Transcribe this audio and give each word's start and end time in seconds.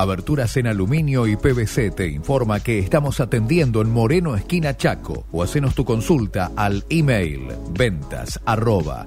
Aberturas 0.00 0.56
en 0.56 0.68
aluminio 0.68 1.26
y 1.26 1.34
PVC 1.34 1.90
te 1.90 2.06
informa 2.06 2.60
que 2.60 2.78
estamos 2.78 3.18
atendiendo 3.18 3.82
en 3.82 3.90
Moreno 3.90 4.36
Esquina 4.36 4.76
Chaco 4.76 5.26
o 5.32 5.42
hacenos 5.42 5.74
tu 5.74 5.84
consulta 5.84 6.52
al 6.54 6.84
email 6.88 7.48
ventas 7.76 8.40
arroba 8.46 9.06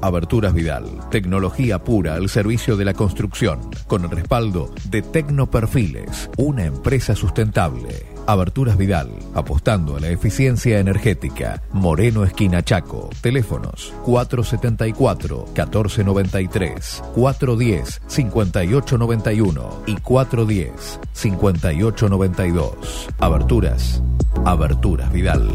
Aberturas 0.00 0.54
Vidal, 0.54 0.86
tecnología 1.10 1.84
pura 1.84 2.14
al 2.14 2.30
servicio 2.30 2.78
de 2.78 2.86
la 2.86 2.94
construcción, 2.94 3.60
con 3.86 4.04
el 4.04 4.10
respaldo 4.10 4.72
de 4.86 5.02
Tecnoperfiles, 5.02 6.30
una 6.38 6.64
empresa 6.64 7.14
sustentable. 7.14 8.06
Aberturas 8.26 8.76
Vidal, 8.76 9.08
apostando 9.34 9.96
a 9.96 10.00
la 10.00 10.08
eficiencia 10.08 10.78
energética. 10.78 11.62
Moreno 11.72 12.24
Esquina 12.24 12.62
Chaco. 12.62 13.08
Teléfonos 13.20 13.94
474-1493, 14.04 17.02
410-5891 17.14 19.70
y 19.86 19.94
410-5892. 19.96 22.70
Aberturas. 23.18 24.02
Aberturas 24.44 25.10
Vidal. 25.12 25.54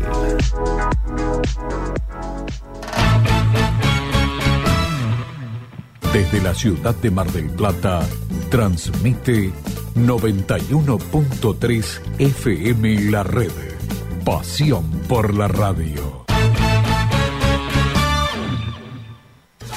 Desde 6.13 6.41
la 6.41 6.53
ciudad 6.53 6.95
de 6.95 7.11
Mar 7.11 7.29
del 7.31 7.49
Plata, 7.49 8.07
transmite 8.55 9.51
91.3 9.95 11.99
FM 12.19 13.11
La 13.11 13.21
Red. 13.21 13.51
Pasión 14.23 14.89
por 15.09 15.33
la 15.33 15.49
radio. 15.49 16.23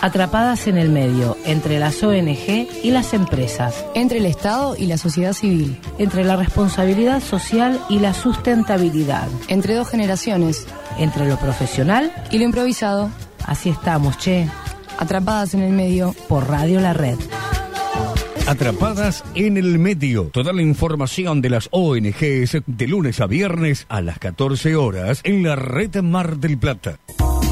Atrapadas 0.01 0.69
en 0.69 0.79
el 0.79 0.91
medio, 0.91 1.37
entre 1.45 1.81
las 1.81 2.01
ONG 2.05 2.69
y 2.85 2.93
las 2.93 3.15
empresas. 3.15 3.85
Entre 3.97 4.19
el 4.19 4.27
Estado 4.27 4.77
y 4.77 4.87
la 4.87 4.97
sociedad 4.97 5.33
civil. 5.33 5.81
Entre 5.99 6.23
la 6.23 6.37
responsabilidad 6.37 7.21
social 7.21 7.81
y 7.89 7.99
la 7.99 8.15
sustentabilidad. 8.15 9.27
Entre 9.49 9.75
dos 9.75 9.89
generaciones. 9.89 10.69
Entre 10.99 11.27
lo 11.27 11.37
profesional 11.37 12.13
y 12.31 12.39
lo 12.39 12.45
improvisado. 12.45 13.11
Así 13.45 13.71
estamos, 13.71 14.19
che. 14.19 14.49
Atrapadas 15.01 15.55
en 15.55 15.63
el 15.63 15.73
medio. 15.73 16.15
Por 16.29 16.49
Radio 16.49 16.79
La 16.79 16.93
Red. 16.93 17.19
Atrapadas 18.49 19.25
en 19.35 19.59
el 19.59 19.79
medio. 19.79 20.31
Toda 20.33 20.55
la 20.55 20.63
información 20.63 21.43
de 21.43 21.51
las 21.51 21.69
ONGs 21.71 22.63
de 22.67 22.89
lunes 22.89 23.21
a 23.21 23.27
viernes 23.27 23.85
a 23.91 24.01
las 24.01 24.19
14 24.19 24.75
horas 24.75 25.21
en 25.25 25.43
la 25.43 25.55
red 25.55 26.01
Mar 26.01 26.39
del 26.39 26.57
Plata. 26.57 26.99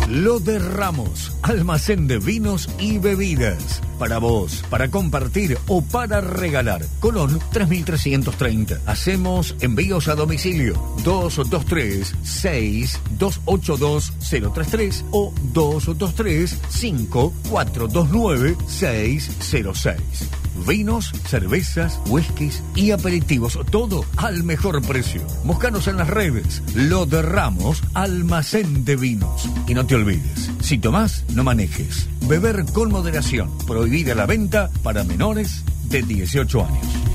Lo 0.09 0.41
de 0.41 0.59
Ramos, 0.59 1.37
almacén 1.43 2.07
de 2.07 2.19
vinos 2.19 2.71
y 2.79 2.97
bebidas. 2.97 3.83
Para 3.99 4.17
vos, 4.17 4.65
para 4.71 4.89
compartir 4.89 5.59
o 5.67 5.83
para 5.83 6.23
regalar. 6.23 6.81
Colón 6.99 7.41
3330. 7.53 8.81
Hacemos 8.87 9.55
envíos 9.61 10.09
a 10.09 10.15
domicilio 10.15 10.83
223 11.05 12.15
6282 12.23 14.15
033 14.19 15.05
o 15.11 15.35
223 15.53 16.59
5429 16.71 18.57
606. 18.67 20.46
Vinos, 20.67 21.13
cervezas, 21.27 22.01
whiskies 22.07 22.63
y 22.75 22.93
aperitivos, 22.93 23.59
todo 23.71 24.05
al 24.17 24.45
mejor 24.45 24.81
precio. 24.87 25.23
Búscanos 25.45 25.89
en 25.89 25.97
las 25.97 26.09
redes. 26.09 26.63
Lo 26.75 27.07
de 27.07 27.23
Ramos, 27.23 27.83
almacén 27.95 28.85
de 28.85 28.97
vinos. 28.97 29.49
Y 29.67 29.75
no 29.75 29.87
te 29.87 29.97
olvides, 29.97 30.51
si 30.61 30.79
tomás, 30.79 31.25
no 31.35 31.45
manejes. 31.45 32.09
Beber 32.29 32.65
con 32.73 32.91
moderación. 32.91 33.51
Prohibida 33.67 34.15
la 34.15 34.27
venta 34.27 34.71
para 34.83 35.05
menores 35.05 35.65
de 35.89 36.03
18 36.03 36.65
años. 36.65 37.07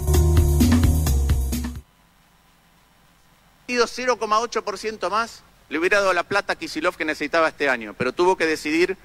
0,8% 3.87 5.09
más 5.09 5.43
le 5.69 5.79
hubiera 5.79 5.99
dado 5.99 6.13
la 6.13 6.23
plata 6.23 6.53
a 6.53 6.55
Kisilov 6.55 6.97
que 6.97 7.05
necesitaba 7.05 7.47
este 7.47 7.69
año, 7.69 7.95
pero 7.97 8.13
tuvo 8.13 8.35
que 8.35 8.45
decidir 8.45 8.97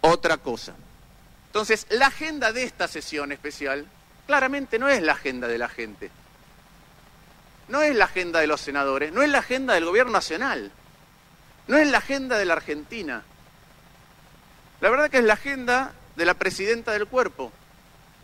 otra 0.00 0.36
cosa. 0.36 0.74
Entonces, 1.54 1.86
la 1.90 2.08
agenda 2.08 2.50
de 2.50 2.64
esta 2.64 2.88
sesión 2.88 3.30
especial 3.30 3.86
claramente 4.26 4.76
no 4.76 4.88
es 4.88 5.00
la 5.00 5.12
agenda 5.12 5.46
de 5.46 5.56
la 5.56 5.68
gente, 5.68 6.10
no 7.68 7.80
es 7.80 7.94
la 7.94 8.06
agenda 8.06 8.40
de 8.40 8.48
los 8.48 8.60
senadores, 8.60 9.12
no 9.12 9.22
es 9.22 9.28
la 9.28 9.38
agenda 9.38 9.74
del 9.74 9.84
gobierno 9.84 10.10
nacional, 10.10 10.72
no 11.68 11.76
es 11.76 11.86
la 11.86 11.98
agenda 11.98 12.38
de 12.38 12.44
la 12.44 12.54
Argentina. 12.54 13.22
La 14.80 14.90
verdad 14.90 15.08
que 15.08 15.18
es 15.18 15.24
la 15.24 15.34
agenda 15.34 15.92
de 16.16 16.24
la 16.24 16.34
presidenta 16.34 16.90
del 16.90 17.06
cuerpo. 17.06 17.52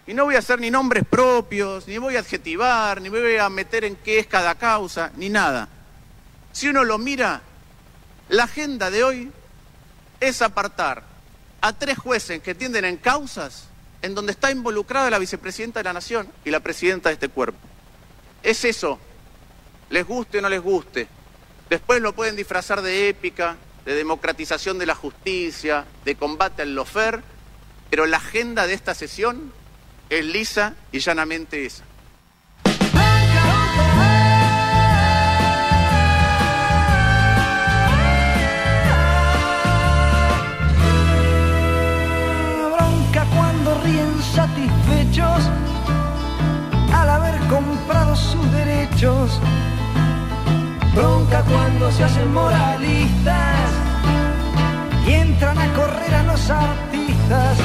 Y 0.08 0.14
no 0.14 0.24
voy 0.24 0.34
a 0.34 0.40
hacer 0.40 0.58
ni 0.58 0.72
nombres 0.72 1.04
propios, 1.08 1.86
ni 1.86 1.98
voy 1.98 2.16
a 2.16 2.20
adjetivar, 2.20 3.00
ni 3.00 3.10
voy 3.10 3.36
a 3.36 3.48
meter 3.48 3.84
en 3.84 3.94
qué 3.94 4.18
es 4.18 4.26
cada 4.26 4.56
causa, 4.56 5.12
ni 5.14 5.28
nada. 5.28 5.68
Si 6.50 6.66
uno 6.68 6.82
lo 6.82 6.98
mira, 6.98 7.42
la 8.28 8.42
agenda 8.42 8.90
de 8.90 9.04
hoy 9.04 9.30
es 10.18 10.42
apartar 10.42 11.09
a 11.60 11.72
tres 11.72 11.98
jueces 11.98 12.40
que 12.42 12.54
tienden 12.54 12.84
en 12.84 12.96
causas 12.96 13.68
en 14.02 14.14
donde 14.14 14.32
está 14.32 14.50
involucrada 14.50 15.10
la 15.10 15.18
vicepresidenta 15.18 15.80
de 15.80 15.84
la 15.84 15.92
Nación 15.92 16.28
y 16.44 16.50
la 16.50 16.60
presidenta 16.60 17.08
de 17.08 17.14
este 17.14 17.28
cuerpo. 17.28 17.58
Es 18.42 18.64
eso, 18.64 18.98
les 19.90 20.06
guste 20.06 20.38
o 20.38 20.42
no 20.42 20.48
les 20.48 20.62
guste. 20.62 21.08
Después 21.68 22.00
lo 22.00 22.14
pueden 22.14 22.36
disfrazar 22.36 22.82
de 22.82 23.08
épica, 23.08 23.56
de 23.84 23.94
democratización 23.94 24.78
de 24.78 24.86
la 24.86 24.94
justicia, 24.94 25.84
de 26.04 26.16
combate 26.16 26.62
al 26.62 26.74
lofer, 26.74 27.22
pero 27.90 28.06
la 28.06 28.16
agenda 28.16 28.66
de 28.66 28.74
esta 28.74 28.94
sesión 28.94 29.52
es 30.08 30.24
lisa 30.24 30.74
y 30.92 31.00
llanamente 31.00 31.66
esa. 31.66 31.84
Bronca 50.94 51.42
cuando 51.48 51.90
se 51.90 52.04
hacen 52.04 52.34
moralistas 52.34 53.70
y 55.06 55.12
entran 55.14 55.56
a 55.58 55.72
correr 55.72 56.14
a 56.14 56.22
los 56.24 56.50
artistas. 56.50 57.56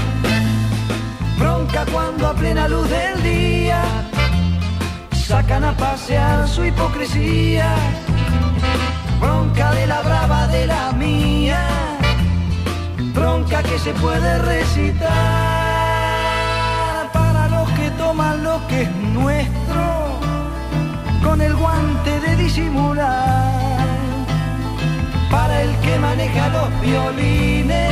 Bronca 1.37 1.85
cuando 1.91 2.27
a 2.27 2.33
plena 2.35 2.69
luz 2.69 2.89
del 2.89 3.21
día 3.21 3.83
sacan 5.27 5.65
a 5.65 5.75
pasear 5.75 6.47
su 6.47 6.63
hipocresía. 6.63 7.75
Bronca 9.19 9.73
de 9.73 9.87
la 9.87 10.01
brava 10.03 10.47
de 10.47 10.67
la 10.67 10.93
mía. 10.93 11.67
Bronca 13.13 13.61
que 13.61 13.77
se 13.79 13.91
puede 13.95 14.37
recitar 14.37 15.65
toman 17.97 18.43
lo 18.43 18.59
que 18.67 18.83
es 18.83 18.95
nuestro 19.13 20.14
con 21.35 21.41
el 21.41 21.55
guante 21.55 22.19
de 22.21 22.35
disimular. 22.37 23.51
Para 25.29 25.63
el 25.63 25.75
que 25.79 25.99
maneja 25.99 26.47
los 26.47 26.69
violines 26.79 27.91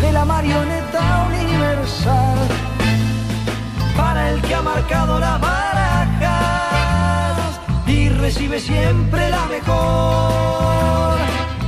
de 0.00 0.12
la 0.12 0.24
marioneta 0.24 1.26
universal. 1.26 2.38
Para 3.96 4.30
el 4.30 4.40
que 4.42 4.54
ha 4.54 4.62
marcado 4.62 5.18
las 5.18 5.40
barajas 5.40 6.28
y 7.88 8.08
recibe 8.08 8.60
siempre 8.60 9.28
la 9.28 9.46
mejor. 9.46 11.18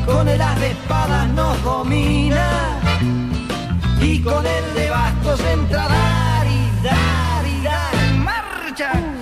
Con 0.06 0.28
el 0.28 0.41
as 0.41 0.60
de 0.60 0.71
espadas 0.71 1.27
nos 1.31 1.60
domina 1.65 2.78
y 4.00 4.21
con 4.21 4.47
el 4.47 4.75
de 4.75 4.89
bastos 4.89 5.41
entrará 5.53 6.44
dar 6.84 7.45
y 7.45 7.60
dar 7.65 7.95
marcha. 8.18 8.92
Un, 8.92 9.04
dos, 9.04 9.22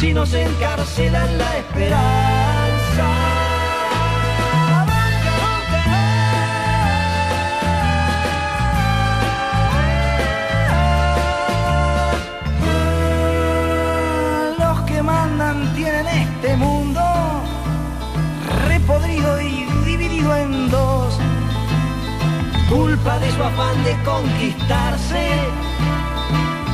si 0.00 0.12
no 0.12 0.26
se 0.26 0.42
encarcela 0.42 1.24
en 1.24 1.38
la 1.38 1.58
esperanza. 1.58 3.08
Los 14.58 14.80
que 14.82 15.02
mandan 15.02 15.74
tienen 15.74 16.06
este 16.06 16.56
mundo 16.56 17.02
repodrido 18.68 19.40
y 19.40 19.64
dividido 19.84 20.36
en 20.36 20.70
dos. 20.70 21.18
Culpa 22.68 23.18
de 23.20 23.30
su 23.30 23.42
afán 23.42 23.84
de 23.84 23.96
conquistarse 24.02 25.30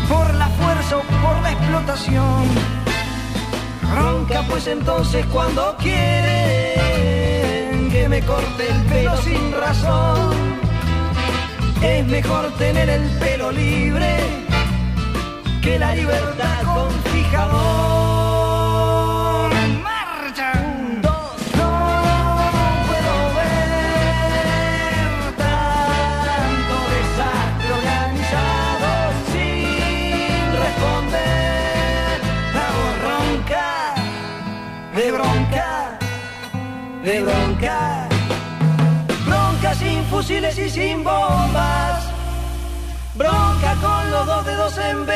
por 0.08 0.34
la 0.34 0.48
fuerza 0.48 0.96
o 0.96 1.02
por 1.22 1.42
la 1.42 1.52
explotación. 1.52 2.79
Ronca 3.94 4.42
pues 4.48 4.66
entonces 4.66 5.24
cuando 5.26 5.76
quieren 5.78 6.80
que 7.90 8.08
me 8.08 8.20
corte 8.22 8.68
el 8.70 8.82
pelo 8.84 9.16
sin 9.18 9.52
razón. 9.52 10.60
Es 11.82 12.06
mejor 12.06 12.50
tener 12.58 12.88
el 12.88 13.08
pelo 13.18 13.50
libre 13.52 14.16
que 15.62 15.78
la 15.78 15.94
libertad 15.94 16.62
con 16.64 16.90
fijador. 17.12 17.99
De 37.02 37.22
bronca. 37.22 38.08
Bronca 39.26 39.74
sin 39.74 40.04
fusiles 40.04 40.58
y 40.58 40.68
sin 40.68 41.04
bombas. 41.04 42.04
Bronca 43.14 43.74
con 43.80 44.10
los 44.10 44.26
dos 44.26 44.44
dedos 44.44 44.78
en 44.78 45.06
B. 45.06 45.12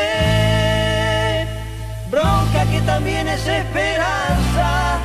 Bronca 2.10 2.64
que 2.70 2.80
también 2.82 3.28
es 3.28 3.46
esperanza. 3.46 4.98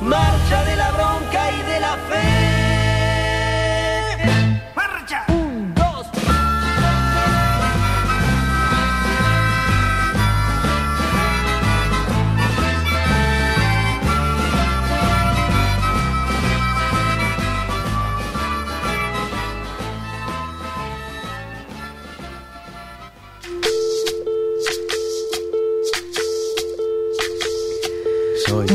Marcha 0.00 0.64
de 0.64 0.76
la 0.76 0.90
bronca 0.92 1.50
y 1.52 1.62
de 1.70 1.80
la 1.80 1.96
fe. 2.08 2.59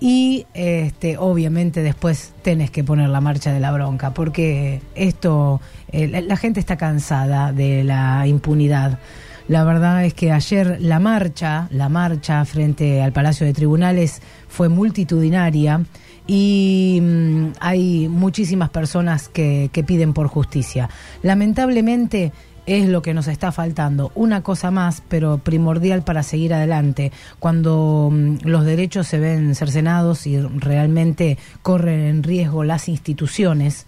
y 0.03 0.47
este, 0.53 1.17
obviamente 1.17 1.81
después 1.81 2.33
tenés 2.41 2.69
que 2.69 2.83
poner 2.83 3.07
la 3.07 3.21
marcha 3.21 3.53
de 3.53 3.61
la 3.61 3.71
bronca, 3.71 4.13
porque 4.13 4.81
esto, 4.95 5.61
eh, 5.93 6.21
la, 6.27 6.35
gente 6.35 6.59
está 6.59 6.75
cansada 6.75 7.53
de 7.53 7.85
la 7.85 8.27
impunidad. 8.27 8.99
La 9.47 9.63
verdad 9.63 10.03
es 10.03 10.13
que 10.13 10.33
ayer 10.33 10.75
la 10.81 10.99
marcha, 10.99 11.69
la 11.71 11.87
marcha 11.87 12.43
frente 12.43 13.01
al 13.01 13.13
Palacio 13.13 13.45
de 13.45 13.53
Tribunales 13.53 14.21
fue 14.49 14.67
multitudinaria 14.67 15.85
y 16.27 16.99
mm, 17.01 17.53
hay 17.61 18.09
muchísimas 18.09 18.71
personas 18.71 19.29
que, 19.29 19.69
que 19.71 19.85
piden 19.85 20.11
por 20.11 20.27
justicia. 20.27 20.89
Lamentablemente 21.21 22.33
es 22.65 22.87
lo 22.87 23.01
que 23.01 23.13
nos 23.13 23.27
está 23.27 23.51
faltando. 23.51 24.11
Una 24.15 24.41
cosa 24.41 24.71
más, 24.71 25.03
pero 25.07 25.37
primordial 25.37 26.03
para 26.03 26.23
seguir 26.23 26.53
adelante. 26.53 27.11
Cuando 27.39 28.09
mm, 28.11 28.37
los 28.43 28.65
derechos 28.65 29.07
se 29.07 29.19
ven 29.19 29.55
cercenados 29.55 30.25
y 30.27 30.39
realmente 30.39 31.37
corren 31.61 32.01
en 32.01 32.23
riesgo 32.23 32.63
las 32.63 32.87
instituciones, 32.87 33.85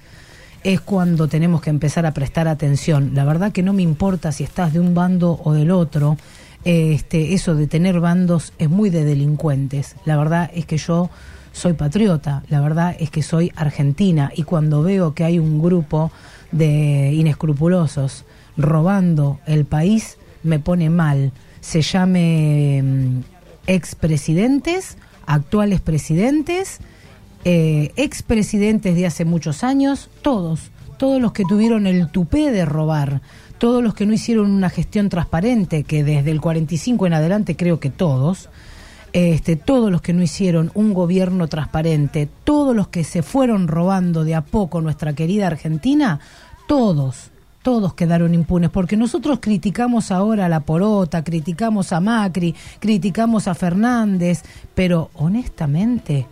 es 0.64 0.82
cuando 0.82 1.28
tenemos 1.28 1.62
que 1.62 1.70
empezar 1.70 2.06
a 2.06 2.14
prestar 2.14 2.48
atención. 2.48 3.12
La 3.14 3.24
verdad 3.24 3.52
que 3.52 3.64
no 3.64 3.74
me 3.74 3.84
importa 3.84 4.32
si 4.32 4.44
estás 4.44 4.74
de 4.74 4.80
un 4.80 4.94
bando 4.94 5.40
o 5.44 5.54
del 5.54 5.72
otro. 5.72 6.18
Este, 6.64 7.36
eso 7.36 7.54
de 7.54 7.68
tener 7.68 8.00
bandos 8.00 8.52
es 8.58 8.70
muy 8.70 8.90
de 8.90 9.06
delincuentes. 9.06 9.96
La 10.06 10.18
verdad 10.18 10.50
es 10.54 10.66
que 10.66 10.78
yo 10.78 11.12
soy 11.52 11.74
patriota, 11.74 12.44
la 12.50 12.60
verdad 12.60 12.98
es 13.00 13.12
que 13.12 13.22
soy 13.22 13.52
argentina 13.56 14.32
y 14.36 14.44
cuando 14.44 14.82
veo 14.82 15.14
que 15.14 15.24
hay 15.24 15.40
un 15.40 15.62
grupo 15.62 16.12
de 16.52 17.14
inescrupulosos 17.14 18.26
robando 18.58 19.40
el 19.46 19.66
país 19.66 20.18
me 20.44 20.60
pone 20.60 20.90
mal. 20.90 21.32
Se 21.62 21.82
llame 21.82 22.82
mm, 22.84 23.20
expresidentes, 23.68 24.98
actuales 25.26 25.82
presidentes, 25.82 26.80
eh, 27.44 27.92
expresidentes 27.96 28.96
de 28.96 29.06
hace 29.06 29.26
muchos 29.26 29.64
años, 29.64 30.10
todos, 30.22 30.72
todos 30.98 31.22
los 31.22 31.32
que 31.32 31.44
tuvieron 31.44 31.88
el 31.88 32.10
tupé 32.10 32.52
de 32.52 32.66
robar, 32.66 33.22
todos 33.58 33.84
los 33.84 33.94
que 33.94 34.06
no 34.06 34.14
hicieron 34.14 34.52
una 34.52 34.70
gestión 34.70 35.10
transparente, 35.10 35.84
que 35.84 36.04
desde 36.04 36.32
el 36.32 36.42
45 36.42 37.08
en 37.08 37.14
adelante 37.14 37.56
creo 37.56 37.80
que 37.80 37.90
todos, 37.90 38.50
este, 39.14 39.56
todos 39.56 39.92
los 39.92 40.02
que 40.02 40.14
no 40.14 40.24
hicieron 40.24 40.72
un 40.74 40.94
gobierno 40.94 41.48
transparente, 41.48 42.28
todos 42.44 42.76
los 42.76 42.88
que 42.90 43.04
se 43.04 43.22
fueron 43.24 43.68
robando 43.68 44.24
de 44.24 44.36
a 44.36 44.42
poco 44.42 44.82
nuestra 44.82 45.14
querida 45.14 45.48
Argentina, 45.48 46.20
todos, 46.68 47.32
todos 47.66 47.96
quedaron 47.96 48.36
impunes, 48.36 48.70
porque 48.70 48.96
nosotros 48.96 49.40
criticamos 49.42 50.12
ahora 50.12 50.46
a 50.46 50.50
la 50.50 50.60
Porota, 50.60 51.24
criticamos 51.24 51.94
a 51.94 52.00
Macri, 52.00 52.54
criticamos 52.78 53.48
a 53.48 53.56
Fernández, 53.56 54.44
pero 54.76 55.10
honestamente, 55.16 56.28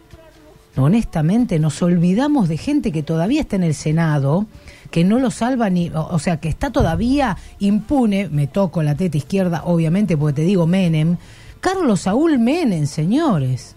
honestamente 0.78 1.58
nos 1.58 1.82
olvidamos 1.82 2.50
de 2.50 2.58
gente 2.58 2.92
que 2.92 3.02
todavía 3.02 3.42
está 3.42 3.56
en 3.56 3.64
el 3.64 3.74
Senado, 3.74 4.46
que 4.92 5.04
no 5.04 5.18
lo 5.18 5.32
salva 5.32 5.72
ni, 5.72 5.90
o, 5.96 6.20
sea, 6.20 6.40
que 6.40 6.50
está 6.50 6.70
todavía 6.70 7.36
impune, 7.58 8.30
me 8.30 8.46
toco 8.46 8.84
la 8.84 8.94
teta 8.94 9.18
izquierda, 9.18 9.64
obviamente, 9.66 10.16
porque 10.16 10.36
te 10.36 10.42
digo 10.44 10.68
Menem, 10.68 11.18
Carlos 11.60 12.02
Saúl 12.02 12.38
Menem, 12.38 12.86
señores. 12.86 13.76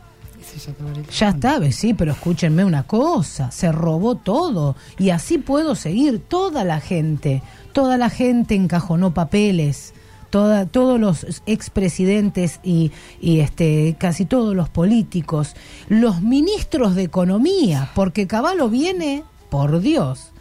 Ya 1.18 1.30
está, 1.30 1.60
sí, 1.72 1.94
pero 1.94 2.12
escúchenme 2.12 2.64
una 2.64 2.84
cosa, 2.84 3.50
se 3.50 3.72
robó 3.72 4.16
todo 4.16 4.76
y 4.98 5.10
así 5.10 5.38
puedo 5.38 5.74
seguir, 5.74 6.20
toda 6.20 6.64
la 6.64 6.80
gente, 6.80 7.42
toda 7.72 7.98
la 7.98 8.10
gente 8.10 8.54
encajonó 8.54 9.12
papeles, 9.12 9.94
toda, 10.30 10.66
todos 10.66 11.00
los 11.00 11.42
expresidentes 11.46 12.60
y, 12.62 12.92
y 13.20 13.40
este, 13.40 13.96
casi 13.98 14.24
todos 14.24 14.54
los 14.54 14.68
políticos, 14.68 15.54
los 15.88 16.22
ministros 16.22 16.94
de 16.94 17.04
economía, 17.04 17.90
porque 17.94 18.26
Caballo 18.26 18.68
viene, 18.68 19.24
por 19.50 19.80
Dios, 19.80 20.32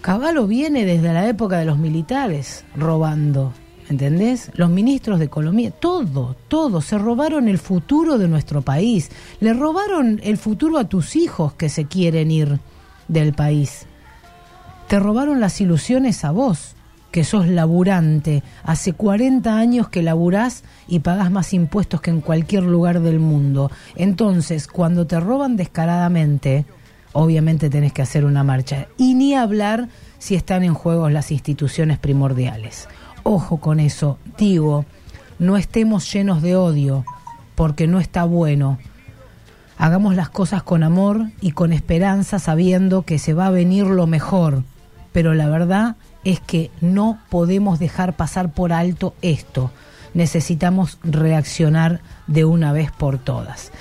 Caballo 0.00 0.46
viene 0.46 0.84
desde 0.84 1.14
la 1.14 1.26
época 1.28 1.58
de 1.58 1.64
los 1.64 1.78
militares 1.78 2.64
robando, 2.76 3.54
¿entendés? 3.88 4.50
Los 4.54 4.70
ministros 4.70 5.18
de 5.18 5.26
economía, 5.26 5.70
todo, 5.70 6.36
todo, 6.48 6.80
se 6.80 6.98
robaron 6.98 7.48
el 7.48 7.58
futuro 7.58 8.18
de 8.18 8.28
nuestro 8.28 8.62
país, 8.62 9.10
le 9.40 9.52
robaron 9.52 10.20
el 10.22 10.36
futuro 10.38 10.78
a 10.78 10.88
tus 10.88 11.16
hijos 11.16 11.54
que 11.54 11.68
se 11.68 11.86
quieren 11.86 12.30
ir 12.30 12.60
del 13.08 13.34
país, 13.34 13.86
te 14.88 14.98
robaron 14.98 15.40
las 15.40 15.60
ilusiones 15.60 16.24
a 16.24 16.30
vos 16.30 16.74
que 17.14 17.22
sos 17.22 17.46
laburante, 17.46 18.42
hace 18.64 18.92
40 18.92 19.56
años 19.56 19.88
que 19.88 20.02
laburás 20.02 20.64
y 20.88 20.98
pagás 20.98 21.30
más 21.30 21.54
impuestos 21.54 22.00
que 22.00 22.10
en 22.10 22.20
cualquier 22.20 22.64
lugar 22.64 22.98
del 23.02 23.20
mundo. 23.20 23.70
Entonces, 23.94 24.66
cuando 24.66 25.06
te 25.06 25.20
roban 25.20 25.56
descaradamente, 25.56 26.64
obviamente 27.12 27.70
tenés 27.70 27.92
que 27.92 28.02
hacer 28.02 28.24
una 28.24 28.42
marcha. 28.42 28.88
Y 28.96 29.14
ni 29.14 29.34
hablar 29.34 29.88
si 30.18 30.34
están 30.34 30.64
en 30.64 30.74
juego 30.74 31.08
las 31.08 31.30
instituciones 31.30 31.98
primordiales. 31.98 32.88
Ojo 33.24 33.56
con 33.56 33.80
eso, 33.80 34.18
digo, 34.36 34.84
no 35.38 35.56
estemos 35.56 36.12
llenos 36.12 36.42
de 36.42 36.56
odio, 36.56 37.06
porque 37.54 37.86
no 37.86 37.98
está 37.98 38.24
bueno. 38.24 38.78
Hagamos 39.78 40.14
las 40.14 40.28
cosas 40.28 40.62
con 40.62 40.82
amor 40.82 41.30
y 41.40 41.52
con 41.52 41.72
esperanza 41.72 42.38
sabiendo 42.38 43.02
que 43.02 43.18
se 43.18 43.32
va 43.32 43.46
a 43.46 43.50
venir 43.50 43.86
lo 43.86 44.06
mejor. 44.06 44.62
Pero 45.12 45.32
la 45.32 45.48
verdad 45.48 45.96
es 46.24 46.38
que 46.38 46.70
no 46.82 47.18
podemos 47.30 47.78
dejar 47.78 48.14
pasar 48.14 48.52
por 48.52 48.74
alto 48.74 49.14
esto. 49.22 49.70
Necesitamos 50.12 50.98
reaccionar 51.02 52.02
de 52.26 52.44
una 52.44 52.72
vez 52.72 52.92
por 52.92 53.18
todas. 53.18 53.72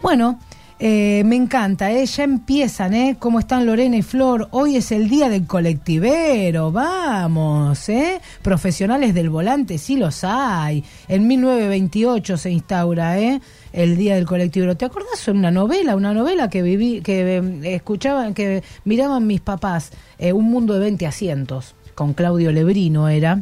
Bueno, 0.00 0.38
eh, 0.84 1.22
me 1.24 1.36
encanta, 1.36 1.92
¿eh? 1.92 2.04
ya 2.06 2.24
empiezan, 2.24 2.92
¿eh? 2.92 3.14
¿Cómo 3.16 3.38
están 3.38 3.66
Lorena 3.66 3.96
y 3.96 4.02
Flor? 4.02 4.48
Hoy 4.50 4.74
es 4.74 4.90
el 4.90 5.08
día 5.08 5.28
del 5.28 5.46
colectivero, 5.46 6.72
vamos, 6.72 7.88
¿eh? 7.88 8.20
Profesionales 8.42 9.14
del 9.14 9.30
volante, 9.30 9.78
sí 9.78 9.94
los 9.94 10.24
hay. 10.24 10.82
En 11.06 11.28
1928 11.28 12.36
se 12.36 12.50
instaura, 12.50 13.16
¿eh? 13.20 13.40
El 13.72 13.96
día 13.96 14.16
del 14.16 14.26
colectivero. 14.26 14.76
¿Te 14.76 14.84
acordás? 14.84 15.28
Una 15.28 15.52
novela, 15.52 15.94
una 15.94 16.12
novela 16.12 16.50
que 16.50 16.62
viví, 16.62 17.00
que 17.00 17.36
eh, 17.36 17.74
escuchaban, 17.76 18.34
que 18.34 18.64
miraban 18.84 19.24
mis 19.24 19.40
papás, 19.40 19.92
eh, 20.18 20.32
Un 20.32 20.46
mundo 20.50 20.74
de 20.74 20.80
20 20.80 21.06
asientos, 21.06 21.76
con 21.94 22.12
Claudio 22.12 22.50
Lebrino 22.50 23.08
era, 23.08 23.40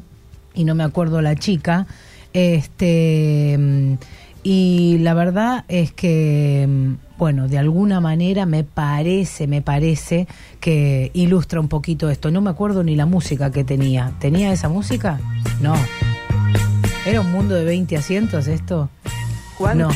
y 0.53 0.65
no 0.65 0.75
me 0.75 0.85
acuerdo 0.85 1.23
la 1.23 1.35
chica. 1.37 1.87
Este. 2.35 3.57
mm, 3.59 3.95
Y 4.43 4.99
la 5.01 5.15
verdad 5.15 5.65
es 5.69 5.93
que, 5.93 6.67
mm, 6.69 7.10
bueno, 7.21 7.49
de 7.49 7.59
alguna 7.59 8.01
manera 8.01 8.47
me 8.47 8.65
parece, 8.65 9.47
me 9.47 9.61
parece 9.61 10.27
que 10.59 11.11
ilustra 11.13 11.61
un 11.61 11.69
poquito 11.69 12.09
esto. 12.09 12.31
No 12.31 12.41
me 12.41 12.49
acuerdo 12.49 12.83
ni 12.83 12.97
la 12.97 13.05
música 13.05 13.53
que 13.53 13.63
tenía. 13.63 14.13
¿Tenía 14.21 14.51
esa 14.55 14.71
música? 14.71 15.21
No. 15.61 15.75
¿Era 17.05 17.21
un 17.21 17.31
mundo 17.31 17.55
de 17.55 17.65
20 17.65 17.95
asientos 17.99 18.47
esto? 18.47 18.89
No. 19.77 19.91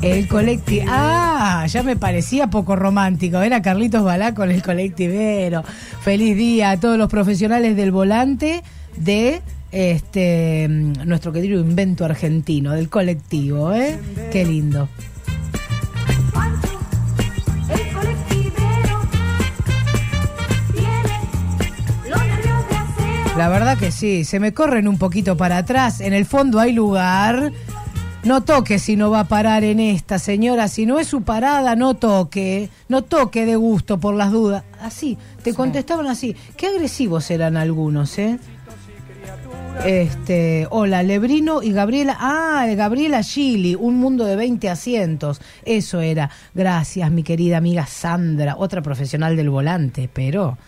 El 0.00 0.26
colectivo. 0.26 0.86
Ah, 0.88 1.66
ya 1.68 1.82
me 1.82 1.96
parecía 1.96 2.46
poco 2.46 2.76
romántico. 2.76 3.42
Era 3.42 3.60
Carlitos 3.60 4.02
Balá 4.02 4.32
con 4.32 4.50
el 4.50 4.62
colectivero. 4.62 5.62
Feliz 6.00 6.34
día 6.34 6.70
a 6.70 6.80
todos 6.80 6.96
los 6.96 7.10
profesionales 7.10 7.76
del 7.76 7.92
volante 7.92 8.62
de 8.96 9.42
este 9.70 10.66
mm, 10.66 11.06
nuestro 11.06 11.30
querido 11.30 11.60
invento 11.60 12.06
argentino, 12.06 12.72
del 12.72 12.88
colectivo, 12.88 13.74
¿eh? 13.74 13.98
Qué 14.32 14.46
lindo. 14.46 14.88
La 23.36 23.48
verdad 23.48 23.78
que 23.78 23.90
sí, 23.90 24.24
se 24.24 24.38
me 24.40 24.52
corren 24.52 24.86
un 24.86 24.98
poquito 24.98 25.38
para 25.38 25.56
atrás. 25.56 26.00
En 26.00 26.12
el 26.12 26.26
fondo 26.26 26.60
hay 26.60 26.72
lugar. 26.72 27.50
No 28.24 28.42
toque 28.42 28.78
si 28.78 28.94
no 28.94 29.10
va 29.10 29.20
a 29.20 29.28
parar 29.28 29.64
en 29.64 29.80
esta, 29.80 30.18
señora. 30.18 30.68
Si 30.68 30.84
no 30.84 30.98
es 30.98 31.08
su 31.08 31.22
parada, 31.22 31.74
no 31.74 31.94
toque. 31.94 32.68
No 32.88 33.02
toque 33.02 33.46
de 33.46 33.56
gusto 33.56 33.98
por 33.98 34.14
las 34.14 34.32
dudas. 34.32 34.64
Así, 34.80 35.16
te 35.42 35.54
contestaban 35.54 36.06
así. 36.06 36.36
Qué 36.58 36.66
agresivos 36.66 37.30
eran 37.30 37.56
algunos, 37.56 38.18
¿eh? 38.18 38.38
Este, 39.86 40.68
hola, 40.70 41.02
Lebrino 41.02 41.62
y 41.62 41.72
Gabriela. 41.72 42.18
Ah, 42.20 42.66
Gabriela 42.76 43.22
Gili, 43.22 43.74
un 43.74 43.96
mundo 43.96 44.26
de 44.26 44.36
20 44.36 44.68
asientos. 44.68 45.40
Eso 45.64 46.02
era. 46.02 46.30
Gracias, 46.54 47.10
mi 47.10 47.22
querida 47.22 47.56
amiga 47.56 47.86
Sandra, 47.86 48.56
otra 48.58 48.82
profesional 48.82 49.36
del 49.36 49.48
volante, 49.48 50.10
pero 50.12 50.58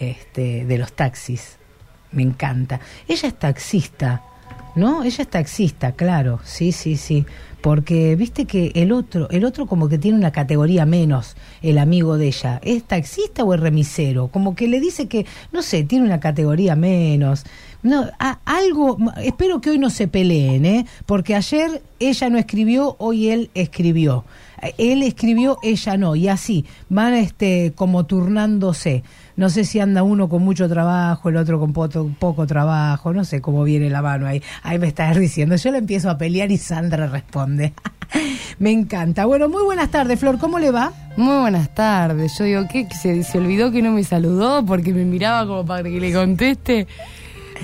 este, 0.00 0.64
de 0.64 0.78
los 0.78 0.94
taxis. 0.94 1.58
Me 2.14 2.22
encanta. 2.22 2.80
Ella 3.08 3.28
es 3.28 3.38
taxista, 3.38 4.22
¿no? 4.74 5.02
Ella 5.02 5.22
es 5.22 5.28
taxista, 5.28 5.92
claro. 5.92 6.40
Sí, 6.44 6.72
sí, 6.72 6.96
sí. 6.96 7.26
Porque 7.60 8.14
viste 8.14 8.44
que 8.44 8.72
el 8.74 8.92
otro, 8.92 9.28
el 9.30 9.42
otro 9.44 9.66
como 9.66 9.88
que 9.88 9.96
tiene 9.96 10.18
una 10.18 10.32
categoría 10.32 10.84
menos, 10.84 11.34
el 11.62 11.78
amigo 11.78 12.18
de 12.18 12.26
ella. 12.26 12.60
¿Es 12.62 12.84
taxista 12.84 13.42
o 13.42 13.54
es 13.54 13.60
remisero? 13.60 14.28
Como 14.28 14.54
que 14.54 14.68
le 14.68 14.80
dice 14.80 15.08
que, 15.08 15.24
no 15.50 15.62
sé, 15.62 15.82
tiene 15.84 16.04
una 16.04 16.20
categoría 16.20 16.76
menos. 16.76 17.44
No, 17.82 18.10
algo, 18.44 18.98
espero 19.22 19.62
que 19.62 19.70
hoy 19.70 19.78
no 19.78 19.88
se 19.88 20.08
peleen, 20.08 20.66
¿eh? 20.66 20.86
Porque 21.06 21.34
ayer 21.34 21.82
ella 22.00 22.28
no 22.28 22.36
escribió, 22.36 22.96
hoy 22.98 23.30
él 23.30 23.50
escribió. 23.54 24.26
Él 24.78 25.02
escribió, 25.02 25.58
ella 25.62 25.96
no, 25.96 26.16
y 26.16 26.28
así, 26.28 26.64
van 26.88 27.14
este, 27.14 27.72
como 27.74 28.04
turnándose. 28.04 29.04
No 29.36 29.50
sé 29.50 29.64
si 29.64 29.80
anda 29.80 30.02
uno 30.02 30.28
con 30.28 30.42
mucho 30.42 30.68
trabajo, 30.68 31.28
el 31.28 31.36
otro 31.36 31.58
con 31.58 31.72
poco, 31.72 32.46
trabajo, 32.46 33.12
no 33.12 33.24
sé 33.24 33.40
cómo 33.40 33.64
viene 33.64 33.90
la 33.90 34.00
mano 34.00 34.26
ahí. 34.26 34.42
Ahí 34.62 34.78
me 34.78 34.86
estás 34.86 35.16
diciendo, 35.18 35.56
yo 35.56 35.72
le 35.72 35.78
empiezo 35.78 36.08
a 36.08 36.18
pelear 36.18 36.52
y 36.52 36.58
Sandra 36.58 37.08
responde. 37.08 37.72
me 38.58 38.70
encanta. 38.70 39.24
Bueno, 39.24 39.48
muy 39.48 39.64
buenas 39.64 39.90
tardes, 39.90 40.20
Flor, 40.20 40.38
¿cómo 40.38 40.58
le 40.58 40.70
va? 40.70 40.92
Muy 41.16 41.40
buenas 41.40 41.74
tardes. 41.74 42.38
Yo 42.38 42.44
digo, 42.44 42.62
¿qué? 42.70 42.86
Se, 42.90 43.24
se 43.24 43.38
olvidó 43.38 43.72
que 43.72 43.82
no 43.82 43.90
me 43.90 44.04
saludó 44.04 44.64
porque 44.64 44.94
me 44.94 45.04
miraba 45.04 45.46
como 45.46 45.66
para 45.66 45.82
que 45.82 46.00
le 46.00 46.12
conteste. 46.12 46.86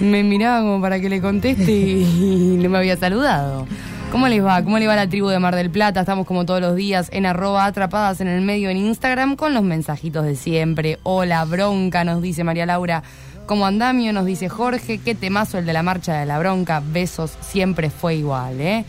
Me 0.00 0.22
miraba 0.22 0.60
como 0.60 0.80
para 0.80 1.00
que 1.00 1.08
le 1.08 1.20
conteste 1.20 1.70
y, 1.70 2.58
no 2.60 2.68
me 2.68 2.78
había 2.78 2.96
saludado. 2.96 3.66
¿Cómo 4.10 4.26
les 4.26 4.44
va? 4.44 4.60
¿Cómo 4.64 4.76
le 4.80 4.88
va 4.88 4.96
la 4.96 5.08
tribu 5.08 5.28
de 5.28 5.38
Mar 5.38 5.54
del 5.54 5.70
Plata? 5.70 6.00
Estamos 6.00 6.26
como 6.26 6.44
todos 6.44 6.60
los 6.60 6.74
días 6.74 7.08
en 7.12 7.26
arroba 7.26 7.64
atrapadas 7.64 8.20
en 8.20 8.26
el 8.26 8.40
medio 8.40 8.68
en 8.68 8.76
Instagram 8.76 9.36
con 9.36 9.54
los 9.54 9.62
mensajitos 9.62 10.24
de 10.24 10.34
siempre. 10.34 10.98
Hola, 11.04 11.44
bronca, 11.44 12.02
nos 12.02 12.20
dice 12.20 12.42
María 12.42 12.66
Laura. 12.66 13.04
Como 13.46 13.66
andamio, 13.66 14.12
nos 14.12 14.26
dice 14.26 14.48
Jorge. 14.48 14.98
Qué 14.98 15.14
temazo 15.14 15.58
el 15.58 15.66
de 15.66 15.72
la 15.72 15.84
marcha 15.84 16.18
de 16.18 16.26
la 16.26 16.40
bronca. 16.40 16.82
Besos, 16.84 17.36
siempre 17.40 17.88
fue 17.88 18.16
igual, 18.16 18.60
¿eh? 18.60 18.84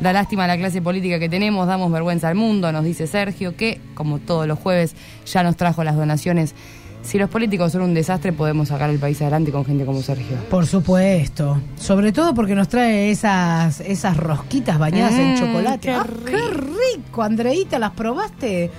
Da 0.00 0.12
lástima 0.12 0.46
la 0.46 0.58
clase 0.58 0.82
política 0.82 1.18
que 1.18 1.30
tenemos, 1.30 1.66
damos 1.66 1.90
vergüenza 1.90 2.28
al 2.28 2.34
mundo, 2.34 2.70
nos 2.70 2.84
dice 2.84 3.06
Sergio, 3.06 3.56
que 3.56 3.80
como 3.94 4.18
todos 4.18 4.46
los 4.46 4.58
jueves 4.58 4.94
ya 5.24 5.42
nos 5.42 5.56
trajo 5.56 5.84
las 5.84 5.96
donaciones. 5.96 6.54
Si 7.06 7.18
los 7.18 7.30
políticos 7.30 7.70
son 7.72 7.82
un 7.82 7.94
desastre, 7.94 8.32
podemos 8.32 8.68
sacar 8.68 8.90
el 8.90 8.98
país 8.98 9.20
adelante 9.22 9.52
con 9.52 9.64
gente 9.64 9.84
como 9.84 10.02
Sergio. 10.02 10.36
Por 10.50 10.66
supuesto. 10.66 11.58
Sobre 11.78 12.10
todo 12.12 12.34
porque 12.34 12.54
nos 12.56 12.68
trae 12.68 13.10
esas, 13.10 13.80
esas 13.80 14.16
rosquitas 14.16 14.76
bañadas 14.78 15.12
en 15.14 15.34
Mm, 15.34 15.38
chocolate. 15.38 15.78
qué 15.88 15.94
Ah, 15.94 16.06
¡Qué 16.26 16.36
rico, 16.96 17.22
Andreita! 17.22 17.78
¿Las 17.78 17.92
probaste? 17.92 18.70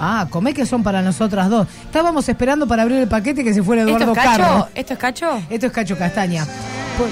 Ah, 0.00 0.26
comé 0.30 0.54
que 0.54 0.64
son 0.66 0.82
para 0.82 1.02
nosotras 1.02 1.48
dos. 1.50 1.68
Estábamos 1.84 2.28
esperando 2.28 2.66
para 2.66 2.82
abrir 2.82 2.98
el 2.98 3.06
paquete 3.08 3.44
que 3.44 3.52
se 3.54 3.62
fuera 3.62 3.82
¿Esto 3.82 3.94
Eduardo 3.96 4.12
es 4.12 4.18
cacho? 4.18 4.42
Carro. 4.42 4.68
¿Esto 4.74 4.92
es 4.94 4.98
cacho? 4.98 5.42
Esto 5.50 5.66
es 5.66 5.72
Cacho 5.72 5.96
Castaña. 5.98 6.44
Pues, 6.98 7.10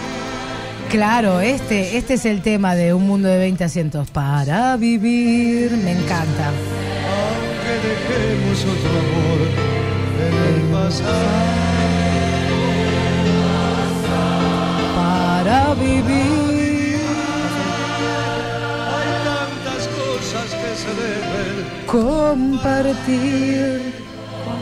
claro, 0.91 1.41
este, 1.41 1.97
este 1.99 2.14
es 2.14 2.25
el 2.25 2.41
tema 2.43 2.75
de 2.75 2.93
Un 2.95 3.07
Mundo 3.07 3.29
de 3.29 3.38
20 3.38 3.62
Asientos. 3.62 4.11
Para 4.11 4.76
vivir. 4.79 5.71
Me 5.85 5.93
encanta. 5.93 6.49
aunque 6.49 7.88
dejemos 7.88 8.61
otro 8.64 8.91
amor 8.99 9.72
Para 14.96 15.74
vivir. 15.74 17.00
Hay 18.94 19.10
tantas 19.30 19.82
cosas 20.00 20.48
que 20.60 20.70
se 20.82 20.90
deben, 21.00 21.54
Compartir. 21.86 23.80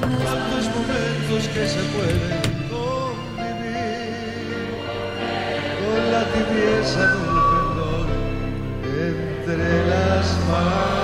tantos 0.01 0.65
momentos 0.77 1.43
que 1.55 1.65
se 1.67 1.83
pueden 1.95 2.43
convivir 2.69 4.21
con 5.81 6.01
la 6.13 6.23
tibieza 6.35 7.03
de 7.07 7.17
un 7.17 7.25
perdón 7.51 8.09
entre 8.85 9.69
las 9.89 10.27
manos. 10.51 11.00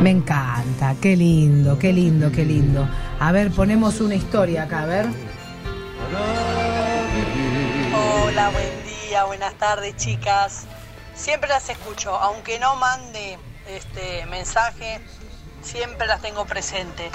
Me 0.00 0.10
encanta, 0.10 0.94
qué 1.00 1.16
lindo, 1.16 1.78
qué 1.78 1.92
lindo, 1.92 2.30
qué 2.30 2.44
lindo. 2.44 2.86
A 3.18 3.32
ver, 3.32 3.50
ponemos 3.50 4.00
una 4.00 4.14
historia 4.14 4.64
acá, 4.64 4.82
a 4.82 4.86
ver. 4.86 5.06
Hola, 7.94 8.50
buen 8.50 8.84
día, 8.84 9.24
buenas 9.24 9.54
tardes 9.54 9.96
chicas. 9.96 10.66
Siempre 11.14 11.48
las 11.48 11.70
escucho, 11.70 12.14
aunque 12.14 12.58
no 12.58 12.76
mande 12.76 13.38
este 13.68 14.26
mensaje, 14.26 15.00
siempre 15.62 16.06
las 16.06 16.20
tengo 16.20 16.44
presente. 16.44 17.10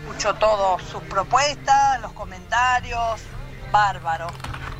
Escucho 0.00 0.34
todas 0.34 0.82
sus 0.82 1.02
propuestas, 1.02 2.00
los 2.00 2.12
comentarios, 2.12 3.20
bárbaro. 3.70 4.28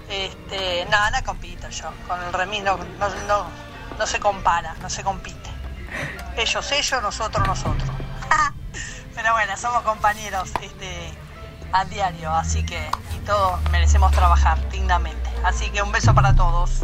Este, 0.08 0.86
nada, 0.90 1.10
no 1.10 1.26
compito 1.26 1.68
yo, 1.68 1.90
con 2.08 2.22
el 2.22 2.32
remis 2.32 2.62
no, 2.62 2.78
no, 3.28 3.46
no 3.98 4.06
se 4.06 4.18
compara, 4.18 4.74
no 4.80 4.88
se 4.88 5.02
compite. 5.02 5.50
Ellos, 6.36 6.72
ellos, 6.72 7.02
nosotros, 7.02 7.46
nosotros. 7.46 7.88
Pero 9.14 9.32
bueno, 9.32 9.56
somos 9.56 9.82
compañeros 9.82 10.50
este, 10.60 11.12
a 11.72 11.84
diario, 11.84 12.30
así 12.30 12.64
que 12.64 12.78
y 13.14 13.24
todos 13.24 13.58
merecemos 13.70 14.10
trabajar 14.12 14.58
dignamente. 14.70 15.30
Así 15.44 15.70
que 15.70 15.82
un 15.82 15.92
beso 15.92 16.14
para 16.14 16.34
todos. 16.34 16.82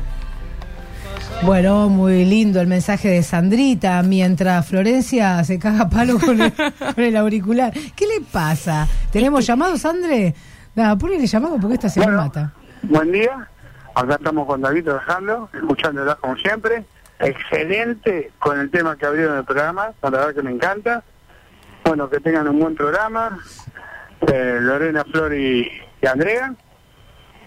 Bueno, 1.42 1.88
muy 1.88 2.24
lindo 2.24 2.60
el 2.60 2.66
mensaje 2.66 3.08
de 3.08 3.22
Sandrita, 3.22 4.02
mientras 4.02 4.66
Florencia 4.66 5.42
se 5.44 5.58
caga 5.58 5.88
palo 5.88 6.18
con 6.18 6.40
el, 6.40 6.52
con 6.94 7.04
el 7.04 7.16
auricular. 7.16 7.72
¿Qué 7.72 8.06
le 8.06 8.20
pasa? 8.20 8.86
¿Tenemos 9.10 9.46
llamados, 9.46 9.84
André? 9.84 10.34
Nada, 10.74 10.96
ponele 10.96 11.26
llamado 11.26 11.58
porque 11.58 11.74
esta 11.74 11.88
se 11.88 12.00
me 12.00 12.12
mata. 12.12 12.52
Buen 12.82 13.10
día, 13.12 13.48
acá 13.94 14.14
estamos 14.14 14.46
con 14.46 14.60
David 14.60 14.84
trabajando, 14.84 15.48
escuchándola 15.52 16.14
como 16.16 16.36
siempre. 16.36 16.84
Excelente 17.20 18.32
con 18.38 18.58
el 18.58 18.70
tema 18.70 18.96
que 18.96 19.06
abrieron 19.06 19.36
el 19.36 19.44
programa, 19.44 19.92
la 20.02 20.10
verdad 20.10 20.34
que 20.34 20.42
me 20.42 20.50
encanta. 20.50 21.04
Bueno, 21.84 22.08
que 22.08 22.20
tengan 22.20 22.48
un 22.48 22.58
buen 22.58 22.74
programa. 22.74 23.38
Eh, 24.32 24.58
Lorena, 24.60 25.04
Flor 25.04 25.34
y, 25.34 25.70
y 26.00 26.06
Andrea. 26.06 26.54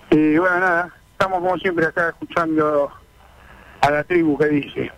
Y 0.09 0.37
bueno, 0.37 0.59
nada, 0.59 0.93
estamos 1.11 1.39
como 1.39 1.57
siempre 1.57 1.85
acá 1.85 2.09
escuchando 2.09 2.91
a 3.81 3.91
la 3.91 4.03
tribu 4.03 4.37
que 4.37 4.45
dice. 4.47 4.91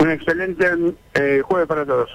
Un 0.00 0.10
excelente 0.10 0.66
eh, 1.14 1.42
jueves 1.44 1.66
para 1.66 1.84
todos. 1.84 2.10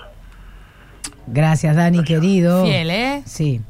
Gracias, 1.28 1.76
Dani, 1.76 2.04
querido. 2.04 2.64
Fiel, 2.64 2.90
¿eh? 2.92 3.24
Sí. 3.26 3.62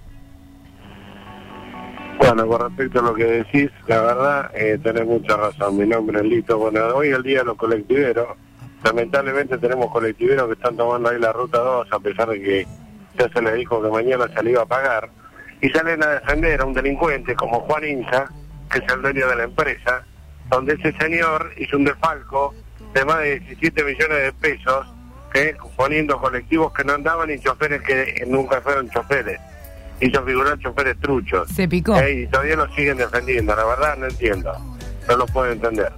Bueno, 2.25 2.47
con 2.47 2.61
respecto 2.61 2.99
a 2.99 3.03
lo 3.03 3.13
que 3.13 3.25
decís, 3.25 3.69
la 3.85 4.01
verdad, 4.01 4.51
eh, 4.55 4.79
tenés 4.81 5.05
mucha 5.05 5.35
razón. 5.35 5.77
Mi 5.77 5.85
nombre 5.85 6.19
es 6.19 6.25
Lito. 6.25 6.57
Bueno, 6.57 6.79
hoy 6.95 7.09
el 7.09 7.21
día 7.21 7.39
de 7.39 7.45
los 7.45 7.57
colectiveros. 7.57 8.37
Lamentablemente 8.81 9.57
tenemos 9.57 9.91
colectiveros 9.91 10.47
que 10.47 10.53
están 10.53 10.77
tomando 10.77 11.09
ahí 11.09 11.19
la 11.19 11.33
ruta 11.33 11.57
2, 11.57 11.87
a 11.91 11.99
pesar 11.99 12.29
de 12.29 12.41
que 12.41 12.67
ya 13.19 13.27
se 13.27 13.41
les 13.41 13.55
dijo 13.55 13.81
que 13.83 13.89
mañana 13.89 14.25
se 14.33 14.41
le 14.41 14.51
iba 14.51 14.61
a 14.61 14.65
pagar. 14.65 15.09
Y 15.61 15.69
salen 15.71 16.01
a 16.01 16.07
defender 16.07 16.61
a 16.61 16.65
un 16.65 16.73
delincuente 16.73 17.35
como 17.35 17.59
Juan 17.59 17.83
Inza, 17.83 18.29
que 18.71 18.79
es 18.79 18.93
el 18.93 19.01
dueño 19.01 19.27
de 19.27 19.35
la 19.35 19.43
empresa, 19.43 20.05
donde 20.49 20.75
ese 20.75 20.93
señor 20.93 21.51
hizo 21.57 21.75
un 21.75 21.83
defalco 21.83 22.55
de 22.93 23.03
más 23.03 23.19
de 23.19 23.39
17 23.41 23.83
millones 23.83 24.17
de 24.17 24.33
pesos, 24.33 24.87
que 25.33 25.57
poniendo 25.75 26.17
colectivos 26.21 26.71
que 26.71 26.85
no 26.85 26.93
andaban 26.93 27.29
y 27.31 27.39
choferes 27.39 27.81
que 27.81 28.23
nunca 28.27 28.61
fueron 28.61 28.89
choferes. 28.89 29.41
Hizo 30.03 30.23
figurar 30.23 30.59
choferes 30.59 30.97
truchos. 30.99 31.47
Se 31.49 31.67
picó. 31.67 31.97
Eh, 31.97 32.21
y 32.23 32.27
todavía 32.27 32.55
lo 32.57 32.67
siguen 32.75 32.97
defendiendo, 32.97 33.55
la 33.55 33.65
verdad 33.65 33.97
no 33.97 34.05
entiendo. 34.07 34.51
No 35.07 35.17
lo 35.17 35.25
puedo 35.27 35.51
entender. 35.51 35.91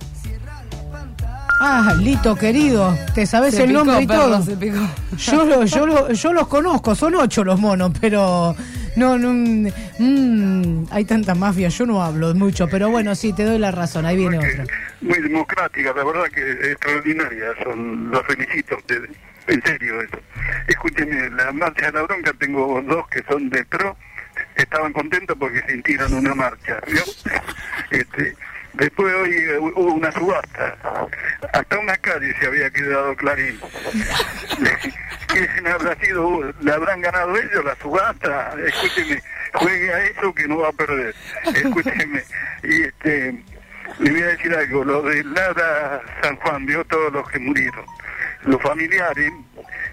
Ah, 1.61 1.95
Lito, 2.01 2.35
querido, 2.35 2.93
te 3.13 3.25
sabes 3.25 3.55
Se 3.55 3.63
el 3.63 3.69
picó, 3.69 3.85
nombre 3.85 4.03
y 4.03 4.07
perro, 4.07 4.21
todo. 4.23 4.41
se 4.43 4.57
picó. 4.57 4.77
Yo, 5.17 5.45
lo- 5.45 5.63
yo, 5.65 5.85
lo- 5.87 6.11
yo 6.11 6.33
los 6.33 6.47
conozco, 6.49 6.93
son 6.95 7.15
ocho 7.15 7.45
los 7.45 7.57
monos, 7.57 7.91
pero 8.01 8.53
no, 8.97 9.17
no 9.17 9.29
mm, 9.33 9.67
mm, 9.99 10.87
hay 10.91 11.05
tanta 11.05 11.33
mafia, 11.33 11.69
yo 11.69 11.85
no 11.85 12.03
hablo 12.03 12.35
mucho, 12.35 12.67
pero 12.67 12.89
bueno, 12.89 13.15
sí, 13.15 13.31
te 13.31 13.45
doy 13.45 13.57
la 13.57 13.71
razón, 13.71 14.05
ahí 14.05 14.17
viene 14.17 14.37
otra. 14.37 14.65
muy 15.01 15.21
democrática, 15.21 15.93
la 15.95 16.03
verdad 16.03 16.25
que 16.33 16.71
extraordinaria, 16.71 17.45
son 17.63 18.11
los 18.11 18.21
felicito, 18.25 18.75
de- 18.89 19.09
en 19.47 19.61
serio 19.63 20.01
eso. 20.01 20.19
Escúcheme, 20.67 21.29
la 21.31 21.51
marcha 21.51 21.87
de 21.87 21.91
la 21.93 22.01
bronca 22.03 22.33
tengo 22.39 22.81
dos 22.81 23.07
que 23.09 23.23
son 23.23 23.49
de 23.49 23.63
pro, 23.65 23.95
estaban 24.55 24.93
contentos 24.93 25.35
porque 25.39 25.61
sintieron 25.67 26.13
una 26.13 26.35
marcha, 26.35 26.79
¿vio? 26.87 27.03
Este, 27.91 28.35
después 28.73 29.13
hoy 29.13 29.31
eh, 29.31 29.57
hubo 29.59 29.93
una 29.93 30.11
subasta, 30.11 30.75
hasta 31.53 31.79
una 31.79 31.95
calle 31.97 32.35
se 32.39 32.47
había 32.47 32.69
quedado 32.71 33.15
Clarín. 33.15 33.59
¿Quién 35.27 35.67
habrá 35.67 35.95
sido? 35.97 36.53
¿Le 36.61 36.71
habrán 36.71 37.01
ganado 37.01 37.37
ellos 37.37 37.63
la 37.63 37.75
subasta? 37.75 38.55
Escúcheme, 38.65 39.21
juegue 39.53 39.93
a 39.93 40.03
eso 40.05 40.33
que 40.33 40.47
no 40.47 40.57
va 40.59 40.69
a 40.69 40.73
perder. 40.73 41.13
Escúcheme, 41.53 42.23
y 42.63 42.83
este, 42.83 43.43
le 43.99 44.11
voy 44.11 44.21
a 44.21 44.27
decir 44.27 44.53
algo, 44.53 44.83
lo 44.83 45.01
de 45.03 45.23
Lara 45.23 46.01
San 46.21 46.35
Juan, 46.37 46.65
vio 46.65 46.83
todos 46.85 47.13
los 47.13 47.29
que 47.29 47.39
murieron. 47.39 47.85
Los 48.45 48.61
familiares 48.61 49.31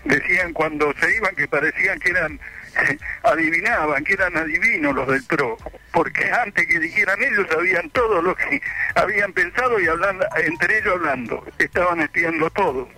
decían 0.04 0.52
cuando 0.52 0.92
se 1.00 1.16
iban 1.16 1.34
que 1.34 1.48
parecían 1.48 1.98
que 2.00 2.10
eran, 2.10 2.38
adivinaban, 3.22 4.04
que 4.04 4.14
eran 4.14 4.36
adivinos 4.36 4.94
los 4.94 5.06
del 5.08 5.22
PRO, 5.24 5.56
porque 5.92 6.30
antes 6.30 6.66
que 6.66 6.78
dijeran 6.78 7.18
ellos 7.22 7.46
sabían 7.50 7.88
todo 7.90 8.20
lo 8.22 8.34
que 8.34 8.60
habían 8.94 9.32
pensado 9.32 9.78
y 9.80 9.86
hablando, 9.86 10.24
entre 10.44 10.78
ellos 10.78 10.94
hablando, 10.96 11.44
estaban 11.58 12.00
espiando 12.00 12.50
todo, 12.50 12.88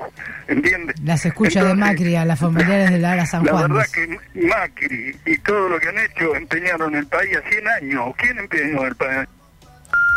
¿entiendes? 0.48 0.96
Las 1.02 1.24
escucha 1.26 1.62
de 1.64 1.74
Macri 1.74 2.16
a 2.16 2.24
las 2.24 2.38
familiares 2.40 2.90
de 2.90 2.98
Lara 2.98 3.26
San 3.26 3.44
la 3.46 3.52
Juan. 3.52 3.72
verdad 3.72 3.86
que 3.92 4.18
Macri 4.46 5.16
y 5.26 5.38
todo 5.38 5.68
lo 5.68 5.78
que 5.78 5.88
han 5.88 5.98
hecho 5.98 6.34
empeñaron 6.34 6.94
el 6.94 7.06
país 7.06 7.36
a 7.36 7.48
100 7.48 7.68
años. 7.68 8.14
¿Quién 8.16 8.38
empeñó 8.38 8.84
el 8.86 8.96
país? 8.96 9.28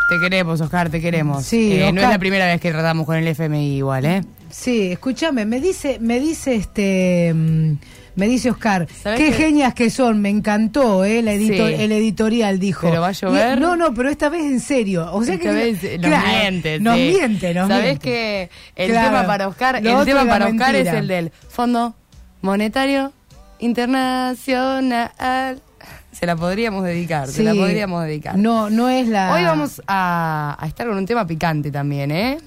Te 0.10 0.20
queremos, 0.22 0.62
Oscar, 0.62 0.90
te 0.90 1.02
queremos. 1.02 1.46
Sí, 1.46 1.82
Eh, 1.82 1.92
No 1.92 2.02
es 2.02 2.10
la 2.10 2.18
primera 2.18 2.46
vez 2.46 2.62
que 2.62 2.72
tratamos 2.72 3.06
con 3.06 3.18
el 3.18 3.28
FMI 3.28 3.78
igual, 3.78 4.06
¿eh? 4.06 4.22
Sí, 4.50 4.92
escúchame, 4.92 5.46
me 5.46 5.60
dice, 5.60 5.98
me 6.00 6.20
dice 6.20 6.56
este, 6.56 7.34
mm, 7.34 7.74
me 8.16 8.28
dice 8.28 8.50
Oscar, 8.50 8.88
¿Sabés 9.04 9.20
qué 9.20 9.32
genias 9.32 9.74
que 9.76 9.90
son, 9.90 10.22
me 10.22 10.30
encantó, 10.30 11.04
eh, 11.06 11.22
la 11.22 11.34
edito- 11.34 11.68
Sí. 11.68 11.76
el 11.78 11.92
editorial 11.92 12.58
dijo. 12.60 12.88
Pero 12.90 13.02
va 13.02 13.10
a 13.10 13.12
llover. 13.12 13.60
No, 13.62 13.76
no, 13.76 13.94
pero 13.94 14.10
esta 14.10 14.30
vez 14.30 14.42
en 14.44 14.60
serio. 14.60 15.08
O 15.14 15.24
sea 15.24 15.36
Esta 15.36 15.50
que 15.50 15.56
vez 15.56 15.84
nos 16.00 16.08
claro, 16.10 16.28
miente, 16.28 16.80
nos 16.80 16.96
sí. 16.96 17.14
miente, 17.16 17.54
nos 17.54 17.68
¿Sabés 17.68 17.84
miente. 17.86 18.02
que 18.02 18.50
el 18.76 18.92
Claro. 18.92 19.08
tema 19.10 19.28
para 19.28 19.48
Oscar, 19.48 19.84
Lo 19.84 20.00
el 20.00 20.06
tema 20.06 20.26
para 20.26 20.48
Oscar 20.48 20.76
es 20.76 20.88
el 20.88 21.08
del 21.08 21.32
Fondo 21.50 21.96
Monetario 22.42 23.12
Internacional. 23.60 25.62
Se 26.12 26.26
la 26.26 26.36
podríamos 26.36 26.84
dedicar, 26.84 27.28
se 27.28 27.44
la 27.44 27.54
podríamos 27.54 28.04
dedicar. 28.06 28.36
No, 28.38 28.70
no 28.72 28.90
es 28.90 29.08
la. 29.08 29.34
Hoy 29.34 29.44
vamos 29.44 29.82
a, 29.88 30.58
a 30.60 30.68
estar 30.68 30.88
con 30.88 30.98
un 30.98 31.06
tema 31.06 31.28
picante 31.28 31.70
también, 31.70 32.10
¿eh? 32.12 32.38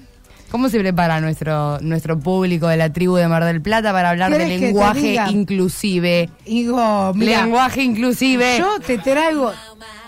¿Cómo 0.51 0.67
se 0.67 0.79
prepara 0.79 1.21
nuestro 1.21 1.79
nuestro 1.79 2.19
público 2.19 2.67
de 2.67 2.75
la 2.75 2.91
tribu 2.91 3.15
de 3.15 3.27
Mar 3.29 3.45
del 3.45 3.61
Plata 3.61 3.93
para 3.93 4.09
hablar 4.09 4.31
de 4.31 4.37
¿Querés 4.37 4.51
que 4.51 4.59
te 4.59 4.65
lenguaje 4.65 5.17
inclusive? 5.31 6.29
Digo, 6.45 7.13
mira, 7.15 7.43
lenguaje 7.43 7.83
inclusive. 7.83 8.57
Yo 8.59 8.79
te 8.85 8.97
traigo, 8.97 9.53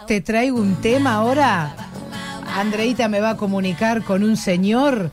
te 0.06 0.20
traigo 0.20 0.60
un 0.60 0.76
tema 0.76 1.14
ahora. 1.16 1.74
Andreita 2.58 3.08
me 3.08 3.22
va 3.22 3.32
a 3.32 3.38
comunicar 3.38 4.04
con 4.04 4.22
un 4.22 4.36
señor 4.36 5.12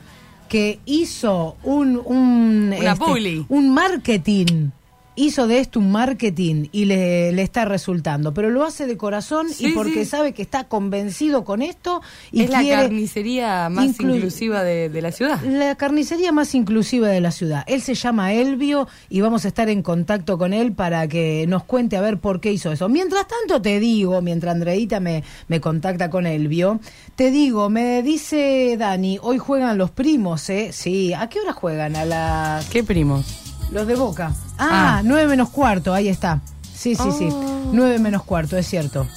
que 0.49 0.79
hizo 0.85 1.55
un 1.63 2.01
un, 2.03 2.71
este, 2.73 2.85
Una 2.85 2.95
publi. 2.97 3.45
un 3.47 3.73
marketing. 3.73 4.69
Hizo 5.13 5.45
de 5.45 5.59
esto 5.59 5.79
un 5.79 5.91
marketing 5.91 6.67
y 6.71 6.85
le, 6.85 7.33
le 7.33 7.41
está 7.41 7.65
resultando, 7.65 8.33
pero 8.33 8.49
lo 8.49 8.63
hace 8.63 8.87
de 8.87 8.95
corazón 8.95 9.47
y 9.59 9.73
porque 9.73 10.05
sí. 10.05 10.09
sabe 10.09 10.31
que 10.33 10.41
está 10.41 10.63
convencido 10.69 11.43
con 11.43 11.61
esto 11.61 12.01
y 12.31 12.43
es 12.43 12.49
la 12.49 12.63
carnicería 12.65 13.67
más 13.67 13.87
inclu- 13.87 14.15
inclusiva 14.15 14.63
de, 14.63 14.87
de 14.87 15.01
la 15.01 15.11
ciudad. 15.11 15.41
la 15.43 15.75
carnicería 15.75 16.31
más 16.31 16.55
inclusiva 16.55 17.09
de 17.09 17.19
la 17.19 17.31
ciudad. 17.31 17.65
Él 17.67 17.81
se 17.81 17.93
llama 17.93 18.31
Elvio 18.33 18.87
y 19.09 19.19
vamos 19.19 19.43
a 19.43 19.49
estar 19.49 19.67
en 19.67 19.81
contacto 19.83 20.37
con 20.37 20.53
él 20.53 20.71
para 20.71 21.05
que 21.09 21.45
nos 21.45 21.65
cuente 21.65 21.97
a 21.97 22.01
ver 22.01 22.17
por 22.17 22.39
qué 22.39 22.53
hizo 22.53 22.71
eso. 22.71 22.87
Mientras 22.87 23.27
tanto 23.27 23.61
te 23.61 23.81
digo, 23.81 24.21
mientras 24.21 24.55
Andreita 24.55 25.01
me, 25.01 25.25
me 25.49 25.59
contacta 25.59 26.09
con 26.09 26.25
Elvio, 26.25 26.79
te 27.17 27.31
digo, 27.31 27.69
me 27.69 28.01
dice 28.01 28.77
Dani, 28.79 29.19
hoy 29.21 29.39
juegan 29.39 29.77
los 29.77 29.91
primos, 29.91 30.49
¿eh? 30.49 30.69
Sí, 30.71 31.13
¿a 31.13 31.27
qué 31.27 31.41
hora 31.41 31.51
juegan? 31.51 31.97
A 31.97 32.05
las... 32.05 32.65
¿Qué 32.69 32.81
primos? 32.81 33.25
Los 33.73 33.87
de 33.87 33.95
Boca. 33.95 34.33
Ah, 34.63 34.97
Ah. 34.97 35.01
nueve 35.03 35.27
menos 35.27 35.49
cuarto, 35.49 35.93
ahí 35.93 36.07
está. 36.07 36.41
Sí, 36.73 36.95
sí, 36.95 37.09
sí. 37.17 37.27
Oh. 37.31 37.69
Nueve 37.73 37.99
menos 37.99 38.23
cuarto, 38.23 38.57
es 38.57 38.67
cierto. 38.67 39.07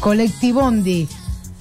Colectivondi, 0.00 1.08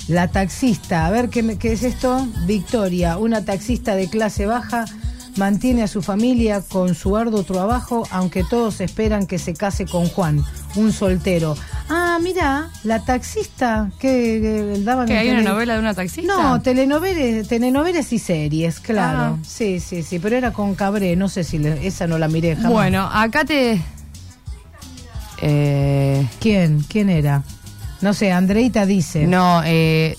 la 0.07 0.27
taxista. 0.29 1.05
A 1.05 1.09
ver 1.11 1.29
¿qué, 1.29 1.43
me- 1.43 1.57
qué 1.57 1.73
es 1.73 1.83
esto. 1.83 2.27
Victoria, 2.45 3.17
una 3.17 3.43
taxista 3.45 3.95
de 3.95 4.09
clase 4.09 4.45
baja, 4.45 4.85
mantiene 5.37 5.83
a 5.83 5.87
su 5.87 6.01
familia 6.01 6.61
con 6.61 6.93
su 6.95 7.15
arduo 7.17 7.43
trabajo, 7.43 8.07
aunque 8.11 8.43
todos 8.43 8.81
esperan 8.81 9.25
que 9.27 9.39
se 9.39 9.53
case 9.53 9.85
con 9.85 10.07
Juan, 10.07 10.43
un 10.75 10.91
soltero. 10.91 11.55
Ah, 11.89 12.19
mira, 12.21 12.69
la 12.83 13.03
taxista 13.03 13.91
que, 13.99 14.39
que 14.75 14.81
daban 14.83 15.07
¿Que 15.07 15.17
hay 15.17 15.29
una 15.29 15.41
novela 15.41 15.73
de 15.73 15.79
una 15.79 15.93
taxista? 15.93 16.31
No, 16.33 16.61
telenovelas, 16.61 17.47
telenovelas 17.47 18.11
y 18.13 18.19
series, 18.19 18.79
claro. 18.79 19.37
Ah. 19.41 19.45
Sí, 19.45 19.79
sí, 19.79 20.03
sí, 20.03 20.19
pero 20.19 20.35
era 20.37 20.51
con 20.53 20.75
Cabré, 20.75 21.15
no 21.15 21.27
sé 21.29 21.43
si 21.43 21.57
le- 21.57 21.85
esa 21.85 22.07
no 22.07 22.17
la 22.17 22.27
miré 22.27 22.55
jamás. 22.55 22.71
Bueno, 22.71 23.09
acá 23.11 23.43
te... 23.45 23.81
Eh, 25.41 26.27
¿Quién? 26.39 26.81
¿Quién 26.87 27.09
era? 27.09 27.43
No 28.01 28.13
sé, 28.13 28.31
Andreita 28.31 28.85
dice. 28.85 29.25
no, 29.27 29.61
eh, 29.65 30.15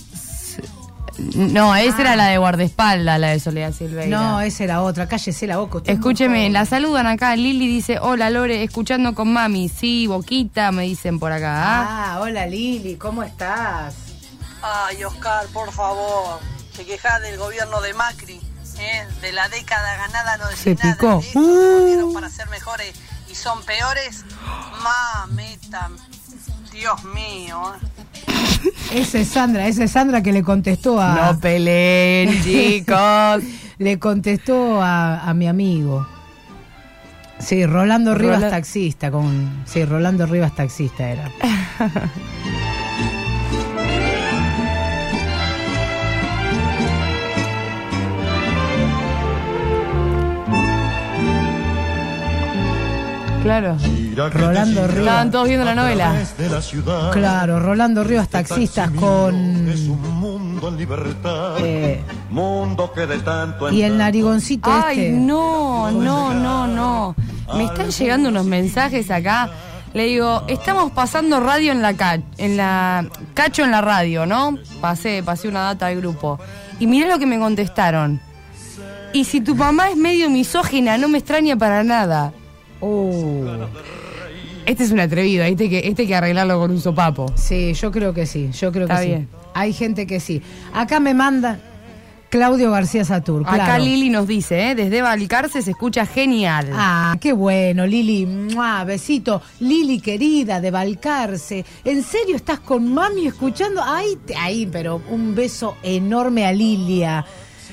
No, 1.34 1.74
esa 1.76 2.00
era 2.00 2.16
la 2.16 2.26
de 2.26 2.38
guardaespaldas, 2.38 3.18
la 3.20 3.28
de 3.28 3.40
Soledad 3.40 3.72
Silveira. 3.72 4.06
No, 4.16 4.40
esa 4.40 4.64
era 4.64 4.82
otra. 4.82 5.06
Cállese 5.08 5.46
la 5.46 5.58
boca. 5.58 5.80
Escúcheme, 5.90 6.50
la 6.50 6.64
saludan 6.66 7.06
acá. 7.06 7.34
Lili 7.36 7.66
dice, 7.66 7.98
hola 8.00 8.30
Lore, 8.30 8.62
escuchando 8.62 9.14
con 9.14 9.32
mami. 9.32 9.68
Sí, 9.68 10.06
Boquita, 10.06 10.72
me 10.72 10.82
dicen 10.82 11.18
por 11.18 11.32
acá. 11.32 11.52
¿ah? 11.54 12.14
Ah, 12.14 12.20
hola 12.20 12.46
Lili, 12.46 12.96
¿cómo 12.96 13.22
estás? 13.22 13.94
Ay, 14.62 15.02
Oscar, 15.04 15.46
por 15.52 15.72
favor. 15.72 16.40
Te 16.76 16.84
quejas 16.84 17.20
del 17.22 17.36
gobierno 17.38 17.80
de 17.80 17.92
Macri, 17.94 18.40
¿eh? 18.78 19.06
de 19.20 19.32
la 19.32 19.48
década 19.48 19.96
ganada 19.96 20.36
no 20.38 20.46
Se 20.56 20.70
decís 20.70 20.84
nada. 20.84 20.94
picó. 20.94 21.14
de 21.20 21.26
estos 21.26 21.32
que 21.32 21.78
volvieron 21.78 22.14
para 22.14 22.30
ser 22.30 22.48
mejores 22.48 22.94
y 23.30 23.34
son 23.34 23.62
peores. 23.64 24.24
Mamita, 24.82 25.90
Dios 26.72 27.04
mío. 27.04 27.74
¿eh? 27.74 27.86
Esa 28.94 29.18
es 29.20 29.28
Sandra, 29.28 29.66
esa 29.68 29.84
es 29.84 29.90
Sandra 29.92 30.22
que 30.22 30.32
le 30.32 30.42
contestó 30.42 31.00
a. 31.00 31.32
No 31.32 31.40
peleen, 31.40 32.42
chicos. 32.44 33.42
le 33.78 33.98
contestó 33.98 34.82
a, 34.82 35.20
a 35.28 35.34
mi 35.34 35.46
amigo. 35.48 36.06
Sí, 37.38 37.64
Rolando 37.66 38.14
Rivas 38.14 38.36
Rola- 38.36 38.50
taxista 38.50 39.10
con. 39.10 39.62
Sí, 39.64 39.84
Rolando 39.84 40.26
Rivas 40.26 40.54
taxista 40.54 41.08
era. 41.08 41.30
Claro. 53.42 53.76
Rolando 54.32 54.82
Estaban 54.82 54.96
Rivas. 54.96 55.30
todos 55.32 55.48
viendo 55.48 55.64
la 55.64 55.74
novela. 55.74 56.14
de 56.38 56.48
la 56.48 56.62
ciudad. 56.62 57.10
Claro, 57.10 57.58
Rolando 57.58 58.04
Rivas 58.04 58.28
taxistas 58.28 58.90
con. 58.92 59.68
Es 59.68 59.80
un 59.88 60.00
mundo 60.20 60.68
en 60.68 60.76
libertad. 60.76 61.56
eh, 61.60 62.00
Mundo 62.30 62.92
que 62.92 63.06
de 63.06 63.18
tanto 63.18 63.68
en 63.68 63.74
y 63.74 63.82
el 63.82 63.98
narigoncito 63.98 64.70
Ay, 64.72 64.98
este. 65.06 65.10
no, 65.12 65.90
no, 65.90 66.32
no, 66.34 66.66
no. 66.66 67.16
Me 67.56 67.64
están 67.64 67.90
llegando 67.90 68.28
unos 68.28 68.44
mensajes 68.46 69.10
acá. 69.10 69.50
Le 69.92 70.04
digo, 70.04 70.44
estamos 70.48 70.92
pasando 70.92 71.38
radio 71.40 71.72
en 71.72 71.82
la 71.82 71.92
ca 71.94 72.18
en 72.38 72.56
la 72.56 73.04
cacho 73.34 73.62
en 73.64 73.72
la 73.72 73.80
radio, 73.82 74.24
¿no? 74.24 74.56
Pasé, 74.80 75.22
pasé 75.22 75.48
una 75.48 75.62
data 75.62 75.86
al 75.88 75.96
grupo. 75.96 76.38
Y 76.78 76.86
mirá 76.86 77.08
lo 77.08 77.18
que 77.18 77.26
me 77.26 77.38
contestaron. 77.38 78.20
Y 79.12 79.24
si 79.24 79.42
tu 79.42 79.54
mamá 79.54 79.90
es 79.90 79.96
medio 79.96 80.30
misógina, 80.30 80.96
no 80.96 81.08
me 81.08 81.18
extraña 81.18 81.56
para 81.56 81.82
nada. 81.84 82.32
Uh, 82.82 83.46
Este 84.66 84.84
es 84.84 84.90
un 84.90 85.00
atrevido, 85.00 85.44
este 85.44 85.64
hay 85.64 85.70
que, 85.70 85.88
este 85.88 86.02
hay 86.02 86.08
que 86.08 86.14
arreglarlo 86.14 86.58
con 86.58 86.70
un 86.70 86.80
sopapo. 86.80 87.32
sí, 87.36 87.72
yo 87.74 87.90
creo 87.90 88.12
que 88.12 88.26
sí, 88.26 88.50
yo 88.52 88.70
creo 88.72 88.84
Está 88.84 89.00
que 89.00 89.06
bien. 89.06 89.28
sí. 89.30 89.36
Hay 89.54 89.72
gente 89.72 90.06
que 90.06 90.18
sí. 90.20 90.40
Acá 90.74 90.98
me 91.00 91.14
manda 91.14 91.58
Claudio 92.30 92.70
García 92.70 93.04
Satur. 93.04 93.42
Acá 93.46 93.54
claro. 93.66 93.84
Lili 93.84 94.08
nos 94.08 94.26
dice, 94.26 94.70
¿eh? 94.70 94.74
desde 94.74 95.02
Balcarce 95.02 95.60
se 95.60 95.72
escucha 95.72 96.06
genial. 96.06 96.70
Ah, 96.72 97.14
qué 97.20 97.32
bueno, 97.34 97.86
Lili. 97.86 98.24
¡Mua! 98.24 98.82
besito. 98.84 99.42
Lili, 99.60 100.00
querida, 100.00 100.60
de 100.62 100.70
Balcarce. 100.70 101.64
¿En 101.84 102.02
serio 102.02 102.36
estás 102.36 102.60
con 102.60 102.94
mami 102.94 103.26
escuchando? 103.26 103.82
Ahí, 103.84 104.16
ahí, 104.38 104.66
pero 104.72 105.02
un 105.10 105.34
beso 105.34 105.76
enorme 105.82 106.46
a 106.46 106.52
Lilia. 106.52 107.26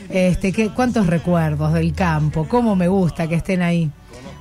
Este, 0.10 0.52
qué, 0.52 0.70
cuántos 0.72 1.08
recuerdos 1.08 1.72
del 1.74 1.94
campo. 1.94 2.46
Cómo 2.50 2.76
me 2.76 2.90
gusta 2.90 3.28
que 3.30 3.36
estén 3.36 3.62
ahí. 3.62 3.90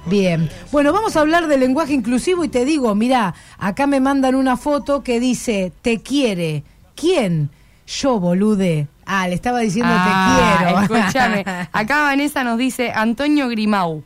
Bien. 0.08 0.50
Bueno, 0.72 0.92
vamos 0.92 1.16
a 1.16 1.20
hablar 1.20 1.46
del 1.46 1.60
lenguaje 1.60 1.92
inclusivo 1.94 2.44
y 2.44 2.48
te 2.48 2.64
digo, 2.64 2.94
mira, 2.94 3.34
acá 3.58 3.86
me 3.86 4.00
mandan 4.00 4.34
una 4.34 4.56
foto 4.56 5.02
que 5.02 5.20
dice, 5.20 5.72
te 5.82 6.00
quiere. 6.02 6.64
¿Quién? 6.94 7.50
Yo, 7.86 8.18
bolude. 8.20 8.88
Ah, 9.06 9.26
le 9.28 9.34
estaba 9.34 9.60
diciendo 9.60 9.90
Ah, 9.96 10.56
te 10.58 10.64
quiero. 10.66 11.00
Escúchame. 11.00 11.44
Acá 11.72 12.02
Vanessa 12.02 12.44
nos 12.44 12.58
dice 12.58 12.92
Antonio 12.94 13.48
Grimau. 13.48 14.02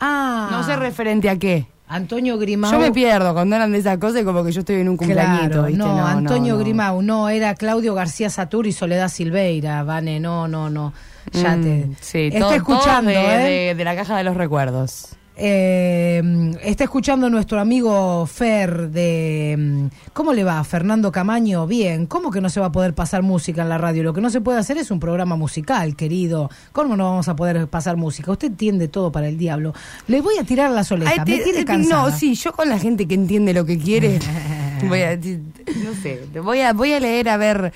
ah. 0.00 0.48
No 0.50 0.62
sé 0.62 0.76
referente 0.76 1.28
a 1.28 1.36
qué. 1.38 1.66
Antonio 1.88 2.38
Grimau. 2.38 2.70
Yo 2.72 2.78
me 2.78 2.92
pierdo 2.92 3.34
cuando 3.34 3.56
hablan 3.56 3.72
de 3.72 3.78
esas 3.78 3.98
cosas 3.98 4.22
y 4.22 4.24
como 4.24 4.42
que 4.44 4.52
yo 4.52 4.60
estoy 4.60 4.76
en 4.76 4.88
un 4.88 4.96
cumpleañito, 4.96 5.48
Claro, 5.48 5.62
¿viste? 5.64 5.78
no, 5.78 6.06
Antonio 6.06 6.54
no. 6.54 6.60
Grimau, 6.60 7.02
no, 7.02 7.28
era 7.28 7.54
Claudio 7.54 7.94
García 7.94 8.30
Satur 8.30 8.66
y 8.66 8.72
Soledad 8.72 9.08
Silveira, 9.08 9.82
Vane, 9.82 10.18
no, 10.20 10.48
no, 10.48 10.70
no. 10.70 10.92
Ya 11.32 11.56
Mm, 11.56 11.62
te. 11.62 11.88
Sí, 12.00 12.18
está 12.28 12.38
todo- 12.40 12.52
escuchando, 12.54 13.12
todo 13.12 13.22
de, 13.28 13.34
¿eh? 13.34 13.68
de- 13.68 13.74
de 13.74 13.84
la 13.84 13.96
caja 13.96 14.16
de 14.16 14.24
los 14.24 14.36
recuerdos. 14.36 15.08
Eh, 15.36 16.52
está 16.62 16.84
escuchando 16.84 17.28
nuestro 17.28 17.58
amigo 17.58 18.24
Fer 18.26 18.88
de... 18.90 19.56
mm, 19.58 19.86
¿Cómo 20.12 20.32
le 20.32 20.44
va? 20.44 20.62
Fernando 20.62 21.10
Camaño, 21.10 21.66
bien. 21.66 22.06
¿Cómo 22.06 22.30
que 22.30 22.40
no 22.40 22.48
se 22.48 22.60
va 22.60 22.66
a 22.66 22.72
poder 22.72 22.94
pasar 22.94 23.22
música 23.22 23.62
en 23.62 23.68
la 23.68 23.78
radio? 23.78 24.02
Lo 24.04 24.12
que 24.14 24.20
no 24.20 24.30
se 24.30 24.40
puede 24.40 24.58
hacer 24.58 24.78
es 24.78 24.90
un 24.90 25.00
programa 25.00 25.34
musical, 25.36 25.96
querido. 25.96 26.50
¿Cómo 26.72 26.96
no 26.96 27.04
vamos 27.10 27.28
a 27.28 27.34
poder 27.36 27.66
pasar 27.68 27.96
música? 27.96 28.30
Usted 28.30 28.48
entiende 28.48 28.88
todo 28.88 29.10
para 29.10 29.28
el 29.28 29.36
diablo. 29.36 29.74
Le 30.06 30.20
voy 30.20 30.38
a 30.38 30.44
tirar 30.44 30.70
la 30.70 30.84
soleta, 30.84 31.10
Ay, 31.10 31.18
me 31.18 31.24
te- 31.24 31.42
tiene 31.44 31.58
te- 31.60 31.64
cansada. 31.64 32.10
no, 32.10 32.16
sí, 32.16 32.34
yo 32.34 32.52
con 32.52 32.68
la 32.68 32.78
gente 32.78 33.06
que 33.06 33.14
entiende 33.14 33.52
lo 33.52 33.64
que 33.64 33.78
quiere, 33.78 34.20
voy 34.88 35.02
a, 35.02 35.16
no 35.16 35.94
sé, 36.00 36.26
voy 36.42 36.60
a, 36.60 36.72
voy 36.72 36.92
a 36.92 37.00
leer 37.00 37.28
a 37.28 37.36
ver, 37.36 37.72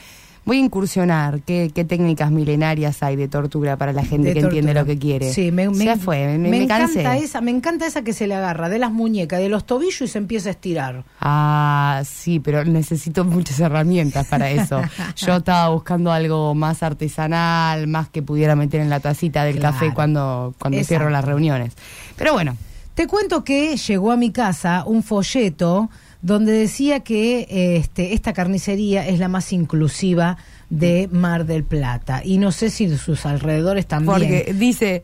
voy 0.48 0.56
a 0.56 0.60
incursionar 0.60 1.42
qué, 1.42 1.70
qué 1.74 1.84
técnicas 1.84 2.30
milenarias 2.30 3.02
hay 3.02 3.16
de 3.16 3.28
tortura 3.28 3.76
para 3.76 3.92
la 3.92 4.02
gente 4.02 4.28
De 4.28 4.34
que 4.34 4.40
entiende 4.40 4.72
lo 4.72 4.86
que 4.86 4.98
quiere. 4.98 5.30
Sí, 5.32 5.52
me, 5.52 5.68
me- 5.68 5.84
ya 5.84 5.96
fue, 5.96 6.38
me, 6.38 6.48
me 6.48 6.62
encanta 6.64 7.18
esa, 7.18 7.40
me 7.42 7.50
encanta 7.50 7.86
esa 7.86 8.02
que 8.02 8.14
se 8.14 8.26
le 8.26 8.34
agarra 8.34 8.70
de 8.70 8.78
las 8.78 8.90
muñecas, 8.90 9.40
de 9.40 9.50
los 9.50 9.66
tobillos 9.66 10.00
y 10.00 10.08
se 10.08 10.16
empieza 10.16 10.48
a 10.48 10.52
estirar. 10.52 11.04
Ah, 11.20 12.02
sí, 12.06 12.40
pero 12.40 12.64
necesito 12.64 13.24
muchas 13.26 13.60
herramientas 13.60 14.26
para 14.26 14.50
eso. 14.50 14.80
Yo 15.16 15.36
estaba 15.36 15.68
buscando 15.68 16.10
algo 16.12 16.54
más 16.54 16.82
artesanal, 16.82 17.86
más 17.86 18.08
que 18.08 18.22
pudiera 18.22 18.56
meter 18.56 18.80
en 18.80 18.88
la 18.90 19.00
tacita 19.00 19.44
del 19.44 19.58
Claro. 19.58 19.74
café 19.74 19.92
cuando, 19.92 20.54
cuando 20.58 20.78
Exacto. 20.78 20.88
cierro 20.88 21.10
las 21.10 21.24
reuniones. 21.24 21.74
Pero 22.16 22.32
bueno, 22.32 22.56
Te 22.94 23.06
cuento 23.06 23.44
que 23.44 23.76
llegó 23.76 24.10
a 24.10 24.16
mi 24.16 24.32
casa 24.32 24.82
un 24.84 25.04
folleto 25.04 25.88
donde 26.22 26.52
decía 26.52 27.00
que 27.00 27.40
eh, 27.48 27.76
este, 27.76 28.12
esta 28.14 28.32
carnicería 28.32 29.06
es 29.06 29.18
la 29.18 29.28
más 29.28 29.52
inclusiva 29.52 30.36
de 30.70 31.08
Mar 31.12 31.46
del 31.46 31.64
Plata. 31.64 32.22
Y 32.24 32.38
no 32.38 32.50
sé 32.52 32.70
si 32.70 32.88
sus 32.96 33.24
alrededores 33.26 33.86
también. 33.86 34.12
porque 34.12 34.52
dice, 34.54 35.02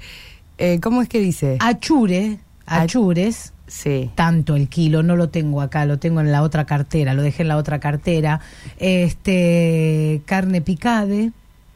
eh, 0.58 0.80
¿cómo 0.82 1.02
es 1.02 1.08
que 1.08 1.20
dice? 1.20 1.56
Achure, 1.60 2.38
Ach- 2.66 2.82
achures, 2.84 3.52
Sí. 3.66 4.10
tanto 4.14 4.56
el 4.56 4.68
kilo, 4.68 5.02
no 5.02 5.16
lo 5.16 5.30
tengo 5.30 5.60
acá, 5.62 5.86
lo 5.86 5.98
tengo 5.98 6.20
en 6.20 6.30
la 6.32 6.42
otra 6.42 6.66
cartera, 6.66 7.14
lo 7.14 7.22
dejé 7.22 7.42
en 7.42 7.48
la 7.48 7.56
otra 7.56 7.78
cartera. 7.80 8.40
Este, 8.78 10.22
carne 10.26 10.60
picade. 10.60 11.32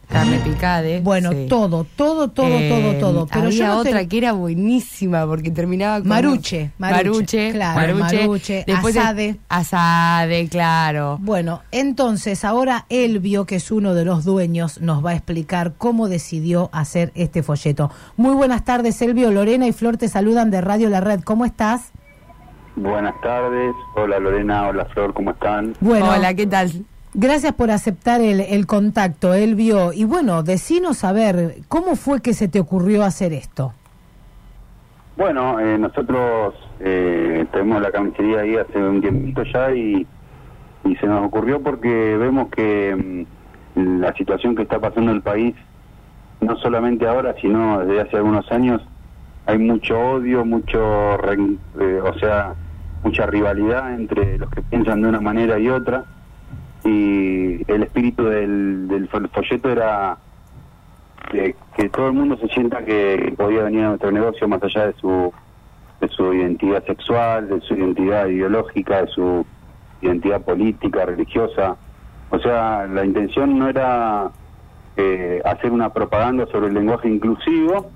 Carne 0.09 0.39
picade. 0.39 1.01
Bueno, 1.03 1.33
sí. 1.33 1.47
todo, 1.51 1.85
todo, 1.95 2.29
todo, 2.29 2.47
Eh, 2.49 2.69
todo, 2.71 2.95
todo. 2.95 3.27
Pero 3.27 3.47
había 3.49 3.59
yo 3.59 3.67
no 3.67 3.83
te- 3.83 3.89
otra 3.91 4.07
que 4.07 4.17
era 4.19 4.33
buenísima 4.33 5.27
porque 5.27 5.51
terminaba 5.51 5.99
con 6.01 6.09
Maruche, 6.09 6.71
maruche, 6.79 7.05
maruche, 7.05 7.53
claro, 7.53 7.95
maruche, 7.99 8.65
Después 8.67 8.95
de- 8.95 9.01
asade. 9.01 9.37
asade, 9.51 10.49
claro. 10.49 11.19
Bueno, 11.21 11.61
entonces 11.73 12.45
ahora 12.45 12.87
Elvio, 12.89 13.45
que 13.45 13.57
es 13.57 13.71
uno 13.71 13.93
de 13.95 14.07
los 14.07 14.25
dueños, 14.25 14.81
nos 14.81 15.05
va 15.05 15.11
a 15.11 15.15
explicar 15.15 15.75
cómo 15.77 16.09
decidió 16.09 16.71
hacer 16.73 17.13
este 17.15 17.43
folleto. 17.43 17.91
Muy 18.17 18.35
buenas 18.35 18.65
tardes, 18.65 19.01
Elvio. 19.03 19.31
Lorena 19.31 19.67
y 19.67 19.73
Flor 19.73 19.99
te 19.99 20.09
saludan 20.09 20.51
de 20.51 20.63
Radio 20.63 20.89
La 20.89 21.01
Red. 21.03 21.21
¿Cómo 21.21 21.45
estás? 21.45 21.93
Buenas 22.77 23.21
tardes, 23.21 23.75
hola 23.97 24.19
Lorena, 24.21 24.69
hola 24.69 24.85
Flor, 24.87 25.13
¿cómo 25.13 25.33
están? 25.33 25.75
Bueno, 25.81 26.11
Hola, 26.11 26.33
¿qué 26.35 26.47
tal? 26.47 26.71
Gracias 27.15 27.53
por 27.55 27.71
aceptar 27.71 28.21
el, 28.21 28.41
el 28.41 28.67
contacto, 28.67 29.35
Elvio. 29.35 29.93
Y 29.93 30.05
bueno, 30.05 30.43
decinos 30.43 31.05
a 31.05 31.13
ver, 31.13 31.57
¿cómo 31.69 31.97
fue 31.97 32.21
que 32.21 32.35
se 32.35 32.49
te 32.49 32.61
ocurrió 32.61 33.05
hacer 33.05 33.33
esto? 33.33 33.73
Bueno, 35.17 35.59
eh, 35.59 35.77
nosotros 35.79 36.55
eh, 36.81 37.45
tenemos 37.53 37.83
la 37.83 37.91
carnicería 37.91 38.41
ahí 38.41 38.55
hace 38.57 38.79
un 38.79 39.01
tiempito 39.01 39.43
ya 39.53 39.73
y, 39.73 40.07
se 41.01 41.07
nos 41.07 41.27
ocurrió 41.27 41.61
porque 41.61 42.17
vemos 42.17 42.49
que 42.49 43.27
mm, 43.75 44.01
la 44.01 44.15
situación 44.15 44.55
que 44.57 44.63
está 44.63 44.81
pasando 44.81 45.11
en 45.11 45.17
el 45.17 45.23
país, 45.23 45.55
no 46.41 46.57
solamente 46.57 47.07
ahora, 47.07 47.35
sino 47.43 47.81
desde 47.81 48.01
hace 48.01 48.17
algunos 48.17 48.51
años, 48.51 48.81
hay 49.45 49.59
mucho 49.59 49.99
odio, 49.99 50.45
mucho, 50.47 51.17
ren- 51.19 51.59
eh, 51.81 52.01
o 52.03 52.19
sea, 52.19 52.55
mucha 53.05 53.27
rivalidad 53.27 53.93
entre 53.95 54.39
los 54.39 54.49
que 54.51 54.63
piensan 54.63 55.03
de 55.03 55.09
una 55.09 55.21
manera 55.21 55.59
y 55.59 55.69
otra. 55.69 56.05
Y 56.89 57.65
el 57.71 57.83
espíritu 57.83 58.25
del, 58.25 58.89
del 58.89 59.09
fol- 59.11 59.29
folleto 59.31 59.71
era 59.71 60.17
que, 61.31 61.55
que 61.77 61.89
todo 61.91 62.07
el 62.07 62.15
mundo 62.15 62.37
se 62.39 62.49
sienta 62.49 62.85
que 62.85 63.35
podía 63.37 63.65
venir 63.65 63.85
a 63.85 63.89
nuestro 63.89 64.11
negocio 64.11 64.49
más 64.49 64.63
allá 64.63 64.87
de 64.87 64.95
su 64.95 65.33
de 66.01 66.09
su 66.09 66.33
identidad 66.33 66.85
sexual, 66.87 67.49
de 67.49 67.61
su 67.61 67.75
identidad 67.75 68.27
ideológica, 68.29 69.03
de 69.03 69.09
su 69.09 69.45
identidad 70.01 70.41
política, 70.43 71.05
religiosa. 71.05 71.77
O 72.31 72.39
sea, 72.39 72.87
la 72.87 73.05
intención 73.05 73.59
no 73.59 73.69
era 73.69 74.31
eh, 74.97 75.43
hacer 75.45 75.73
una 75.73 75.93
propaganda 75.93 76.47
sobre 76.53 76.69
el 76.69 76.75
lenguaje 76.75 77.09
inclusivo, 77.09 77.91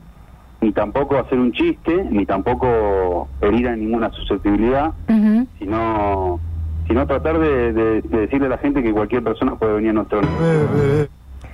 ni 0.60 0.72
tampoco 0.72 1.16
hacer 1.16 1.38
un 1.38 1.52
chiste, 1.52 2.04
ni 2.10 2.26
tampoco 2.26 3.28
herir 3.40 3.68
a 3.68 3.76
ninguna 3.76 4.10
susceptibilidad, 4.10 4.92
sino 5.60 6.40
sino 6.88 7.06
tratar 7.06 7.38
de, 7.38 7.72
de- 7.72 8.02
de 8.02 8.18
decirle 8.20 8.46
a 8.46 8.50
la 8.50 8.58
gente 8.58 8.82
que 8.82 8.92
cualquier 8.92 9.22
persona 9.22 9.56
puede 9.56 9.74
venir 9.74 9.90
a 9.90 9.92
nuestro 9.94 10.20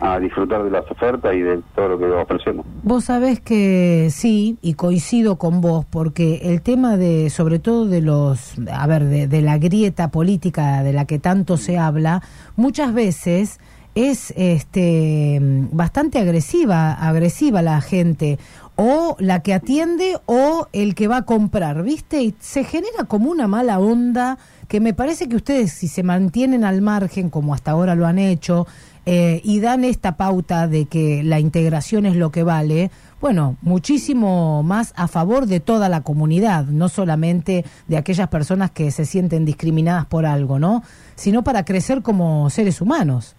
a 0.00 0.20
disfrutar 0.20 0.62
de 0.62 0.70
las 0.70 0.88
ofertas 0.88 1.34
y 1.34 1.40
de 1.40 1.60
todo 1.74 1.88
lo 1.88 1.98
que 1.98 2.04
ofrecemos. 2.04 2.64
Vos 2.84 3.06
sabés 3.06 3.40
que 3.40 4.08
sí, 4.12 4.56
y 4.62 4.74
coincido 4.74 5.36
con 5.38 5.60
vos, 5.60 5.84
porque 5.90 6.40
el 6.44 6.62
tema 6.62 6.96
de, 6.96 7.30
sobre 7.30 7.58
todo 7.58 7.84
de 7.86 8.00
los, 8.00 8.54
a 8.72 8.86
ver, 8.86 9.04
de, 9.06 9.26
de 9.26 9.42
la 9.42 9.58
grieta 9.58 10.08
política 10.12 10.84
de 10.84 10.92
la 10.92 11.04
que 11.04 11.18
tanto 11.18 11.56
se 11.56 11.78
habla, 11.78 12.22
muchas 12.54 12.94
veces 12.94 13.58
es 13.96 14.32
este 14.36 15.40
bastante 15.72 16.20
agresiva, 16.20 16.92
agresiva 16.92 17.60
la 17.62 17.80
gente, 17.80 18.38
o 18.76 19.16
la 19.18 19.42
que 19.42 19.52
atiende 19.52 20.18
o 20.26 20.68
el 20.72 20.94
que 20.94 21.08
va 21.08 21.16
a 21.18 21.22
comprar, 21.24 21.82
¿viste? 21.82 22.22
Y 22.22 22.34
se 22.38 22.62
genera 22.62 23.04
como 23.08 23.28
una 23.32 23.48
mala 23.48 23.80
onda 23.80 24.38
que 24.68 24.80
me 24.80 24.92
parece 24.92 25.28
que 25.28 25.36
ustedes 25.36 25.72
si 25.72 25.88
se 25.88 26.02
mantienen 26.02 26.62
al 26.62 26.82
margen 26.82 27.30
como 27.30 27.54
hasta 27.54 27.70
ahora 27.70 27.94
lo 27.94 28.06
han 28.06 28.18
hecho 28.18 28.66
eh, 29.06 29.40
y 29.42 29.60
dan 29.60 29.84
esta 29.84 30.16
pauta 30.16 30.68
de 30.68 30.84
que 30.84 31.22
la 31.24 31.40
integración 31.40 32.04
es 32.04 32.14
lo 32.14 32.30
que 32.30 32.42
vale, 32.42 32.90
bueno, 33.20 33.56
muchísimo 33.62 34.62
más 34.62 34.92
a 34.96 35.08
favor 35.08 35.46
de 35.46 35.60
toda 35.60 35.88
la 35.88 36.02
comunidad, 36.02 36.66
no 36.66 36.90
solamente 36.90 37.64
de 37.86 37.96
aquellas 37.96 38.28
personas 38.28 38.70
que 38.70 38.90
se 38.90 39.06
sienten 39.06 39.46
discriminadas 39.46 40.04
por 40.04 40.26
algo, 40.26 40.58
¿no? 40.58 40.82
Sino 41.14 41.42
para 41.42 41.64
crecer 41.64 42.02
como 42.02 42.50
seres 42.50 42.82
humanos. 42.82 43.34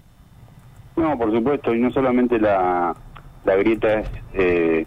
No, 0.95 1.15
por 1.17 1.31
supuesto, 1.31 1.73
y 1.75 1.79
no 1.79 1.91
solamente 1.91 2.39
la, 2.39 2.95
grieta 3.45 3.99
es, 3.99 4.09
eh, 4.33 4.85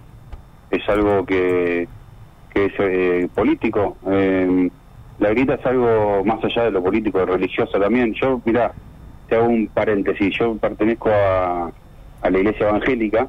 es 0.70 0.88
algo 0.88 1.24
que, 1.24 1.88
que 2.52 2.64
es 2.66 2.72
eh, 2.78 3.28
político, 3.34 3.96
eh, 4.10 4.68
la 5.18 5.30
grieta 5.30 5.54
es 5.54 5.66
algo 5.66 6.24
más 6.24 6.42
allá 6.44 6.64
de 6.64 6.70
lo 6.70 6.82
político, 6.82 7.24
religioso 7.24 7.78
también. 7.78 8.14
Yo, 8.14 8.40
mirá, 8.44 8.72
te 9.28 9.36
hago 9.36 9.46
un 9.46 9.68
paréntesis, 9.68 10.36
yo 10.38 10.56
pertenezco 10.56 11.10
a, 11.10 11.70
a 12.22 12.30
la 12.30 12.38
iglesia 12.38 12.68
evangélica 12.68 13.28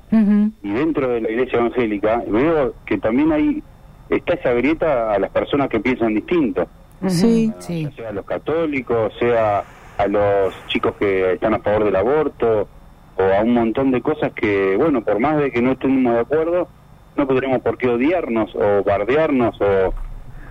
y 0.62 0.72
dentro 0.72 1.08
de 1.10 1.22
la 1.22 1.30
iglesia 1.30 1.60
evangélica 1.60 2.24
veo 2.28 2.74
que 2.86 2.98
también 2.98 3.32
hay, 3.32 3.64
está 4.10 4.34
esa 4.36 4.54
grieta 4.54 5.14
a 5.14 5.20
las 5.20 5.32
personas 5.32 5.70
que 5.70 5.80
piensan 5.80 6.14
distinto. 6.14 6.68
Sí, 7.08 7.52
Ya 7.60 7.92
sea 7.92 8.10
a 8.10 8.14
los 8.14 8.26
católicos, 8.26 9.14
sea 9.20 9.64
a 9.98 10.08
los 10.08 10.54
chicos 10.68 10.94
que 10.98 11.34
están 11.34 11.54
a 11.54 11.60
favor 11.60 11.84
del 11.86 11.96
aborto, 11.96 12.68
o 13.16 13.24
a 13.24 13.42
un 13.42 13.54
montón 13.54 13.92
de 13.92 14.02
cosas 14.02 14.32
que, 14.34 14.76
bueno, 14.78 15.02
por 15.04 15.20
más 15.20 15.38
de 15.38 15.52
que 15.52 15.62
no 15.62 15.74
estemos 15.74 16.14
de 16.14 16.20
acuerdo, 16.20 16.68
no 17.16 17.28
tendremos 17.28 17.62
por 17.62 17.78
qué 17.78 17.90
odiarnos 17.90 18.56
o 18.56 18.84
bardearnos 18.84 19.60
o, 19.62 19.94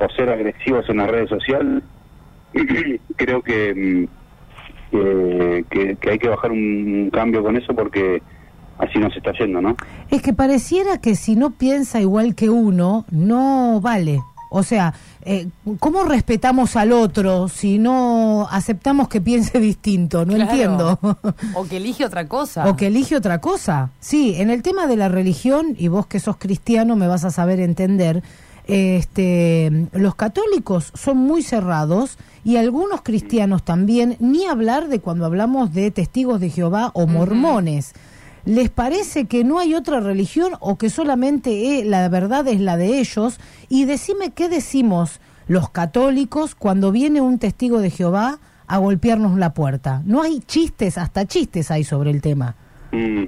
o 0.04 0.08
ser 0.16 0.28
agresivos 0.30 0.84
en 0.88 0.96
las 0.98 1.10
redes 1.10 1.28
sociales. 1.30 1.82
Creo 3.16 3.42
que, 3.42 4.08
mm, 4.10 4.92
que, 4.92 5.64
que- 5.70 5.96
que 5.96 6.10
hay 6.10 6.18
que 6.18 6.28
bajar 6.28 6.50
un 6.52 7.10
cambio 7.12 7.42
con 7.42 7.56
eso 7.56 7.74
porque 7.74 8.22
así 8.78 8.98
nos 8.98 9.16
está 9.16 9.32
yendo, 9.38 9.60
¿no? 9.60 9.76
Es 10.10 10.22
que 10.22 10.32
pareciera 10.32 10.98
que 10.98 11.14
si 11.14 11.36
no 11.36 11.50
piensa 11.52 12.00
igual 12.00 12.34
que 12.34 12.50
uno, 12.50 13.04
no 13.10 13.80
vale. 13.80 14.20
O 14.54 14.62
sea, 14.62 14.92
eh, 15.24 15.48
¿cómo 15.78 16.04
respetamos 16.04 16.76
al 16.76 16.92
otro 16.92 17.48
si 17.48 17.78
no 17.78 18.46
aceptamos 18.50 19.08
que 19.08 19.22
piense 19.22 19.58
distinto? 19.60 20.26
No 20.26 20.34
Claro. 20.34 20.50
entiendo. 20.50 20.98
O 21.54 21.64
que 21.66 21.78
elige 21.78 22.04
otra 22.04 22.28
cosa. 22.28 22.68
O 22.68 22.76
que 22.76 22.88
elige 22.88 23.16
otra 23.16 23.40
cosa. 23.40 23.90
Sí, 23.98 24.34
en 24.36 24.50
el 24.50 24.62
tema 24.62 24.86
de 24.86 24.96
la 24.98 25.08
religión, 25.08 25.74
y 25.78 25.88
vos 25.88 26.06
que 26.06 26.20
sos 26.20 26.36
cristiano 26.36 26.96
me 26.96 27.06
vas 27.06 27.24
a 27.24 27.30
saber 27.30 27.60
entender, 27.60 28.22
este, 28.66 29.88
los 29.92 30.14
católicos 30.14 30.92
son 30.94 31.18
muy 31.18 31.42
cerrados 31.42 32.18
y 32.44 32.56
algunos 32.56 33.02
cristianos 33.02 33.64
también, 33.64 34.16
ni 34.20 34.46
hablar 34.46 34.88
de 34.88 35.00
cuando 35.00 35.26
hablamos 35.26 35.72
de 35.72 35.90
testigos 35.90 36.40
de 36.40 36.50
Jehová 36.50 36.90
o 36.94 37.06
mormones. 37.06 37.94
¿Les 38.44 38.70
parece 38.70 39.26
que 39.26 39.44
no 39.44 39.60
hay 39.60 39.74
otra 39.74 40.00
religión 40.00 40.54
o 40.58 40.76
que 40.76 40.90
solamente 40.90 41.78
eh, 41.78 41.84
la 41.84 42.08
verdad 42.08 42.46
es 42.48 42.60
la 42.60 42.76
de 42.76 42.98
ellos? 42.98 43.38
Y 43.68 43.84
decime 43.84 44.30
qué 44.30 44.48
decimos 44.48 45.20
los 45.46 45.70
católicos 45.70 46.56
cuando 46.56 46.90
viene 46.90 47.20
un 47.20 47.38
testigo 47.38 47.80
de 47.80 47.90
Jehová 47.90 48.38
a 48.66 48.78
golpearnos 48.78 49.38
la 49.38 49.54
puerta. 49.54 50.02
No 50.06 50.22
hay 50.22 50.40
chistes, 50.40 50.98
hasta 50.98 51.26
chistes 51.26 51.70
hay 51.70 51.84
sobre 51.84 52.10
el 52.10 52.20
tema. 52.20 52.56
Mm, 52.90 53.24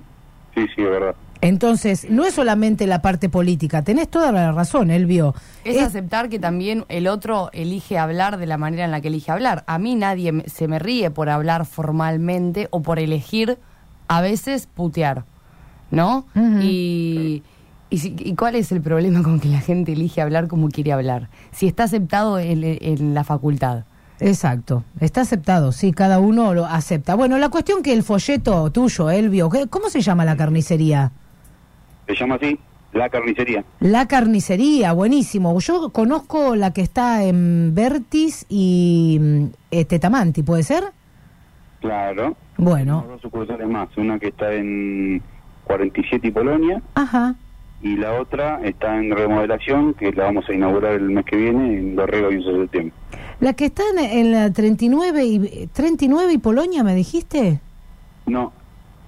sí, 0.55 0.67
sí, 0.75 0.83
es 0.83 0.91
verdad. 0.91 1.15
Entonces, 1.49 2.07
no 2.11 2.25
es 2.25 2.35
solamente 2.35 2.87
la 2.87 3.03
parte 3.03 3.29
política, 3.29 3.83
tenés 3.83 4.09
toda 4.09 4.33
la 4.33 4.53
razón, 4.53 4.91
Elvio. 4.91 5.35
Es 5.65 5.81
aceptar 5.83 6.29
que 6.29 6.39
también 6.39 6.85
el 6.89 7.07
otro 7.07 7.51
elige 7.53 7.99
hablar 7.99 8.39
de 8.39 8.47
la 8.47 8.57
manera 8.59 8.85
en 8.85 8.91
la 8.91 9.01
que 9.01 9.09
elige 9.09 9.31
hablar. 9.31 9.63
A 9.67 9.79
mí 9.79 9.95
nadie 9.95 10.43
se 10.47 10.69
me 10.69 10.79
ríe 10.79 11.11
por 11.11 11.29
hablar 11.29 11.67
formalmente 11.67 12.69
o 12.71 12.83
por 12.83 12.99
elegir 12.99 13.59
a 14.09 14.21
veces 14.21 14.67
putear, 14.67 15.25
¿no? 15.91 16.27
Y, 16.61 17.43
y, 17.91 17.99
si- 17.99 18.17
¿y 18.19 18.35
cuál 18.35 18.55
es 18.55 18.73
el 18.73 18.81
problema 18.81 19.23
con 19.23 19.39
que 19.41 19.49
la 19.49 19.61
gente 19.61 19.93
elige 19.93 20.21
hablar 20.23 20.49
como 20.49 20.69
quiere 20.69 20.93
hablar? 20.93 21.29
Si 21.53 21.67
está 21.67 21.85
aceptado 21.85 22.39
en, 22.39 22.63
en 22.65 23.15
la 23.15 23.23
facultad. 23.25 23.85
Exacto, 24.21 24.85
está 25.01 25.23
aceptado, 25.23 25.73
sí, 25.73 25.93
cada 25.93 26.21
uno 26.21 26.55
lo 26.55 26.67
acepta. 26.67 27.15
Bueno, 27.17 27.37
la 27.39 27.49
cuestión 27.49 27.83
que 27.83 27.93
el 27.93 28.03
folleto 28.05 28.71
tuyo, 28.71 29.11
Elvio, 29.11 29.51
¿qué- 29.51 29.67
¿cómo 29.67 29.91
se 29.91 30.01
llama 30.01 30.25
la 30.25 30.37
carnicería? 30.37 31.13
Se 32.07 32.15
llama 32.15 32.35
así, 32.37 32.59
la 32.93 33.09
carnicería. 33.09 33.65
La 33.81 34.07
carnicería, 34.07 34.93
buenísimo. 34.93 35.59
Yo 35.61 35.91
conozco 35.91 36.55
la 36.57 36.73
que 36.73 36.83
está 36.83 37.25
en 37.25 37.75
Vertis 37.75 38.47
y 38.49 39.19
mm, 39.21 39.45
eh, 39.71 39.85
Tetamanti, 39.85 40.43
¿puede 40.43 40.63
ser? 40.63 40.85
Claro. 41.81 42.37
Bueno, 42.57 43.01
Tenemos 43.01 43.09
dos 43.09 43.21
sucursales 43.23 43.69
más, 43.69 43.89
una 43.97 44.19
que 44.19 44.29
está 44.29 44.53
en 44.53 45.21
47 45.65 46.29
y 46.29 46.31
Polonia 46.31 46.81
ajá. 46.95 47.35
y 47.83 47.97
la 47.97 48.13
otra 48.21 48.61
está 48.63 48.97
en 48.97 49.11
remodelación, 49.11 49.93
que 49.95 50.13
la 50.13 50.25
vamos 50.25 50.49
a 50.49 50.53
inaugurar 50.55 50.93
el 50.93 51.11
mes 51.11 51.25
que 51.25 51.37
viene 51.37 51.79
en 51.79 51.97
Dorrego 51.97 52.31
y 52.31 52.37
11 52.37 52.51
de 52.51 52.61
septiembre. 52.61 52.95
La 53.41 53.53
que 53.55 53.65
está 53.67 53.83
en, 53.93 53.99
en 53.99 54.33
la 54.33 54.53
39 54.53 55.25
y, 55.25 55.67
39 55.73 56.33
y 56.35 56.39
Polonia, 56.39 56.85
¿me 56.85 56.95
dijiste? 56.95 57.61
No, 58.27 58.53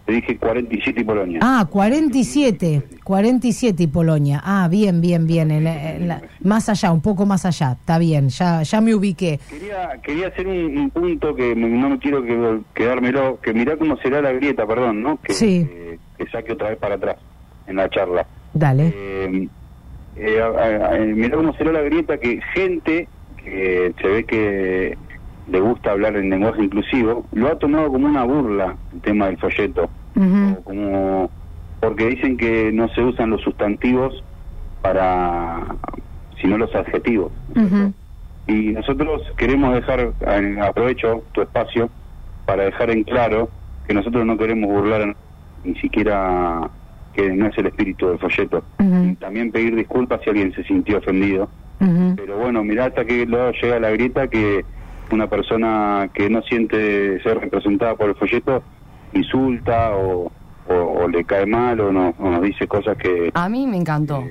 te 0.06 0.12
dije 0.12 0.36
47 0.38 1.00
y 1.00 1.04
Polonia. 1.04 1.40
Ah, 1.42 1.66
47, 1.68 2.82
47 3.04 3.82
y 3.82 3.86
Polonia. 3.88 4.40
Ah, 4.44 4.68
bien, 4.70 5.00
bien, 5.00 5.26
bien. 5.26 5.50
en 5.50 5.64
la- 5.64 5.92
en 5.96 6.08
la- 6.08 6.22
más 6.42 6.68
allá, 6.68 6.92
un 6.92 7.00
poco 7.02 7.26
más 7.26 7.44
allá. 7.44 7.72
Está 7.72 7.98
bien, 7.98 8.28
ya, 8.28 8.62
ya 8.62 8.80
me 8.80 8.94
ubiqué. 8.94 9.40
Quería, 9.50 10.00
quería 10.02 10.28
hacer 10.28 10.46
un, 10.46 10.78
un 10.78 10.90
punto 10.90 11.34
que 11.34 11.54
no 11.56 11.88
me 11.90 11.98
quiero 11.98 12.22
que, 12.22 12.60
quedármelo, 12.74 13.40
que 13.40 13.52
mirá 13.52 13.76
cómo 13.76 13.96
será 13.98 14.22
la 14.22 14.32
grieta, 14.32 14.64
perdón, 14.66 15.02
¿no? 15.02 15.20
Que, 15.20 15.32
Sí. 15.32 15.66
que, 15.68 15.98
que 16.24 16.30
saque 16.30 16.52
otra 16.52 16.68
vez 16.70 16.78
para 16.78 16.94
atrás 16.94 17.16
en 17.66 17.76
la 17.76 17.88
charla. 17.90 18.26
Dale. 18.54 18.92
Eh, 18.96 19.48
eh, 20.16 21.12
mirá 21.14 21.36
cómo 21.36 21.52
será 21.54 21.72
la 21.72 21.82
grieta 21.82 22.16
que 22.18 22.40
gente 22.54 23.08
que 23.44 23.92
se 24.00 24.08
ve 24.08 24.24
que 24.24 24.98
le 25.48 25.60
gusta 25.60 25.92
hablar 25.92 26.16
en 26.16 26.30
lenguaje 26.30 26.64
inclusivo, 26.64 27.24
lo 27.32 27.48
ha 27.48 27.58
tomado 27.58 27.90
como 27.90 28.06
una 28.06 28.24
burla 28.24 28.76
el 28.92 29.00
tema 29.00 29.26
del 29.26 29.38
folleto, 29.38 29.88
como 30.64 31.30
porque 31.80 32.08
dicen 32.08 32.36
que 32.36 32.72
no 32.72 32.88
se 32.88 33.02
usan 33.02 33.30
los 33.30 33.42
sustantivos 33.42 34.24
para 34.82 35.62
sino 36.40 36.58
los 36.58 36.74
adjetivos. 36.74 37.32
Y 38.46 38.72
nosotros 38.72 39.22
queremos 39.36 39.74
dejar, 39.74 40.12
eh, 40.20 40.58
aprovecho 40.62 41.24
tu 41.32 41.42
espacio 41.42 41.90
para 42.44 42.64
dejar 42.64 42.90
en 42.90 43.02
claro 43.02 43.48
que 43.86 43.94
nosotros 43.94 44.24
no 44.24 44.38
queremos 44.38 44.70
burlar 44.70 45.16
ni 45.64 45.74
siquiera 45.76 46.70
que 47.12 47.30
no 47.30 47.46
es 47.46 47.58
el 47.58 47.66
espíritu 47.66 48.08
del 48.08 48.18
folleto. 48.18 48.62
Y 48.78 49.14
también 49.16 49.50
pedir 49.50 49.74
disculpas 49.74 50.20
si 50.22 50.30
alguien 50.30 50.52
se 50.54 50.62
sintió 50.64 50.98
ofendido. 50.98 51.48
Pero 52.16 52.38
bueno, 52.38 52.62
mirá 52.62 52.86
hasta 52.86 53.04
que 53.04 53.26
luego 53.26 53.52
llega 53.60 53.80
la 53.80 53.90
grieta 53.90 54.28
que 54.28 54.64
una 55.10 55.28
persona 55.28 56.08
que 56.12 56.28
no 56.28 56.42
siente 56.42 57.20
ser 57.22 57.38
representada 57.40 57.94
por 57.94 58.08
el 58.10 58.14
folleto 58.16 58.62
insulta 59.12 59.96
o, 59.96 60.30
o, 60.68 60.74
o 60.74 61.08
le 61.08 61.24
cae 61.24 61.46
mal 61.46 61.80
o, 61.80 61.92
no- 61.92 62.14
o 62.18 62.30
nos 62.30 62.42
dice 62.42 62.66
cosas 62.66 62.96
que... 62.98 63.30
A 63.34 63.48
mí 63.48 63.66
me 63.66 63.76
encantó. 63.76 64.24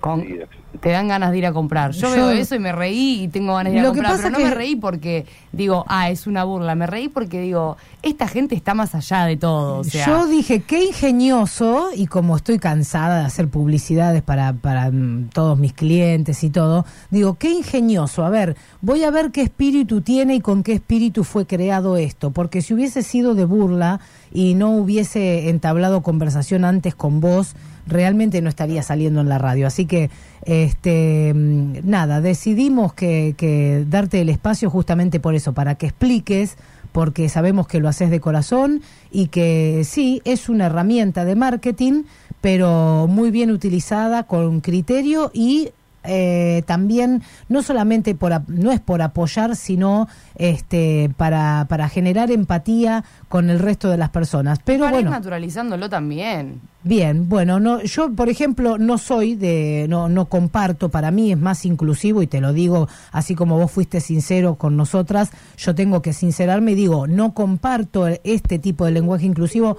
Con- 0.00 0.22
sí, 0.22 0.38
te 0.80 0.90
dan 0.90 1.08
ganas 1.08 1.32
de 1.32 1.38
ir 1.38 1.46
a 1.46 1.52
comprar. 1.52 1.90
Yo, 1.92 2.08
Yo- 2.08 2.14
veo 2.14 2.30
eso 2.30 2.54
y 2.54 2.60
me 2.60 2.70
reí 2.70 3.24
y 3.24 3.28
tengo 3.28 3.54
ganas 3.56 3.72
de 3.72 3.78
ir 3.80 3.84
a 3.84 3.88
comprar, 3.88 4.16
pero 4.18 4.30
no 4.30 4.38
que- 4.38 4.44
me 4.44 4.50
reí 4.52 4.76
porque 4.76 5.26
digo, 5.52 5.84
ah, 5.88 6.10
es 6.10 6.26
una 6.28 6.44
burla. 6.44 6.74
Me 6.76 6.86
reí 6.86 7.08
porque 7.08 7.40
digo, 7.40 7.76
esta 8.02 8.28
gente 8.28 8.54
está 8.54 8.72
más 8.74 8.94
allá 8.94 9.24
de 9.24 9.36
todo. 9.36 9.78
O 9.80 9.84
sea, 9.84 10.06
Yo 10.06 10.26
dije, 10.26 10.60
qué 10.62 10.84
ingenioso, 10.84 11.88
y 11.94 12.06
como 12.06 12.36
estoy 12.36 12.58
cansada 12.58 13.18
de 13.20 13.24
hacer 13.26 13.48
publicidades 13.48 14.22
para, 14.22 14.52
para 14.52 14.90
mm, 14.90 15.30
todos 15.32 15.58
mis 15.58 15.72
clientes 15.72 16.42
y 16.44 16.50
todo, 16.50 16.86
digo, 17.10 17.34
qué 17.34 17.50
ingenioso. 17.50 18.24
A 18.24 18.30
ver, 18.30 18.56
voy 18.80 19.04
a 19.04 19.10
ver 19.10 19.32
qué 19.32 19.42
espíritu 19.42 20.00
tiene 20.00 20.36
y 20.36 20.40
con 20.40 20.62
qué 20.62 20.72
espíritu 20.74 21.24
fue 21.24 21.46
creado 21.46 21.96
esto, 21.96 22.30
porque 22.30 22.62
si 22.62 22.74
hubiese 22.74 23.02
sido 23.02 23.34
de 23.34 23.44
burla 23.44 24.00
y 24.32 24.54
no 24.54 24.70
hubiese 24.70 25.48
entablado 25.50 26.02
conversación 26.02 26.64
antes 26.64 26.94
con 26.94 27.20
vos, 27.20 27.54
realmente 27.86 28.40
no 28.40 28.48
estaría 28.48 28.82
saliendo 28.82 29.20
en 29.20 29.28
la 29.28 29.38
radio. 29.38 29.66
Así 29.66 29.84
que, 29.86 30.10
este, 30.44 31.32
mm, 31.34 31.78
nada, 31.84 32.20
decidimos 32.20 32.92
que, 32.94 33.34
que 33.36 33.84
darte 33.88 34.20
el 34.20 34.28
espacio 34.28 34.70
justamente 34.70 35.20
por 35.20 35.34
eso, 35.34 35.52
para 35.52 35.74
que 35.74 35.86
expliques 35.86 36.56
porque 36.92 37.28
sabemos 37.28 37.66
que 37.66 37.80
lo 37.80 37.88
haces 37.88 38.10
de 38.10 38.20
corazón 38.20 38.82
y 39.10 39.28
que 39.28 39.82
sí, 39.84 40.20
es 40.24 40.48
una 40.48 40.66
herramienta 40.66 41.24
de 41.24 41.36
marketing, 41.36 42.04
pero 42.40 43.06
muy 43.08 43.30
bien 43.30 43.50
utilizada, 43.50 44.24
con 44.24 44.60
criterio 44.60 45.30
y 45.32 45.70
eh, 46.04 46.62
también 46.66 47.22
no 47.48 47.62
solamente 47.62 48.14
por 48.14 48.48
no 48.48 48.72
es 48.72 48.80
por 48.80 49.02
apoyar 49.02 49.56
sino 49.56 50.08
este 50.36 51.10
para, 51.16 51.66
para 51.68 51.88
generar 51.88 52.30
empatía 52.30 53.04
con 53.28 53.50
el 53.50 53.58
resto 53.58 53.90
de 53.90 53.98
las 53.98 54.10
personas 54.10 54.58
pero 54.64 54.84
Para 54.84 54.98
ir 54.98 55.04
bueno 55.04 55.10
naturalizándolo 55.10 55.88
también. 55.88 56.60
Bien, 56.82 57.28
bueno, 57.28 57.60
no, 57.60 57.82
yo 57.82 58.10
por 58.14 58.30
ejemplo 58.30 58.78
no 58.78 58.96
soy 58.96 59.34
de, 59.34 59.84
no, 59.90 60.08
no 60.08 60.24
comparto, 60.26 60.88
para 60.88 61.10
mí 61.10 61.30
es 61.32 61.38
más 61.38 61.66
inclusivo 61.66 62.22
y 62.22 62.26
te 62.26 62.40
lo 62.40 62.54
digo 62.54 62.88
así 63.12 63.34
como 63.34 63.58
vos 63.58 63.70
fuiste 63.70 64.00
sincero 64.00 64.54
con 64.54 64.76
nosotras, 64.76 65.30
yo 65.58 65.74
tengo 65.74 66.00
que 66.00 66.14
sincerarme 66.14 66.72
y 66.72 66.76
digo, 66.76 67.06
no 67.06 67.34
comparto 67.34 68.06
este 68.24 68.58
tipo 68.58 68.84
de 68.84 68.92
lenguaje 68.92 69.26
inclusivo. 69.26 69.76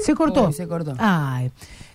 Se 0.00 0.14
cortó. 0.14 0.46
Uy, 0.46 0.52
se 0.54 0.66
cortó. 0.66 0.94
Ay, 0.98 1.50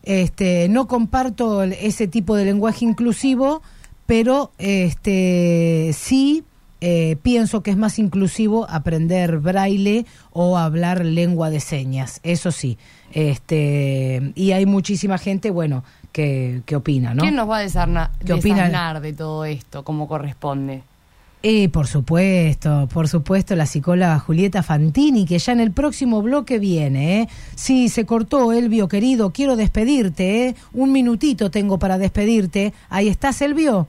este, 0.05 0.69
no 0.69 0.87
comparto 0.87 1.63
ese 1.63 2.07
tipo 2.07 2.35
de 2.35 2.45
lenguaje 2.45 2.85
inclusivo, 2.85 3.61
pero 4.05 4.51
este, 4.57 5.91
sí 5.93 6.43
eh, 6.81 7.15
pienso 7.23 7.61
que 7.63 7.71
es 7.71 7.77
más 7.77 7.97
inclusivo 7.99 8.67
aprender 8.69 9.39
braille 9.39 10.05
o 10.31 10.57
hablar 10.57 11.03
lengua 11.05 11.49
de 11.49 11.59
señas, 11.59 12.19
eso 12.23 12.51
sí. 12.51 12.77
Este, 13.13 14.31
y 14.35 14.51
hay 14.51 14.65
muchísima 14.65 15.17
gente, 15.17 15.49
bueno, 15.51 15.83
que, 16.11 16.61
que 16.65 16.75
opina, 16.75 17.13
¿no? 17.13 17.21
¿Quién 17.23 17.35
nos 17.35 17.49
va 17.49 17.57
a 17.57 17.63
desarna- 17.63 18.11
desasnar 18.23 19.01
de 19.01 19.13
todo 19.13 19.45
esto 19.45 19.83
como 19.83 20.07
corresponde? 20.07 20.83
Eh, 21.47 21.69
por 21.69 21.85
supuesto, 21.85 22.89
por 22.91 23.07
supuesto, 23.07 23.55
la 23.55 23.67
psicóloga 23.67 24.17
Julieta 24.17 24.63
Fantini, 24.63 25.27
que 25.27 25.37
ya 25.37 25.53
en 25.53 25.59
el 25.59 25.69
próximo 25.69 26.23
bloque 26.23 26.57
viene, 26.57 27.21
¿eh? 27.21 27.29
Sí, 27.53 27.87
se 27.89 28.03
cortó, 28.07 28.51
Elvio, 28.51 28.87
querido, 28.87 29.29
quiero 29.29 29.55
despedirte, 29.55 30.47
¿eh? 30.47 30.55
Un 30.73 30.91
minutito 30.91 31.51
tengo 31.51 31.77
para 31.77 31.99
despedirte. 31.99 32.73
Ahí 32.89 33.09
estás, 33.09 33.43
Elvio. 33.43 33.85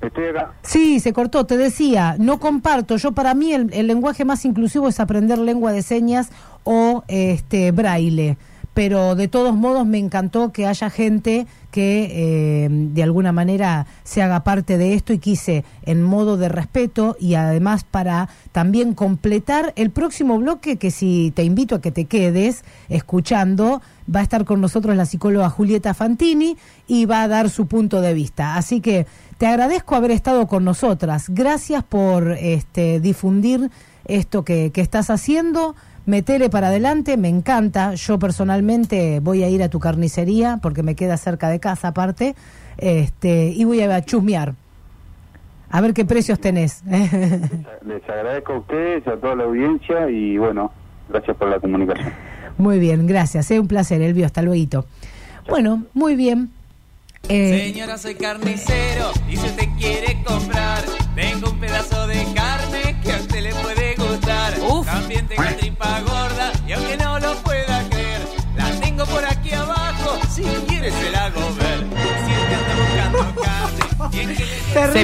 Estoy 0.00 0.26
acá. 0.26 0.52
Sí, 0.62 1.00
se 1.00 1.12
cortó, 1.12 1.44
te 1.44 1.56
decía, 1.56 2.14
no 2.20 2.38
comparto, 2.38 2.98
yo 2.98 3.10
para 3.10 3.34
mí 3.34 3.52
el, 3.52 3.72
el 3.72 3.88
lenguaje 3.88 4.24
más 4.24 4.44
inclusivo 4.44 4.86
es 4.86 5.00
aprender 5.00 5.38
lengua 5.38 5.72
de 5.72 5.82
señas 5.82 6.28
o 6.62 7.02
este 7.08 7.72
braille, 7.72 8.36
pero 8.76 9.14
de 9.14 9.26
todos 9.26 9.56
modos 9.56 9.86
me 9.86 9.96
encantó 9.96 10.52
que 10.52 10.66
haya 10.66 10.90
gente 10.90 11.46
que 11.70 12.10
eh, 12.10 12.68
de 12.70 13.02
alguna 13.02 13.32
manera 13.32 13.86
se 14.04 14.20
haga 14.20 14.44
parte 14.44 14.76
de 14.76 14.92
esto 14.92 15.14
y 15.14 15.18
quise 15.18 15.64
en 15.86 16.02
modo 16.02 16.36
de 16.36 16.50
respeto 16.50 17.16
y 17.18 17.36
además 17.36 17.84
para 17.84 18.28
también 18.52 18.92
completar 18.92 19.72
el 19.76 19.88
próximo 19.88 20.36
bloque 20.36 20.76
que 20.76 20.90
si 20.90 21.32
te 21.34 21.42
invito 21.42 21.76
a 21.76 21.80
que 21.80 21.90
te 21.90 22.04
quedes 22.04 22.64
escuchando, 22.90 23.80
va 24.14 24.20
a 24.20 24.24
estar 24.24 24.44
con 24.44 24.60
nosotros 24.60 24.94
la 24.94 25.06
psicóloga 25.06 25.48
Julieta 25.48 25.94
Fantini 25.94 26.58
y 26.86 27.06
va 27.06 27.22
a 27.22 27.28
dar 27.28 27.48
su 27.48 27.68
punto 27.68 28.02
de 28.02 28.12
vista. 28.12 28.56
Así 28.56 28.82
que 28.82 29.06
te 29.38 29.46
agradezco 29.46 29.94
haber 29.94 30.10
estado 30.10 30.46
con 30.46 30.64
nosotras. 30.64 31.30
Gracias 31.30 31.82
por 31.82 32.32
este, 32.32 33.00
difundir 33.00 33.70
esto 34.04 34.44
que, 34.44 34.70
que 34.70 34.82
estás 34.82 35.08
haciendo. 35.08 35.74
Metele 36.06 36.48
para 36.50 36.68
adelante, 36.68 37.16
me 37.16 37.28
encanta. 37.28 37.94
Yo 37.94 38.18
personalmente 38.18 39.20
voy 39.20 39.42
a 39.42 39.48
ir 39.48 39.62
a 39.62 39.68
tu 39.68 39.80
carnicería 39.80 40.60
porque 40.62 40.84
me 40.84 40.94
queda 40.94 41.16
cerca 41.16 41.48
de 41.48 41.58
casa 41.58 41.88
aparte. 41.88 42.36
Este, 42.78 43.48
y 43.48 43.64
voy 43.64 43.80
a 43.80 44.04
chusmear. 44.04 44.54
A 45.68 45.80
ver 45.80 45.94
qué 45.94 46.04
precios 46.04 46.38
tenés. 46.40 46.84
Les 46.86 48.08
agradezco 48.08 48.52
a 48.52 48.58
ustedes, 48.58 49.06
a 49.08 49.16
toda 49.16 49.34
la 49.34 49.44
audiencia 49.44 50.08
y 50.08 50.38
bueno, 50.38 50.70
gracias 51.08 51.36
por 51.36 51.48
la 51.48 51.58
comunicación. 51.58 52.12
Muy 52.56 52.78
bien, 52.78 53.06
gracias. 53.06 53.50
Es 53.50 53.58
un 53.58 53.66
placer, 53.66 54.00
Elvio. 54.00 54.26
Hasta 54.26 54.42
luego. 54.42 54.86
Bueno, 55.48 55.84
muy 55.92 56.14
bien. 56.14 56.50
Eh, 57.28 57.72
Señora, 57.72 57.98
soy 57.98 58.14
carnicero 58.14 59.10
y 59.28 59.36
si 59.36 59.46
usted 59.46 59.66
quiere 59.78 60.05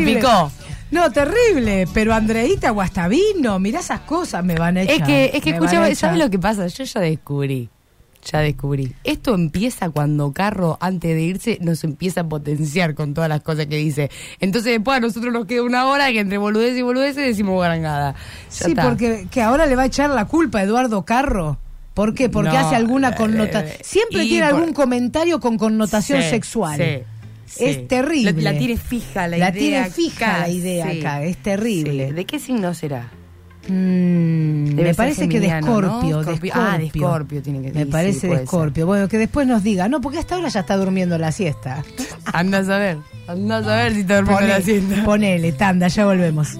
le 0.01 0.21
terrible. 0.21 0.23
No, 0.91 1.11
terrible. 1.11 1.87
Pero 1.95 2.13
Andreita 2.15 2.71
Guastavino, 2.71 3.59
mirá 3.59 3.81
esas 3.81 4.01
cosas, 4.01 4.45
me 4.45 4.55
van 4.55 4.77
a 4.77 4.83
echar. 4.83 4.97
Es 4.97 5.03
que, 5.07 5.31
es 5.35 5.43
que 5.43 5.53
me 5.53 5.59
van 5.61 5.63
a 5.63 5.67
escuchame, 5.67 5.87
echar. 5.93 5.97
¿sabes 6.11 6.19
lo 6.25 6.31
que 6.31 6.39
pasa? 6.39 6.67
Yo 6.67 6.85
ya 6.85 7.01
descubrí. 7.01 7.69
Ya 8.31 8.39
descubrí. 8.39 8.95
Esto 9.03 9.35
empieza 9.35 9.91
cuando 9.91 10.33
Carro, 10.33 10.79
antes 10.81 11.13
de 11.17 11.23
irse, 11.23 11.59
nos 11.61 11.83
empieza 11.83 12.21
a 12.21 12.29
potenciar 12.29 12.95
con 12.95 13.15
todas 13.15 13.29
las 13.29 13.41
cosas 13.41 13.67
que 13.67 13.77
dice. 13.77 14.11
Entonces 14.39 14.73
después 14.75 14.99
a 14.99 15.01
nosotros 15.01 15.33
nos 15.33 15.47
queda 15.47 15.63
una 15.65 15.87
hora 15.87 16.13
que 16.13 16.21
entre 16.21 16.39
boludez 16.39 16.77
y 16.79 16.83
boludez 16.83 17.17
decimos 17.17 17.61
garangada. 17.61 18.13
Ya 18.13 18.19
Sí, 18.67 18.71
está. 18.71 18.85
porque 18.85 19.27
que 19.29 19.43
ahora 19.43 19.67
le 19.67 19.75
va 19.75 19.83
a 19.83 19.87
echar 19.87 20.11
la 20.11 20.27
culpa 20.27 20.61
a 20.61 20.63
Eduardo 20.63 21.05
Carro. 21.05 21.59
¿Por 21.95 22.15
qué? 22.15 22.29
Porque 22.29 22.53
No, 22.53 22.59
hace 22.59 22.77
alguna 22.77 23.09
eh, 23.09 23.15
connotación. 23.17 23.77
Siempre 23.83 24.23
tiene 24.23 24.47
por- 24.49 24.55
algún 24.61 24.73
comentario 24.73 25.41
con 25.41 25.59
connotación 25.59 26.23
Sí, 26.23 26.31
sexual. 26.31 26.77
sí, 26.79 27.03
sí. 27.57 27.65
Es 27.65 27.89
terrible. 27.89 28.33
La, 28.43 28.53
la 28.53 28.59
tiene 28.59 28.77
fija 28.77 29.29
la, 29.29 29.39
La 29.39 29.51
idea. 29.51 29.53
tiene 29.53 29.91
fija 29.91 30.27
acá, 30.31 30.39
la 30.41 30.49
idea 30.49 30.91
sí. 30.91 30.99
acá, 31.01 31.23
es 31.25 31.37
terrible. 31.39 32.09
Sí. 32.09 32.15
¿De 32.15 32.25
qué 32.25 32.39
signo 32.39 32.75
será? 32.75 33.11
Mm, 33.69 34.75
me 34.75 34.83
ser 34.87 34.97
parece 34.97 35.29
que 35.29 35.39
de. 35.39 35.47
Escorpio. 35.47 36.23
Ah, 36.55 36.79
de 36.79 36.87
Escorpio. 36.87 37.43
Tiene 37.43 37.63
que 37.63 37.73
Me 37.73 37.85
sí, 37.85 37.91
parece 37.91 38.21
sí, 38.21 38.27
de 38.27 38.33
ser. 38.35 38.43
Escorpio. 38.45 38.87
Bueno, 38.87 39.07
que 39.09 39.19
después 39.19 39.47
nos 39.47 39.63
diga. 39.63 39.89
No, 39.89 40.01
porque 40.01 40.19
a 40.19 40.21
esta 40.21 40.37
hora 40.37 40.49
ya 40.49 40.61
está 40.61 40.77
durmiendo 40.77 41.17
la 41.19 41.31
siesta. 41.31 41.85
Anda 42.33 42.59
a 42.59 42.65
saber. 42.65 42.99
Anda 43.29 43.59
a 43.59 43.63
saber 43.65 43.95
si 43.95 44.01
está 44.01 44.17
durmiendo 44.17 44.41
Ponele, 44.41 44.59
la 44.59 44.65
siesta. 44.65 45.05
ponele, 45.05 45.53
tanda, 45.53 45.87
ya 45.89 46.05
volvemos. 46.07 46.59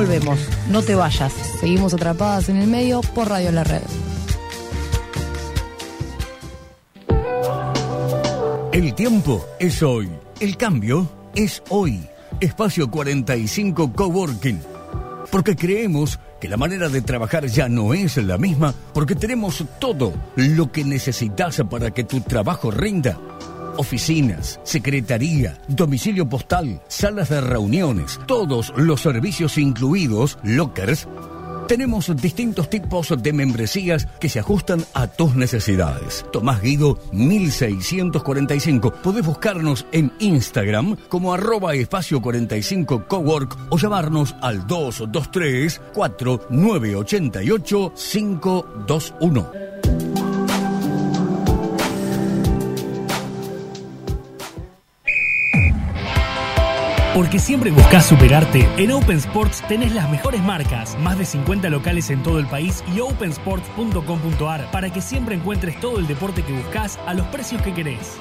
Volvemos. 0.00 0.38
No 0.70 0.80
te 0.80 0.94
vayas. 0.94 1.30
Seguimos 1.60 1.92
atrapadas 1.92 2.48
en 2.48 2.56
el 2.56 2.66
medio 2.68 3.02
por 3.02 3.28
Radio 3.28 3.52
La 3.52 3.64
Red. 3.64 3.82
El 8.72 8.94
tiempo 8.94 9.44
es 9.58 9.82
hoy. 9.82 10.08
El 10.40 10.56
cambio 10.56 11.06
es 11.34 11.62
hoy. 11.68 12.00
Espacio 12.40 12.90
45 12.90 13.92
Coworking. 13.92 14.62
Porque 15.30 15.54
creemos 15.54 16.18
que 16.40 16.48
la 16.48 16.56
manera 16.56 16.88
de 16.88 17.02
trabajar 17.02 17.44
ya 17.46 17.68
no 17.68 17.92
es 17.92 18.16
la 18.16 18.38
misma 18.38 18.72
porque 18.94 19.14
tenemos 19.14 19.62
todo 19.78 20.14
lo 20.34 20.72
que 20.72 20.82
necesitas 20.82 21.60
para 21.68 21.90
que 21.90 22.04
tu 22.04 22.22
trabajo 22.22 22.70
rinda. 22.70 23.18
Oficinas, 23.80 24.60
secretaría, 24.62 25.56
domicilio 25.66 26.28
postal, 26.28 26.82
salas 26.86 27.30
de 27.30 27.40
reuniones, 27.40 28.20
todos 28.26 28.74
los 28.76 29.00
servicios 29.00 29.56
incluidos, 29.56 30.36
lockers. 30.42 31.08
Tenemos 31.66 32.14
distintos 32.14 32.68
tipos 32.68 33.14
de 33.22 33.32
membresías 33.32 34.04
que 34.20 34.28
se 34.28 34.38
ajustan 34.38 34.84
a 34.92 35.06
tus 35.06 35.34
necesidades. 35.34 36.26
Tomás 36.30 36.60
Guido 36.60 36.98
1645. 37.12 38.92
Podés 39.02 39.24
buscarnos 39.24 39.86
en 39.92 40.12
Instagram 40.18 40.98
como 41.08 41.32
arroba 41.32 41.72
espacio 41.72 42.20
45 42.20 43.06
cowork 43.08 43.56
o 43.70 43.78
llamarnos 43.78 44.36
al 44.42 44.66
223 44.66 45.80
4988 45.94 47.94
521. 47.94 49.69
Porque 57.14 57.40
siempre 57.40 57.72
buscas 57.72 58.06
superarte, 58.06 58.68
en 58.76 58.92
Open 58.92 59.16
Sports 59.16 59.62
tenés 59.66 59.92
las 59.92 60.08
mejores 60.08 60.40
marcas, 60.42 60.96
más 61.00 61.18
de 61.18 61.24
50 61.24 61.68
locales 61.68 62.08
en 62.10 62.22
todo 62.22 62.38
el 62.38 62.46
país 62.46 62.84
y 62.94 63.00
opensports.com.ar 63.00 64.70
para 64.70 64.92
que 64.92 65.00
siempre 65.00 65.34
encuentres 65.34 65.80
todo 65.80 65.98
el 65.98 66.06
deporte 66.06 66.44
que 66.44 66.52
buscas 66.52 67.00
a 67.06 67.14
los 67.14 67.26
precios 67.26 67.62
que 67.62 67.74
querés. 67.74 68.16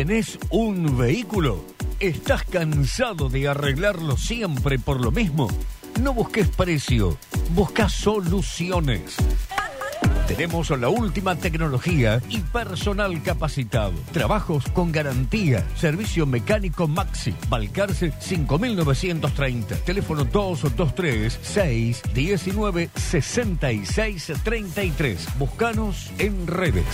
¿Tenés 0.00 0.38
un 0.48 0.96
vehículo? 0.96 1.62
¿Estás 1.98 2.44
cansado 2.44 3.28
de 3.28 3.48
arreglarlo 3.48 4.16
siempre 4.16 4.78
por 4.78 4.98
lo 4.98 5.10
mismo? 5.10 5.46
No 6.00 6.14
busques 6.14 6.48
precio, 6.48 7.18
busca 7.54 7.90
soluciones. 7.90 9.16
Tenemos 10.26 10.70
la 10.70 10.88
última 10.88 11.36
tecnología 11.36 12.22
y 12.30 12.38
personal 12.38 13.22
capacitado. 13.22 13.92
Trabajos 14.10 14.64
con 14.72 14.90
garantía. 14.90 15.66
Servicio 15.76 16.24
mecánico 16.24 16.88
Maxi. 16.88 17.34
Balcarce 17.50 18.14
5930. 18.18 19.76
Teléfono 19.84 20.24
223 20.24 21.40
619 21.42 22.88
6633. 22.94 25.38
Búscanos 25.38 26.10
en 26.16 26.46
redes. 26.46 26.86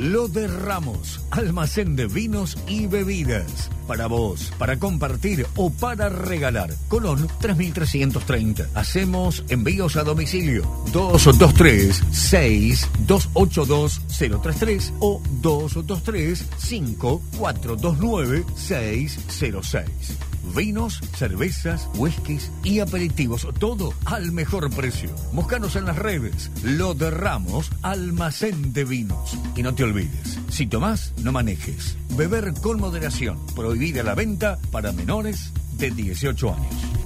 Lo 0.00 0.28
de 0.28 0.46
Ramos, 0.46 1.20
almacén 1.30 1.94
de 1.94 2.06
vinos 2.06 2.56
y 2.66 2.86
bebidas. 2.86 3.68
Para 3.86 4.06
vos, 4.06 4.50
para 4.58 4.78
compartir 4.78 5.46
o 5.56 5.70
para 5.70 6.08
regalar. 6.08 6.70
Colón 6.88 7.28
3330. 7.38 8.70
Hacemos 8.74 9.44
envíos 9.50 9.96
a 9.96 10.02
domicilio. 10.02 10.62
223 10.92 12.02
6282 12.12 14.00
033 14.08 14.94
o 15.00 15.20
223 15.42 16.46
5429 16.56 18.46
606. 18.56 20.29
Vinos, 20.54 21.00
cervezas, 21.16 21.88
whiskies 21.94 22.50
y 22.64 22.80
aperitivos, 22.80 23.46
todo 23.58 23.94
al 24.04 24.32
mejor 24.32 24.70
precio. 24.70 25.10
Búscanos 25.32 25.76
en 25.76 25.84
las 25.84 25.96
redes. 25.96 26.50
Lo 26.62 26.94
de 26.94 27.10
Ramos, 27.10 27.70
almacén 27.82 28.72
de 28.72 28.84
vinos. 28.84 29.36
Y 29.56 29.62
no 29.62 29.74
te 29.74 29.84
olvides, 29.84 30.38
si 30.50 30.66
tomás, 30.66 31.12
no 31.18 31.32
manejes. 31.32 31.96
Beber 32.16 32.52
con 32.60 32.80
moderación. 32.80 33.38
Prohibida 33.54 34.02
la 34.02 34.14
venta 34.14 34.58
para 34.70 34.92
menores 34.92 35.52
de 35.78 35.90
18 35.90 36.54
años. 36.54 36.99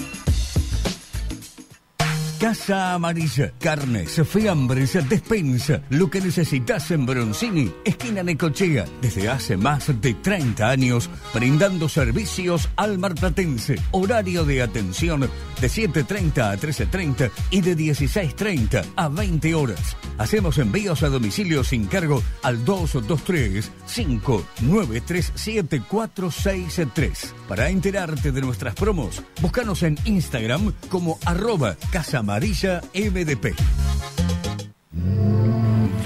Casa 2.40 2.94
Amarilla, 2.94 3.52
carnes, 3.60 4.22
fiambres, 4.26 4.98
despensa, 5.10 5.82
lo 5.90 6.10
que 6.10 6.22
necesitas 6.22 6.90
en 6.92 7.06
Bronzini, 7.06 7.70
esquina 7.84 8.24
Necochea, 8.24 8.86
desde 9.02 9.28
hace 9.28 9.58
más 9.58 10.02
de 10.02 10.14
30 10.14 10.70
años, 10.70 11.10
brindando 11.34 11.90
servicios 11.90 12.70
al 12.78 12.98
marplatense, 12.98 13.76
horario 13.92 14.46
de 14.46 14.62
atención 14.62 15.20
de 15.20 15.68
7.30 15.68 16.54
a 16.54 16.58
13.30 16.58 17.30
y 17.52 17.60
de 17.60 17.76
16.30 17.76 18.86
a 18.96 19.10
20 19.10 19.56
horas. 19.56 19.98
Hacemos 20.18 20.58
envíos 20.60 21.04
a 21.04 21.10
domicilio 21.10 21.66
sin 21.66 21.88
cargo 21.88 22.24
al 22.42 22.64
223 22.64 23.70
5937 23.86 25.82
463. 25.82 27.36
Para 27.50 27.70
enterarte 27.70 28.32
de 28.32 28.42
nuestras 28.42 28.76
promos, 28.76 29.24
búscanos 29.42 29.84
en 29.84 29.98
Instagram 30.06 30.74
como 30.90 31.20
arroba 31.26 31.76
Casa 31.92 32.24
Amarilla 32.30 32.80
MDP. 32.94 33.56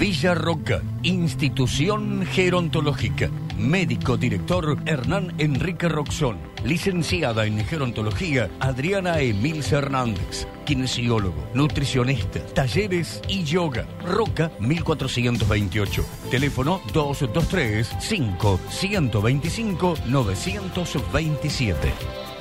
Villa 0.00 0.34
Roca, 0.34 0.80
institución 1.02 2.24
gerontológica. 2.24 3.28
Médico 3.58 4.16
director 4.16 4.78
Hernán 4.86 5.34
Enrique 5.36 5.86
Roxón. 5.86 6.38
Licenciada 6.64 7.44
en 7.44 7.62
gerontología 7.66 8.48
Adriana 8.58 9.20
Emil 9.20 9.62
Hernández. 9.70 10.48
Kinesiólogo, 10.64 11.46
nutricionista, 11.52 12.40
talleres 12.54 13.20
y 13.28 13.44
yoga. 13.44 13.86
Roca 14.02 14.50
1428. 14.60 16.06
Teléfono 16.30 16.80
223 16.94 17.96
5 18.00 18.60
125 18.70 19.94
927. 20.06 22.33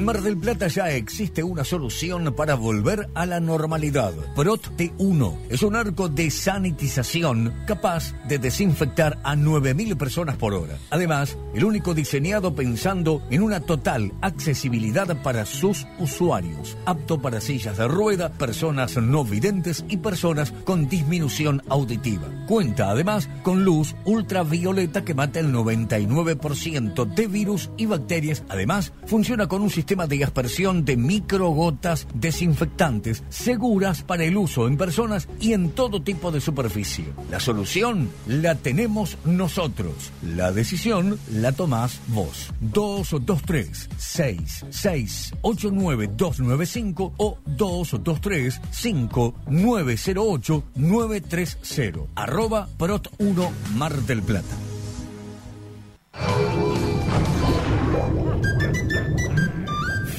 En 0.00 0.06
Mar 0.06 0.22
del 0.22 0.38
Plata 0.38 0.66
ya 0.68 0.90
existe 0.92 1.42
una 1.42 1.62
solución 1.62 2.32
para 2.34 2.54
volver 2.54 3.10
a 3.14 3.26
la 3.26 3.38
normalidad. 3.38 4.14
Prot 4.34 4.74
T1 4.74 5.36
es 5.50 5.62
un 5.62 5.76
arco 5.76 6.08
de 6.08 6.30
sanitización 6.30 7.52
capaz 7.66 8.14
de 8.26 8.38
desinfectar 8.38 9.18
a 9.24 9.36
9.000 9.36 9.98
personas 9.98 10.38
por 10.38 10.54
hora. 10.54 10.78
Además, 10.88 11.36
el 11.52 11.66
único 11.66 11.92
diseñado 11.92 12.54
pensando 12.54 13.20
en 13.28 13.42
una 13.42 13.60
total 13.60 14.14
accesibilidad 14.22 15.22
para 15.22 15.44
sus 15.44 15.86
usuarios. 15.98 16.78
Apto 16.86 17.20
para 17.20 17.42
sillas 17.42 17.76
de 17.76 17.86
rueda, 17.86 18.30
personas 18.30 18.96
no 18.96 19.22
videntes 19.22 19.84
y 19.86 19.98
personas 19.98 20.54
con 20.64 20.88
disminución 20.88 21.62
auditiva. 21.68 22.26
Cuenta 22.48 22.88
además 22.88 23.28
con 23.42 23.66
luz 23.66 23.94
ultravioleta 24.06 25.04
que 25.04 25.12
mata 25.12 25.40
el 25.40 25.52
99% 25.52 27.04
de 27.04 27.26
virus 27.26 27.68
y 27.76 27.84
bacterias. 27.84 28.44
Además, 28.48 28.94
funciona 29.04 29.46
con 29.46 29.60
un 29.60 29.68
sistema 29.68 29.89
de 29.90 30.24
aspersión 30.24 30.84
de 30.84 30.96
microgotas 30.96 32.06
desinfectantes 32.14 33.24
seguras 33.28 34.02
para 34.02 34.24
el 34.24 34.36
uso 34.36 34.68
en 34.68 34.76
personas 34.76 35.28
y 35.40 35.52
en 35.52 35.70
todo 35.70 36.00
tipo 36.00 36.30
de 36.30 36.40
superficie. 36.40 37.06
La 37.28 37.40
solución 37.40 38.08
la 38.26 38.54
tenemos 38.54 39.18
nosotros. 39.24 40.12
La 40.22 40.52
decisión 40.52 41.18
la 41.32 41.50
tomás 41.52 42.00
vos. 42.06 42.52
223 42.60 43.88
6689 43.96 46.10
295 46.16 47.14
o 47.16 47.38
223 47.46 48.60
5908 48.70 50.64
930. 50.76 52.00
Arroba 52.14 52.68
Prot 52.78 53.12
1 53.18 53.52
Mar 53.76 53.96
del 54.02 54.22
Plata. 54.22 54.56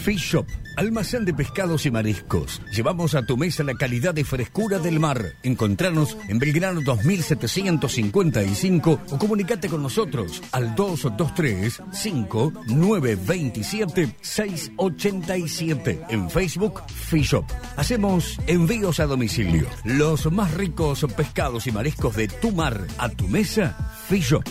Fish 0.02 0.32
Shop, 0.32 0.48
almacén 0.78 1.26
de 1.26 1.34
pescados 1.34 1.86
y 1.86 1.92
mariscos. 1.92 2.62
Llevamos 2.72 3.14
a 3.14 3.24
tu 3.24 3.36
mesa 3.38 3.64
la 3.64 3.76
calidad 3.76 4.18
y 4.18 4.24
frescura 4.24 4.80
del 4.80 5.00
mar. 5.00 5.24
Encontranos 5.44 6.18
en 6.28 6.40
Belgrano 6.40 6.82
2755 6.82 9.00
o 9.12 9.20
comunicate 9.20 9.70
con 9.70 9.84
nosotros 9.84 10.42
al 10.52 10.74
223 10.74 11.84
5927 11.92 14.16
687 14.22 16.02
en 16.10 16.32
Facebook 16.32 16.82
Fish 16.88 17.34
Shop. 17.34 17.46
Hacemos 17.78 18.40
envíos 18.48 19.00
a 19.00 19.06
domicilio. 19.06 19.68
Los 19.84 20.32
más 20.32 20.52
ricos 20.56 21.06
pescados 21.16 21.68
y 21.68 21.72
mariscos 21.72 22.16
de 22.16 22.28
tu 22.28 22.52
mar 22.52 22.88
a 22.98 23.08
tu 23.10 23.28
mesa, 23.28 23.78
Fish 24.08 24.32
Shop. 24.32 24.44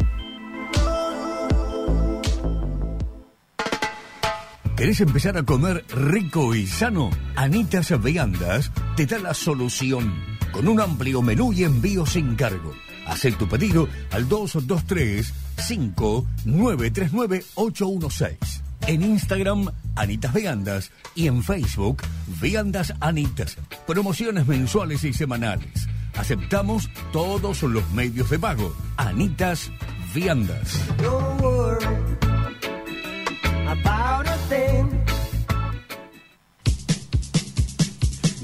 ¿Querés 4.81 4.99
empezar 4.99 5.37
a 5.37 5.43
comer 5.43 5.85
rico 5.95 6.55
y 6.55 6.65
sano? 6.65 7.11
Anitas 7.35 7.93
Viandas 8.01 8.71
te 8.95 9.05
da 9.05 9.19
la 9.19 9.35
solución 9.35 10.11
con 10.51 10.67
un 10.67 10.81
amplio 10.81 11.21
menú 11.21 11.53
y 11.53 11.65
envío 11.65 12.03
sin 12.07 12.35
cargo. 12.35 12.73
Haz 13.05 13.21
tu 13.37 13.47
pedido 13.47 13.87
al 14.09 14.27
223 14.27 15.31
5939 15.57 17.45
816. 17.53 18.63
En 18.87 19.03
Instagram, 19.03 19.69
Anitas 19.95 20.33
Viandas 20.33 20.91
y 21.13 21.27
en 21.27 21.43
Facebook, 21.43 22.01
Viandas 22.41 22.91
Anitas. 23.01 23.57
Promociones 23.85 24.47
mensuales 24.47 25.03
y 25.03 25.13
semanales. 25.13 25.87
Aceptamos 26.17 26.89
todos 27.13 27.61
los 27.61 27.87
medios 27.91 28.31
de 28.31 28.39
pago. 28.39 28.75
Anitas 28.97 29.69
Viandas. 30.15 30.81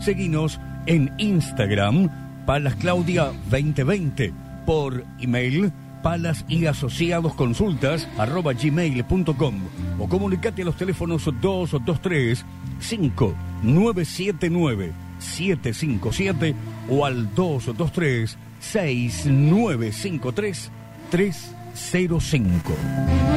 Seguinos 0.00 0.58
en 0.86 1.12
Instagram 1.18 2.08
Palas 2.46 2.76
Claudia 2.76 3.32
2020 3.50 4.32
por 4.64 5.04
email 5.20 5.70
palas 6.02 6.46
y 6.48 6.64
asociados 6.66 7.34
consultas 7.34 8.08
arroba 8.16 8.52
gmail.com 8.52 9.54
o 9.98 10.08
comunicate 10.08 10.62
a 10.62 10.66
los 10.66 10.76
teléfonos 10.76 11.24
223 11.24 12.44
5979 12.78 14.92
757 15.18 16.54
o 16.88 17.04
al 17.04 17.34
223 17.34 18.38
6953 18.60 20.70
305. 21.10 23.35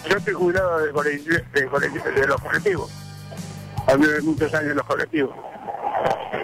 yo 0.08 0.16
estoy 0.16 0.34
jubilado 0.34 0.78
de, 0.78 2.26
los 2.26 2.40
colectivos. 2.40 2.90
Hablé 3.86 4.20
muchos 4.22 4.54
años 4.54 4.70
en 4.70 4.76
los 4.76 4.86
colectivos. 4.86 5.34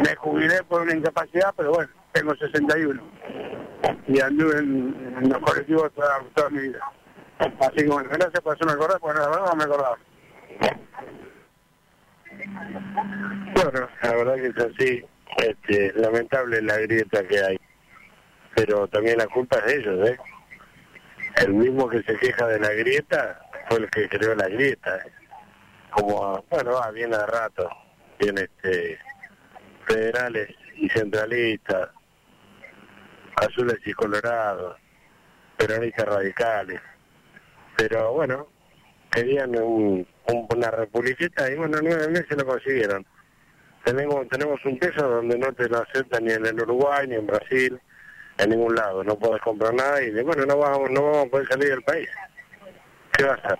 Me 0.05 0.15
jubilé 0.17 0.63
por 0.65 0.83
una 0.83 0.95
incapacidad, 0.95 1.53
pero 1.57 1.73
bueno, 1.73 1.91
tengo 2.13 2.35
61. 2.37 3.03
Y 4.07 4.21
anduve 4.21 4.59
en, 4.59 5.29
los 5.29 5.39
colectivos 5.39 5.93
toda, 5.93 6.21
toda 6.35 6.51
mi 6.51 6.61
vida. 6.61 6.81
Así 7.39 7.77
que 7.77 7.89
bueno, 7.89 8.09
gracias 8.11 8.41
por 8.41 8.55
hacerme 8.55 8.73
acordar, 8.73 9.01
porque 9.01 9.19
la 9.21 9.29
verdad 9.29 9.47
no 9.47 9.57
me 9.57 9.65
acordaba. 9.65 9.99
Bueno, 13.55 13.89
la 14.03 14.13
verdad 14.13 14.35
que 14.35 14.47
es 14.47 14.59
así. 14.59 15.05
Este, 15.37 15.93
lamentable 15.95 16.63
la 16.63 16.79
grieta 16.79 17.27
que 17.27 17.41
hay. 17.41 17.61
Pero 18.55 18.89
también 18.89 19.19
la 19.19 19.27
culpa 19.27 19.59
es 19.59 19.67
de 19.67 19.77
ellos, 19.77 20.09
¿eh? 20.09 20.19
El 21.37 21.55
mismo 21.55 21.89
que 21.89 22.03
se 22.03 22.17
queja 22.17 22.47
de 22.47 22.59
la 22.59 22.71
grieta 22.71 23.48
fue 23.69 23.79
el 23.79 23.91
que 23.91 24.09
creó 24.09 24.35
la 24.35 24.49
grieta. 24.49 25.01
Como, 25.91 26.45
bueno, 26.51 26.73
va 26.75 26.91
bien 26.91 27.15
a 27.15 27.27
rato. 27.27 27.69
Bien, 28.19 28.37
este, 28.39 28.99
federales 29.87 30.51
y 30.77 30.89
centralistas, 30.91 31.91
azules 33.37 33.79
y 33.85 33.93
colorados, 33.93 34.77
peronistas 35.57 36.07
radicales. 36.07 36.81
Pero 37.77 38.13
bueno, 38.13 38.49
querían 39.11 39.57
un- 39.61 40.07
un- 40.27 40.47
una 40.55 40.71
republiquita 40.71 41.51
y 41.51 41.55
bueno, 41.57 41.79
nueve 41.83 42.09
meses 42.09 42.37
lo 42.37 42.45
consiguieron. 42.45 43.07
Tenemos, 43.85 44.29
tenemos 44.29 44.63
un 44.65 44.79
peso 44.79 45.09
donde 45.09 45.39
no 45.39 45.53
te 45.53 45.69
lo 45.69 45.79
aceptan 45.79 46.25
ni 46.25 46.33
en 46.33 46.45
el 46.45 46.61
Uruguay, 46.61 47.07
ni 47.07 47.15
en 47.15 47.27
Brasil, 47.27 47.81
en 48.39 48.51
ningún 48.51 48.75
lado. 48.75 49.03
No 49.05 49.17
podés 49.19 49.41
comprar 49.41 49.73
nada 49.73 50.03
y 50.03 50.11
bueno, 50.23 50.45
no 50.45 50.59
vamos, 50.59 50.91
no 50.91 51.03
vamos 51.05 51.27
a 51.27 51.31
poder 51.31 51.49
salir 51.49 51.69
del 51.71 51.83
país. 51.83 52.09
¿Qué 53.19 53.25
va 53.25 53.33
a 53.33 53.35
hacer? 53.35 53.59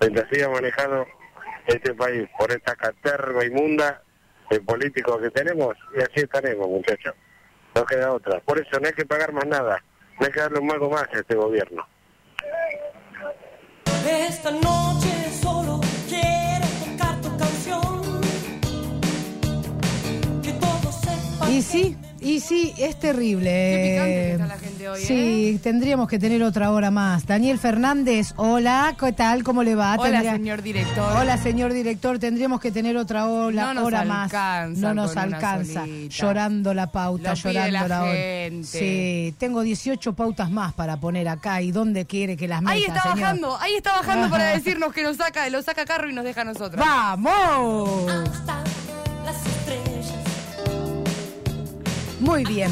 Mientras 0.00 0.28
siga 0.30 0.48
manejando 0.48 1.06
este 1.68 1.94
país 1.94 2.28
por 2.36 2.50
esta 2.50 2.74
caterva 2.74 3.44
inmunda 3.44 4.02
de 4.50 4.60
políticos 4.60 5.20
que 5.22 5.30
tenemos, 5.30 5.76
y 5.96 6.00
así 6.00 6.24
estaremos, 6.24 6.68
muchachos. 6.68 7.14
No 7.76 7.84
queda 7.84 8.12
otra. 8.12 8.40
Por 8.40 8.58
eso 8.58 8.80
no 8.80 8.88
hay 8.88 8.94
que 8.94 9.06
pagar 9.06 9.32
más 9.32 9.46
nada. 9.46 9.80
No 10.18 10.26
hay 10.26 10.32
que 10.32 10.40
darle 10.40 10.58
un 10.58 10.66
mago 10.66 10.90
más 10.90 11.06
a 11.12 11.18
este 11.20 11.36
gobierno. 11.36 11.86
Esta 14.08 14.50
noche 14.50 15.30
solo 15.40 15.80
quiero 16.08 16.66
tocar 16.84 17.20
tu 17.20 17.36
canción. 17.38 18.20
Que 20.42 20.52
todos 20.54 20.94
sepan. 20.96 21.52
Y 21.52 21.62
sí, 21.62 21.96
y 22.28 22.40
sí, 22.40 22.72
es 22.76 22.98
terrible. 22.98 23.50
Qué 23.50 23.90
picante 23.92 24.12
que 24.14 24.32
está 24.32 24.46
la 24.46 24.58
gente 24.58 24.88
hoy, 24.88 25.00
¿eh? 25.02 25.06
Sí, 25.06 25.60
tendríamos 25.62 26.08
que 26.08 26.18
tener 26.18 26.42
otra 26.42 26.70
hora 26.72 26.90
más. 26.90 27.26
Daniel 27.26 27.58
Fernández, 27.58 28.32
hola, 28.36 28.94
¿qué 28.98 29.12
tal? 29.12 29.42
¿Cómo 29.44 29.62
le 29.62 29.74
va? 29.74 29.94
Hola, 29.94 30.10
Tendría- 30.10 30.32
señor 30.32 30.62
director. 30.62 31.12
Hola, 31.18 31.36
señor 31.38 31.72
director, 31.72 32.18
tendríamos 32.18 32.60
que 32.60 32.70
tener 32.72 32.96
otra 32.96 33.26
hora, 33.26 33.72
No 33.74 33.84
hora 33.84 34.04
más. 34.04 34.32
No 34.76 34.92
nos 34.94 35.16
alcanza. 35.16 35.84
Llorando 36.08 36.74
la 36.74 36.90
pauta, 36.90 37.30
Lo 37.34 37.36
pide 37.42 37.52
llorando 37.54 37.88
la 37.88 38.02
hora. 38.02 38.12
gente. 38.12 38.66
Sí, 38.66 39.34
tengo 39.38 39.62
18 39.62 40.14
pautas 40.14 40.50
más 40.50 40.72
para 40.74 40.96
poner 40.96 41.28
acá. 41.28 41.62
¿Y 41.62 41.70
dónde 41.72 42.06
quiere 42.06 42.36
que 42.36 42.48
las 42.48 42.60
meta, 42.62 42.72
Ahí 42.72 42.84
está 42.84 43.02
señor? 43.02 43.20
bajando, 43.20 43.56
ahí 43.60 43.74
está 43.76 43.92
bajando 43.92 44.28
para 44.30 44.48
decirnos 44.50 44.92
que 44.92 45.02
nos 45.02 45.16
saca, 45.16 45.48
lo 45.50 45.62
saca 45.62 45.84
carro 45.84 46.10
y 46.10 46.12
nos 46.12 46.24
deja 46.24 46.40
a 46.40 46.44
nosotros. 46.44 46.84
¡Vamos! 46.84 48.10
Muy 52.20 52.44
bien. 52.44 52.70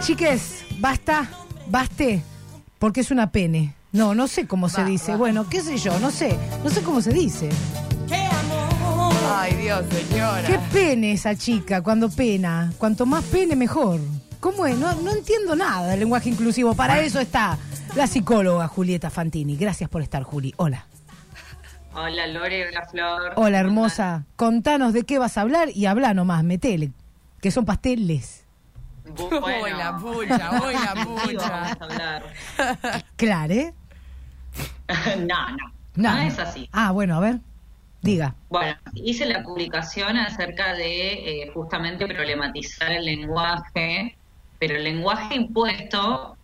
Chiques, 0.00 0.64
basta, 0.78 1.28
baste, 1.68 2.22
porque 2.78 3.00
es 3.00 3.10
una 3.10 3.30
pene. 3.32 3.74
No, 3.92 4.14
no 4.14 4.28
sé 4.28 4.46
cómo 4.46 4.68
se 4.68 4.82
Va, 4.82 4.86
dice. 4.88 5.12
va. 5.12 5.16
Bueno, 5.18 5.48
qué 5.48 5.60
sé 5.62 5.76
yo, 5.78 5.98
no 5.98 6.10
sé. 6.10 6.36
No 6.62 6.70
sé 6.70 6.82
cómo 6.82 7.00
se 7.02 7.12
dice. 7.12 7.48
Ay, 9.32 9.54
Dios, 9.54 9.84
señora. 9.90 10.42
Qué 10.46 10.58
pene 10.72 11.12
esa 11.12 11.34
chica 11.34 11.82
cuando 11.82 12.08
pena. 12.10 12.72
Cuanto 12.78 13.06
más 13.06 13.24
pene, 13.24 13.56
mejor. 13.56 14.00
¿Cómo 14.38 14.66
es? 14.66 14.76
No, 14.78 14.94
no 14.96 15.10
entiendo 15.12 15.56
nada 15.56 15.88
del 15.88 16.00
lenguaje 16.00 16.28
inclusivo. 16.28 16.74
Para 16.74 17.00
eso 17.00 17.20
está 17.20 17.58
la 17.94 18.06
psicóloga 18.06 18.68
Julieta 18.68 19.10
Fantini. 19.10 19.56
Gracias 19.56 19.88
por 19.90 20.02
estar, 20.02 20.22
Juli. 20.22 20.54
Hola. 20.56 20.86
Hola 21.92 22.26
Lore, 22.28 22.68
hola 22.68 22.86
Flor. 22.88 23.32
Hola, 23.36 23.58
hermosa. 23.58 24.24
Contanos 24.36 24.92
de 24.92 25.02
qué 25.02 25.18
vas 25.18 25.36
a 25.36 25.40
hablar 25.40 25.70
y 25.74 25.86
habla 25.86 26.14
nomás, 26.14 26.44
metele. 26.44 26.92
Que 27.40 27.50
son 27.50 27.64
pasteles. 27.64 28.44
Bueno, 29.16 29.64
Uy, 29.64 29.70
la 29.70 29.96
pucha, 29.98 30.50
uy, 30.62 30.74
la 30.74 31.04
pucha. 31.04 31.78
Claro, 33.16 33.52
¿eh? 33.54 33.74
no, 35.18 35.50
no, 35.50 35.72
No, 35.96 36.14
no 36.14 36.18
es 36.22 36.38
así. 36.38 36.68
Ah, 36.72 36.90
bueno, 36.92 37.16
a 37.16 37.20
ver. 37.20 37.40
Diga. 38.02 38.34
Bueno, 38.48 38.76
hice 38.94 39.26
la 39.26 39.42
publicación 39.42 40.16
acerca 40.16 40.74
de 40.74 41.42
eh, 41.42 41.50
justamente 41.52 42.06
problematizar 42.06 42.90
el 42.92 43.04
lenguaje, 43.04 44.16
pero 44.58 44.76
el 44.76 44.84
lenguaje 44.84 45.34
impuesto, 45.34 46.36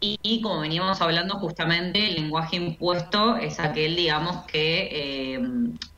y, 0.00 0.18
y 0.22 0.42
como 0.42 0.60
veníamos 0.60 1.00
hablando 1.00 1.38
justamente, 1.38 2.08
el 2.08 2.16
lenguaje 2.16 2.56
impuesto 2.56 3.36
es 3.36 3.58
aquel, 3.58 3.96
digamos, 3.96 4.44
que 4.44 4.88
eh, 4.92 5.40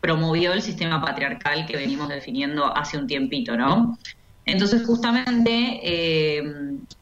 promovió 0.01 0.53
el 0.53 0.62
sistema 0.62 1.01
patriarcal 1.01 1.66
que 1.66 1.76
venimos 1.76 2.09
definiendo 2.09 2.76
hace 2.76 2.97
un 2.97 3.09
tiempito, 3.09 3.57
¿no? 3.57 3.99
Entonces, 4.47 4.84
justamente, 4.86 5.80
eh, 5.82 6.42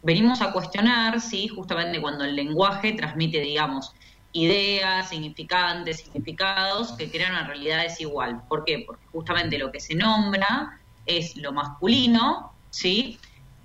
venimos 0.03 0.41
a 0.43 0.53
cuestionar 0.53 1.21
si 1.21 1.49
justamente 1.49 2.01
cuando 2.01 2.25
el 2.25 2.37
lenguaje 2.37 2.93
transmite, 2.93 3.41
digamos, 3.41 3.93
ideas, 4.33 5.09
significantes, 5.09 5.99
significados 5.99 6.93
que 6.93 7.11
crean 7.11 7.33
una 7.33 7.47
realidad 7.47 7.83
desigual. 7.83 8.43
¿Por 8.49 8.65
qué? 8.65 8.85
Porque 8.87 9.07
justamente 9.07 9.59
lo 9.59 9.71
que 9.71 9.81
se 9.81 9.95
nombra 9.95 10.81
es 11.05 11.37
lo 11.37 11.53
masculino, 11.53 12.53
¿sí? 12.71 13.19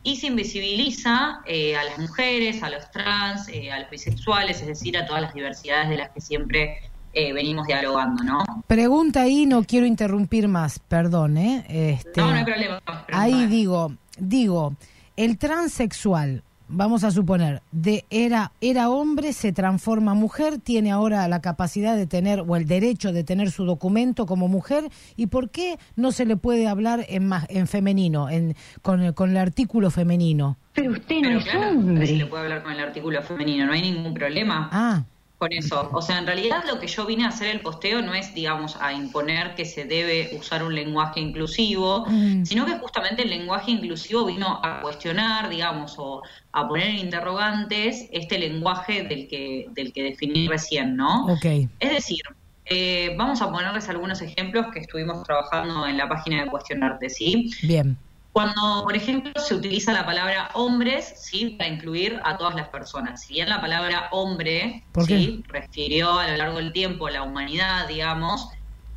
Y 0.04 0.18
se 0.18 0.28
invisibiliza 0.28 1.42
eh, 1.46 1.76
a 1.76 1.84
las 1.84 2.00
mujeres, 2.00 2.64
a 2.64 2.70
los 2.70 2.90
trans, 2.92 3.48
eh, 3.50 3.72
a 3.72 3.80
los 3.80 3.90
bisexuales, 3.90 4.62
es 4.62 4.68
decir, 4.68 4.98
a 4.98 5.06
todas 5.06 5.22
las 5.22 5.34
diversidades 5.34 5.90
de 5.90 5.98
las 5.98 6.10
que 6.12 6.22
siempre 6.22 6.92
eh, 7.18 7.34
venimos 7.34 7.66
dialogando, 7.68 8.24
¿no? 8.24 8.44
Pregunta 8.68 9.22
ahí, 9.22 9.46
no 9.46 9.64
quiero 9.64 9.86
interrumpir 9.86 10.48
más, 10.48 10.80
perdón, 10.80 11.38
¿eh? 11.38 11.66
Este, 11.68 12.22
No, 12.22 12.32
no 12.32 12.38
hay 12.38 12.46
problema. 12.46 12.82
ahí 13.12 13.48
digo, 13.48 13.94
digo, 14.20 14.76
el 15.16 15.38
transexual, 15.38 16.44
vamos 16.70 17.04
a 17.04 17.12
suponer, 17.12 17.62
de 17.72 18.06
era, 18.10 18.52
era 18.62 18.90
hombre, 18.90 19.32
se 19.34 19.52
transforma 19.54 20.14
mujer, 20.14 20.60
tiene 20.60 20.92
ahora 20.92 21.28
la 21.28 21.40
capacidad 21.42 21.96
de 21.96 22.06
tener, 22.08 22.44
o 22.48 22.56
el 22.56 22.68
derecho 22.68 23.12
de 23.14 23.24
tener 23.24 23.52
su 23.52 23.64
documento 23.66 24.26
como 24.26 24.48
mujer, 24.48 24.90
¿y 25.16 25.28
por 25.28 25.50
qué 25.50 25.80
no 25.96 26.12
se 26.12 26.26
le 26.26 26.36
puede 26.38 26.68
hablar 26.68 27.06
en, 27.10 27.32
en 27.50 27.68
femenino, 27.68 28.30
en, 28.30 28.56
con, 28.82 29.02
el- 29.02 29.14
con 29.14 29.30
el 29.32 29.38
artículo 29.38 29.90
femenino? 29.92 30.58
Pero 30.74 30.92
usted 30.92 31.16
no 31.22 31.40
es 31.40 31.56
hombre. 31.56 32.06
Se 32.06 32.14
le 32.16 32.26
puede 32.28 32.44
hablar 32.44 32.64
con 32.64 32.74
el 32.74 32.80
artículo 32.82 33.22
femenino, 33.24 33.66
no 33.66 33.72
hay 33.74 33.82
ningún 33.82 34.14
problema. 34.14 34.70
Ah. 34.72 35.04
Con 35.38 35.52
eso. 35.54 35.90
O 35.94 36.02
sea, 36.02 36.18
en 36.18 36.26
realidad 36.26 36.64
lo 36.68 36.80
que 36.80 36.88
yo 36.88 37.06
vine 37.06 37.24
a 37.26 37.28
hacer 37.28 37.50
el 37.50 37.60
posteo 37.62 38.02
no 38.02 38.14
es, 38.16 38.34
digamos, 38.34 38.76
a 38.82 38.92
imponer 38.94 39.54
que 39.56 39.66
se 39.66 39.86
debe 39.86 40.36
usar 40.38 40.64
un 40.64 40.74
lenguaje 40.74 41.20
inclusivo, 41.20 42.06
Mm. 42.08 42.44
sino 42.46 42.66
que 42.66 42.74
justamente 42.80 43.22
el 43.24 43.30
lenguaje 43.30 43.72
inclusivo 43.72 44.26
vino 44.26 44.60
a 44.64 44.82
cuestionar, 44.82 45.50
digamos, 45.50 45.96
o 45.98 46.24
a 46.52 46.68
poner 46.68 46.88
en 46.88 46.98
interrogantes 46.98 48.08
este 48.12 48.40
lenguaje 48.40 49.04
del 49.04 49.28
que, 49.28 49.68
del 49.72 49.94
que 49.94 50.04
definí 50.04 50.48
recién, 50.48 50.96
¿no? 50.96 51.26
Ok. 51.28 51.46
Es 51.80 51.92
decir, 51.92 52.22
eh, 52.66 53.16
vamos 53.18 53.42
a 53.42 53.52
ponerles 53.52 53.88
algunos 53.90 54.22
ejemplos 54.22 54.66
que 54.74 54.80
estuvimos 54.80 55.24
trabajando 55.24 55.86
en 55.86 55.98
la 55.98 56.10
página 56.10 56.44
de 56.44 56.50
Cuestionarte, 56.50 57.10
¿sí? 57.10 57.52
Bien. 57.62 57.96
Cuando, 58.38 58.84
por 58.84 58.96
ejemplo, 58.96 59.32
se 59.42 59.56
utiliza 59.56 59.92
la 59.94 60.06
palabra 60.06 60.52
hombres, 60.54 61.12
¿sí? 61.18 61.56
Para 61.58 61.72
incluir 61.72 62.20
a 62.24 62.38
todas 62.38 62.54
las 62.54 62.68
personas. 62.68 63.24
Si 63.24 63.34
bien 63.34 63.50
la 63.50 63.60
palabra 63.60 64.10
hombre. 64.12 64.84
¿sí? 65.08 65.44
Refirió 65.48 66.20
a 66.20 66.28
lo 66.28 66.38
largo 66.38 66.58
del 66.58 66.72
tiempo 66.72 67.08
a 67.08 67.12
la 67.12 67.24
humanidad, 67.24 67.88
digamos, 67.88 68.48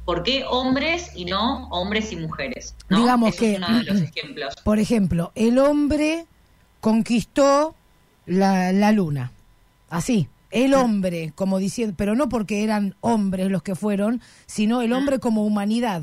¿por 0.05 0.25
qué 0.25 0.45
hombres 0.45 1.13
y 1.17 1.25
no 1.25 1.69
hombres 1.71 2.13
y 2.13 2.17
mujeres? 2.17 2.75
¿no? 2.91 2.99
Digamos 2.99 3.35
que, 3.35 3.53
es 3.53 3.57
uno 3.57 3.79
de 3.79 3.85
los 3.85 4.01
ejemplos. 4.15 4.57
por 4.63 4.79
ejemplo, 4.79 5.33
el 5.35 5.59
hombre 5.59 6.27
conquistó 6.83 7.75
la, 8.27 8.73
la 8.73 8.93
luna. 8.93 9.33
Así. 9.89 10.29
El 10.51 10.75
hombre, 10.75 11.33
como 11.35 11.59
diciendo, 11.59 11.95
pero 11.97 12.15
no 12.15 12.29
porque 12.29 12.63
eran 12.63 12.95
hombres 13.01 13.51
los 13.51 13.63
que 13.63 13.75
fueron, 13.75 14.21
sino 14.45 14.83
el 14.83 14.93
hombre 14.93 15.19
como 15.19 15.47
humanidad. 15.47 16.03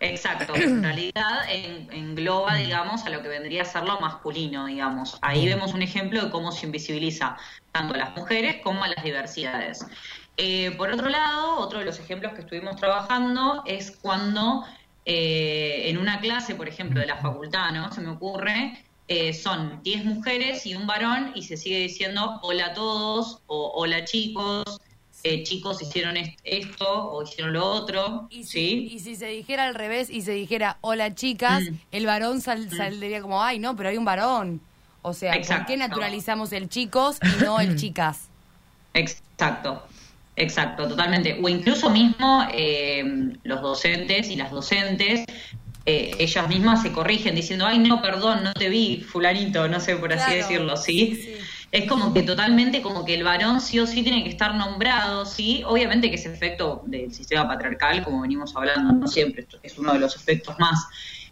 Exacto, 0.00 0.54
en 0.56 0.82
realidad 0.82 1.48
en- 1.48 1.92
engloba, 1.92 2.56
digamos, 2.56 3.04
a 3.04 3.10
lo 3.10 3.22
que 3.22 3.28
vendría 3.28 3.62
a 3.62 3.64
ser 3.64 3.84
lo 3.84 4.00
masculino, 4.00 4.66
digamos. 4.66 5.18
Ahí 5.22 5.46
vemos 5.46 5.74
un 5.74 5.82
ejemplo 5.82 6.22
de 6.24 6.30
cómo 6.30 6.52
se 6.52 6.66
invisibiliza 6.66 7.36
tanto 7.72 7.94
a 7.94 7.98
las 7.98 8.16
mujeres 8.16 8.56
como 8.62 8.84
a 8.84 8.88
las 8.88 9.04
diversidades. 9.04 9.84
Eh, 10.36 10.72
por 10.76 10.90
otro 10.90 11.08
lado, 11.08 11.56
otro 11.58 11.78
de 11.80 11.84
los 11.84 11.98
ejemplos 11.98 12.32
que 12.34 12.40
estuvimos 12.40 12.76
trabajando 12.76 13.62
es 13.66 13.96
cuando 14.00 14.64
eh, 15.04 15.88
en 15.90 15.98
una 15.98 16.20
clase, 16.20 16.54
por 16.54 16.68
ejemplo, 16.68 17.00
de 17.00 17.06
la 17.06 17.18
facultad, 17.18 17.70
¿no? 17.72 17.92
Se 17.92 18.00
me 18.00 18.10
ocurre, 18.10 18.84
eh, 19.06 19.32
son 19.34 19.82
10 19.82 20.04
mujeres 20.04 20.66
y 20.66 20.74
un 20.74 20.86
varón 20.86 21.32
y 21.34 21.42
se 21.42 21.56
sigue 21.56 21.78
diciendo 21.78 22.38
hola 22.42 22.66
a 22.68 22.74
todos 22.74 23.42
o 23.46 23.72
hola 23.76 24.04
chicos, 24.04 24.64
eh, 25.24 25.42
chicos 25.42 25.80
hicieron 25.82 26.16
est- 26.16 26.38
esto 26.44 26.86
o 26.86 27.22
hicieron 27.22 27.52
lo 27.54 27.64
otro, 27.66 28.28
¿sí? 28.44 28.88
Y 28.92 29.00
si 29.00 29.16
se 29.16 29.26
dijera 29.26 29.64
al 29.64 29.74
revés 29.74 30.10
y 30.10 30.20
se 30.20 30.32
dijera 30.32 30.76
hola 30.82 31.14
chicas, 31.14 31.62
Mm. 31.64 31.74
el 31.92 32.06
varón 32.06 32.40
sal- 32.40 32.70
saldría 32.70 33.20
como, 33.22 33.42
ay 33.42 33.58
no, 33.58 33.74
pero 33.74 33.88
hay 33.88 33.96
un 33.96 34.04
varón. 34.04 34.60
O 35.02 35.12
sea, 35.12 35.32
¿por 35.32 35.40
Exacto. 35.40 35.64
qué 35.68 35.76
naturalizamos 35.76 36.52
el 36.52 36.68
chicos 36.68 37.16
y 37.22 37.42
no 37.44 37.58
el 37.60 37.76
chicas? 37.76 38.28
Exacto, 38.94 39.82
exacto, 40.36 40.88
totalmente. 40.88 41.38
O 41.42 41.48
incluso 41.48 41.90
mismo 41.90 42.46
eh, 42.52 43.04
los 43.42 43.60
docentes 43.60 44.30
y 44.30 44.36
las 44.36 44.50
docentes, 44.50 45.24
eh, 45.86 46.12
ellas 46.18 46.48
mismas 46.48 46.82
se 46.82 46.92
corrigen 46.92 47.34
diciendo, 47.34 47.66
ay, 47.66 47.78
no, 47.78 48.00
perdón, 48.00 48.44
no 48.44 48.54
te 48.54 48.68
vi, 48.68 49.00
fulanito, 49.00 49.68
no 49.68 49.80
sé 49.80 49.96
por 49.96 50.12
así 50.12 50.24
Claro, 50.24 50.36
decirlo, 50.36 50.76
¿sí? 50.76 51.34
Es 51.74 51.88
como 51.88 52.14
que 52.14 52.22
totalmente 52.22 52.82
como 52.82 53.04
que 53.04 53.14
el 53.14 53.24
varón 53.24 53.60
sí 53.60 53.80
o 53.80 53.86
sí 53.86 54.02
tiene 54.02 54.22
que 54.22 54.30
estar 54.30 54.54
nombrado, 54.54 55.26
¿sí? 55.26 55.62
Obviamente 55.66 56.08
que 56.08 56.16
es 56.16 56.24
efecto 56.24 56.82
del 56.86 57.12
sistema 57.12 57.48
patriarcal, 57.48 58.04
como 58.04 58.20
venimos 58.20 58.54
hablando, 58.54 58.92
no 58.92 59.08
siempre, 59.08 59.42
esto 59.42 59.58
es 59.62 59.76
uno 59.76 59.92
de 59.92 59.98
los 59.98 60.14
efectos 60.14 60.56
más. 60.58 60.86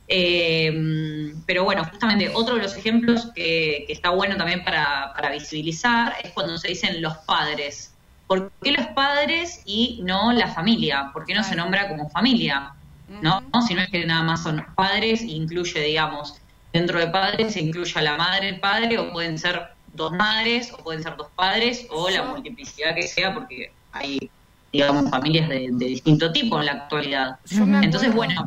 Eh, 0.09 1.33
pero 1.47 1.63
bueno, 1.63 1.85
justamente 1.85 2.29
otro 2.35 2.57
de 2.57 2.63
los 2.63 2.77
ejemplos 2.77 3.31
que, 3.35 3.85
que 3.87 3.93
está 3.93 4.11
bueno 4.11 4.37
también 4.37 4.65
para, 4.65 5.13
para 5.15 5.31
visibilizar 5.31 6.15
es 6.25 6.33
cuando 6.33 6.59
se 6.59 6.69
dicen 6.69 7.01
los 7.01 7.17
padres. 7.19 7.93
¿por 8.33 8.51
qué 8.63 8.73
los 8.73 8.87
padres 8.89 9.61
y 9.67 10.01
no 10.05 10.33
la 10.33 10.49
familia? 10.49 11.11
¿Por 11.13 11.27
qué 11.27 11.35
no 11.35 11.45
se 11.45 11.55
nombra 11.55 11.89
como 11.89 12.09
familia? 12.09 12.73
¿No? 13.21 13.43
Si 13.67 13.75
no 13.75 13.83
es 13.83 13.91
que 13.91 14.07
nada 14.07 14.23
más 14.23 14.43
son 14.43 14.65
padres, 14.75 15.21
incluye, 15.21 15.81
digamos, 15.81 16.41
dentro 16.73 16.99
de 16.99 17.09
padres 17.09 17.53
se 17.53 17.61
incluye 17.61 17.93
a 17.95 18.01
la 18.01 18.17
madre, 18.17 18.49
el 18.49 18.59
padre, 18.59 18.99
o 18.99 19.13
pueden 19.13 19.37
ser 19.37 19.69
dos 19.95 20.13
madres, 20.13 20.73
o 20.73 20.79
pueden 20.79 21.03
ser 21.03 21.17
dos 21.17 21.29
padres, 21.35 21.87
o 21.91 22.09
la 22.09 22.23
multiplicidad 22.23 22.95
que 22.95 23.07
sea, 23.09 23.35
porque 23.35 23.73
hay, 23.93 24.31
digamos, 24.73 25.11
familias 25.11 25.49
de, 25.49 25.69
de 25.73 25.87
distinto 25.87 26.33
tipo 26.33 26.59
en 26.59 26.67
la 26.67 26.73
actualidad. 26.73 27.37
Entonces, 27.83 28.15
bueno, 28.15 28.45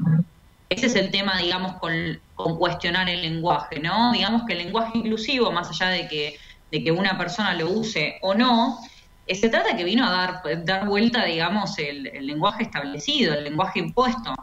ese 0.69 0.87
es 0.87 0.95
el 0.95 1.11
tema, 1.11 1.37
digamos, 1.37 1.73
con, 1.73 1.93
con 2.33 2.57
cuestionar 2.57 3.09
el 3.09 3.21
lenguaje, 3.21 3.79
¿no? 3.79 4.11
Digamos 4.11 4.43
que 4.45 4.53
el 4.53 4.59
lenguaje 4.59 4.97
inclusivo, 4.97 5.51
más 5.51 5.69
allá 5.69 5.89
de 5.89 6.07
que, 6.07 6.37
de 6.71 6.83
que 6.83 6.91
una 6.91 7.17
persona 7.17 7.53
lo 7.53 7.69
use 7.69 8.17
o 8.21 8.33
no, 8.33 8.79
eh, 9.27 9.35
se 9.35 9.49
trata 9.49 9.75
que 9.75 9.83
vino 9.83 10.05
a 10.05 10.11
dar, 10.11 10.65
dar 10.65 10.87
vuelta, 10.87 11.25
digamos, 11.25 11.77
el, 11.77 12.07
el 12.07 12.25
lenguaje 12.25 12.63
establecido, 12.63 13.33
el 13.33 13.43
lenguaje 13.43 13.79
impuesto. 13.79 14.33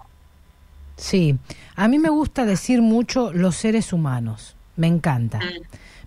Sí, 0.97 1.37
a 1.75 1.89
mí 1.89 1.99
me 1.99 2.11
gusta 2.11 2.45
decir 2.45 2.83
mucho 2.83 3.33
los 3.33 3.57
seres 3.57 3.93
humanos, 3.93 4.55
me 4.77 4.87
encanta. 4.87 5.41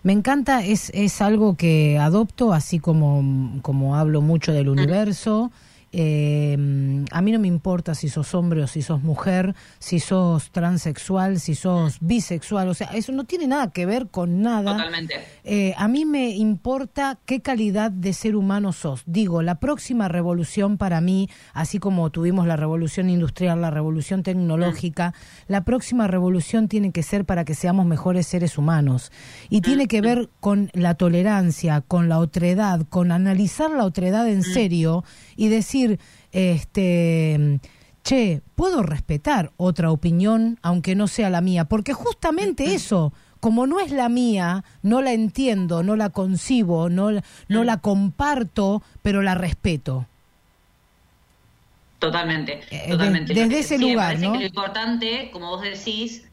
Me 0.05 0.13
encanta, 0.13 0.63
es, 0.63 0.91
es 0.93 1.19
algo 1.19 1.55
que 1.57 1.97
adopto, 1.97 2.53
así 2.53 2.77
como, 2.77 3.59
como 3.63 3.95
hablo 3.95 4.21
mucho 4.21 4.53
del 4.53 4.69
universo. 4.69 5.51
Eh, 5.97 7.05
a 7.11 7.21
mí 7.21 7.31
no 7.31 7.39
me 7.39 7.47
importa 7.47 7.95
si 7.95 8.09
sos 8.09 8.35
hombre 8.35 8.61
o 8.61 8.67
si 8.67 8.81
sos 8.81 9.01
mujer, 9.01 9.55
si 9.79 10.01
sos 10.01 10.51
transexual, 10.51 11.39
si 11.39 11.55
sos 11.55 11.99
bisexual, 12.01 12.67
o 12.67 12.73
sea, 12.73 12.87
eso 12.87 13.13
no 13.13 13.23
tiene 13.23 13.47
nada 13.47 13.71
que 13.71 13.85
ver 13.85 14.07
con 14.07 14.41
nada. 14.41 14.73
Totalmente. 14.73 15.15
Eh, 15.45 15.73
a 15.77 15.87
mí 15.87 16.03
me 16.03 16.31
importa 16.31 17.17
qué 17.25 17.41
calidad 17.41 17.91
de 17.91 18.11
ser 18.11 18.35
humano 18.35 18.73
sos. 18.73 19.03
Digo, 19.05 19.41
la 19.41 19.61
próxima 19.61 20.09
revolución 20.09 20.77
para 20.77 20.99
mí, 20.99 21.29
así 21.53 21.79
como 21.79 22.09
tuvimos 22.09 22.45
la 22.45 22.57
revolución 22.57 23.09
industrial, 23.09 23.61
la 23.61 23.71
revolución 23.71 24.21
tecnológica, 24.21 25.13
la 25.47 25.63
próxima 25.63 26.07
revolución 26.07 26.67
tiene 26.67 26.91
que 26.91 27.03
ser 27.03 27.23
para 27.23 27.45
que 27.45 27.55
seamos 27.55 27.85
mejores 27.85 28.27
seres 28.27 28.57
humanos. 28.57 29.13
Y 29.49 29.61
tiene 29.61 29.87
que 29.87 30.01
ver 30.01 30.29
con 30.41 30.71
la 30.73 30.95
tolerancia, 30.95 31.79
con 31.79 32.09
la 32.09 32.19
otredad, 32.19 32.81
con 32.89 33.13
analizar 33.13 33.71
la 33.71 33.85
otredad 33.85 34.27
en 34.27 34.43
serio 34.43 35.05
y 35.37 35.47
decir, 35.47 35.84
este... 36.31 37.59
Che, 38.03 38.41
puedo 38.53 38.83
respetar 38.83 39.51
otra 39.57 39.89
opinión 39.89 40.59
aunque 40.61 40.93
no 40.93 41.07
sea 41.07 41.31
la 41.31 41.41
mía, 41.41 41.65
porque 41.65 41.93
justamente 41.93 42.75
eso, 42.75 43.11
como 43.39 43.65
no 43.65 43.79
es 43.79 43.89
la 43.91 44.09
mía, 44.09 44.63
no 44.83 45.01
la 45.01 45.11
entiendo, 45.13 45.81
no 45.81 45.95
la 45.95 46.11
concibo, 46.11 46.87
no, 46.89 47.09
la- 47.09 47.23
no 47.47 47.63
la 47.63 47.77
comparto, 47.77 48.83
pero 49.01 49.23
la 49.23 49.33
respeto. 49.33 50.05
Totalmente, 51.99 52.61
Eh, 52.69 52.89
totalmente. 52.91 53.33
desde 53.33 53.49
que- 53.49 53.59
ese 53.59 53.77
sí, 53.77 53.89
lugar, 53.91 54.19
¿no? 54.19 54.33
que 54.33 54.39
lo 54.39 54.45
importante, 54.45 55.29
como 55.31 55.49
vos 55.49 55.61
decís, 55.63 56.25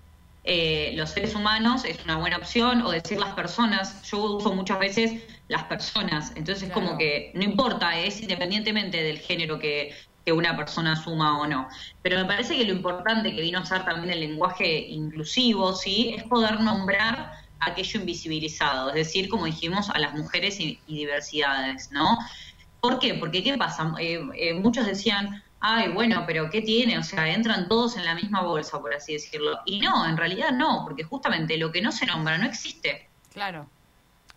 eh, 0.44 0.92
los 0.96 1.11
seres 1.11 1.34
humanos 1.34 1.84
es 1.84 2.05
una 2.05 2.16
buena 2.18 2.36
opción, 2.36 2.82
o 2.82 2.90
decir 2.90 3.18
las 3.18 3.32
personas, 3.34 4.03
yo 4.11 4.22
uso 4.36 4.53
muchas 4.55 4.78
veces 4.78 5.22
las 5.53 5.64
personas, 5.64 6.32
entonces 6.34 6.68
es 6.68 6.72
como 6.72 6.96
que 6.96 7.30
no 7.34 7.42
importa, 7.42 7.98
es 7.98 8.22
independientemente 8.22 9.03
del 9.03 9.18
género 9.18 9.59
que, 9.59 9.94
que 10.24 10.32
una 10.32 10.57
persona 10.57 10.92
asuma 10.92 11.38
o 11.38 11.46
no. 11.46 11.68
Pero 12.00 12.16
me 12.16 12.24
parece 12.24 12.57
que 12.57 12.64
lo 12.64 12.72
importante 12.72 13.34
que 13.34 13.42
vino 13.42 13.59
a 13.59 13.66
ser 13.66 13.84
también 13.84 14.14
el 14.14 14.20
lenguaje 14.20 14.78
inclusivo, 14.88 15.74
¿sí? 15.74 16.14
Es 16.16 16.24
poder 16.24 16.61
nombrar 16.61 17.32
aquello 17.61 18.00
invisibilizado, 18.00 18.88
es 18.88 18.94
decir, 18.94 19.28
como 19.28 19.44
dijimos, 19.44 19.90
a 19.90 19.98
las 19.98 20.14
mujeres 20.14 20.59
y, 20.59 20.80
y 20.86 20.96
diversidades, 20.96 21.92
¿no? 21.92 22.18
¿Por 22.80 22.98
qué? 22.98 23.14
Porque 23.14 23.44
¿qué 23.44 23.57
pasa? 23.59 23.94
Eh, 24.00 24.20
eh, 24.34 24.55
muchos 24.55 24.86
decían, 24.86 25.42
ay, 25.61 25.92
bueno, 25.92 26.24
pero 26.26 26.48
¿qué 26.48 26.62
tiene? 26.62 26.98
O 26.98 27.03
sea, 27.03 27.28
entran 27.28 27.68
todos 27.68 27.98
en 27.98 28.07
la 28.07 28.14
misma 28.14 28.40
bolsa, 28.40 28.80
por 28.80 28.94
así 28.94 29.12
decirlo. 29.12 29.61
Y 29.66 29.80
no, 29.80 30.09
en 30.09 30.16
realidad 30.16 30.50
no, 30.50 30.80
porque 30.84 31.05
justamente 31.05 31.59
lo 31.59 31.70
que 31.70 31.82
no 31.82 31.92
se 31.92 32.07
nombra 32.07 32.38
no 32.38 32.46
existe. 32.46 33.11
Claro. 33.32 33.68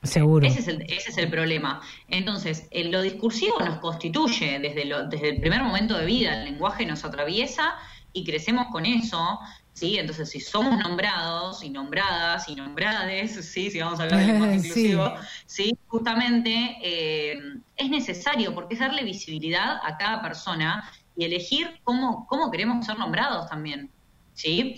Seguro. 0.06 0.46
Ese 0.48 0.60
es 0.60 0.68
el, 0.68 0.82
ese 0.84 1.10
es 1.10 1.18
el 1.18 1.30
problema. 1.30 1.82
Entonces, 2.08 2.68
en 2.72 2.92
lo 2.92 3.02
discursivo 3.02 3.60
nos 3.60 3.80
constituye 3.80 4.60
desde, 4.60 4.86
lo, 4.86 5.08
desde 5.08 5.30
el 5.30 5.40
primer 5.42 5.64
momento 5.64 5.98
de 5.98 6.06
vida, 6.06 6.40
el 6.40 6.46
lenguaje 6.46 6.86
nos 6.86 7.04
atraviesa 7.06 7.76
y 8.14 8.24
crecemos 8.24 8.68
con 8.72 8.86
eso, 8.86 9.40
¿sí? 9.74 9.98
Entonces, 9.98 10.30
si 10.30 10.40
somos 10.40 10.80
nombrados 10.80 11.64
y 11.64 11.70
nombradas 11.70 12.48
y 12.48 12.56
nombrades, 12.56 13.34
¿sí? 13.52 13.70
Si 13.70 13.80
vamos 13.80 14.00
a 14.00 14.04
hablar 14.04 14.22
de 14.22 14.28
lenguaje 14.28 14.60
Sí. 14.60 14.68
inclusivo, 14.68 15.14
¿sí? 15.46 15.78
Justamente 15.88 16.78
eh, 16.82 17.38
es 17.76 17.90
necesario 17.90 18.56
porque 18.56 18.76
es 18.76 18.80
darle 18.80 19.04
visibilidad 19.04 19.78
a 19.84 19.98
cada 19.98 20.22
persona 20.22 20.90
y 21.18 21.26
elegir 21.26 21.80
cómo, 21.84 22.26
cómo 22.28 22.52
queremos 22.52 22.86
ser 22.86 22.98
nombrados 22.98 23.50
también, 23.50 23.90
¿sí? 24.34 24.76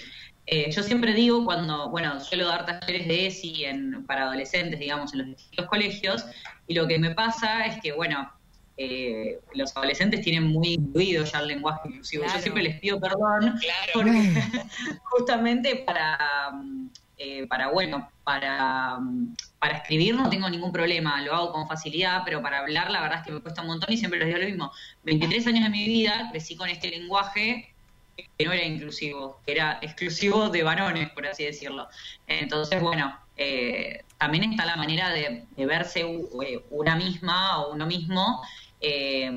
Eh, 0.49 0.71
yo 0.71 0.81
siempre 0.81 1.13
digo 1.13 1.43
cuando, 1.43 1.89
bueno, 1.89 2.21
suelo 2.21 2.47
dar 2.47 2.65
talleres 2.65 3.05
de 3.05 3.27
ESI 3.27 3.65
en, 3.65 4.05
para 4.05 4.23
adolescentes, 4.23 4.79
digamos, 4.79 5.11
en 5.13 5.19
los 5.19 5.27
distintos 5.27 5.65
colegios, 5.67 6.25
y 6.67 6.73
lo 6.73 6.87
que 6.87 6.97
me 6.97 7.13
pasa 7.13 7.65
es 7.65 7.81
que, 7.81 7.91
bueno, 7.91 8.31
eh, 8.77 9.39
los 9.55 9.75
adolescentes 9.75 10.21
tienen 10.21 10.43
muy 10.43 10.75
incluido 10.75 11.25
ya 11.25 11.39
el 11.39 11.47
lenguaje 11.47 11.89
inclusivo. 11.89 12.23
Yo 12.25 12.39
siempre 12.39 12.63
les 12.63 12.79
pido 12.79 12.99
perdón, 12.99 13.59
porque 13.93 14.43
justamente 15.03 15.83
para, 15.85 16.17
eh, 17.17 17.45
para 17.47 17.69
bueno, 17.71 18.09
para, 18.23 18.99
para 19.59 19.77
escribir 19.77 20.15
no 20.15 20.29
tengo 20.29 20.49
ningún 20.49 20.71
problema, 20.71 21.21
lo 21.23 21.33
hago 21.33 21.51
con 21.51 21.67
facilidad, 21.67 22.21
pero 22.23 22.41
para 22.41 22.59
hablar 22.59 22.91
la 22.91 23.01
verdad 23.01 23.19
es 23.19 23.25
que 23.25 23.31
me 23.33 23.41
cuesta 23.41 23.63
un 23.63 23.67
montón 23.67 23.91
y 23.91 23.97
siempre 23.97 24.19
les 24.19 24.27
digo 24.27 24.39
lo 24.39 24.45
mismo. 24.45 24.71
23 25.03 25.47
años 25.47 25.63
de 25.63 25.69
mi 25.71 25.85
vida 25.85 26.29
crecí 26.31 26.55
con 26.55 26.69
este 26.69 26.89
lenguaje 26.89 27.73
que 28.37 28.45
no 28.45 28.51
era 28.51 28.65
inclusivo, 28.65 29.39
que 29.45 29.53
era 29.53 29.79
exclusivo 29.81 30.49
de 30.49 30.63
varones, 30.63 31.09
por 31.11 31.27
así 31.27 31.45
decirlo. 31.45 31.87
Entonces, 32.27 32.81
bueno, 32.81 33.17
eh, 33.35 34.03
también 34.17 34.51
está 34.51 34.65
la 34.65 34.75
manera 34.75 35.11
de, 35.11 35.45
verse 35.57 36.01
eh, 36.01 36.65
una 36.71 36.95
misma 36.95 37.59
o 37.59 37.73
uno 37.73 37.85
mismo 37.85 38.41
eh, 38.81 39.31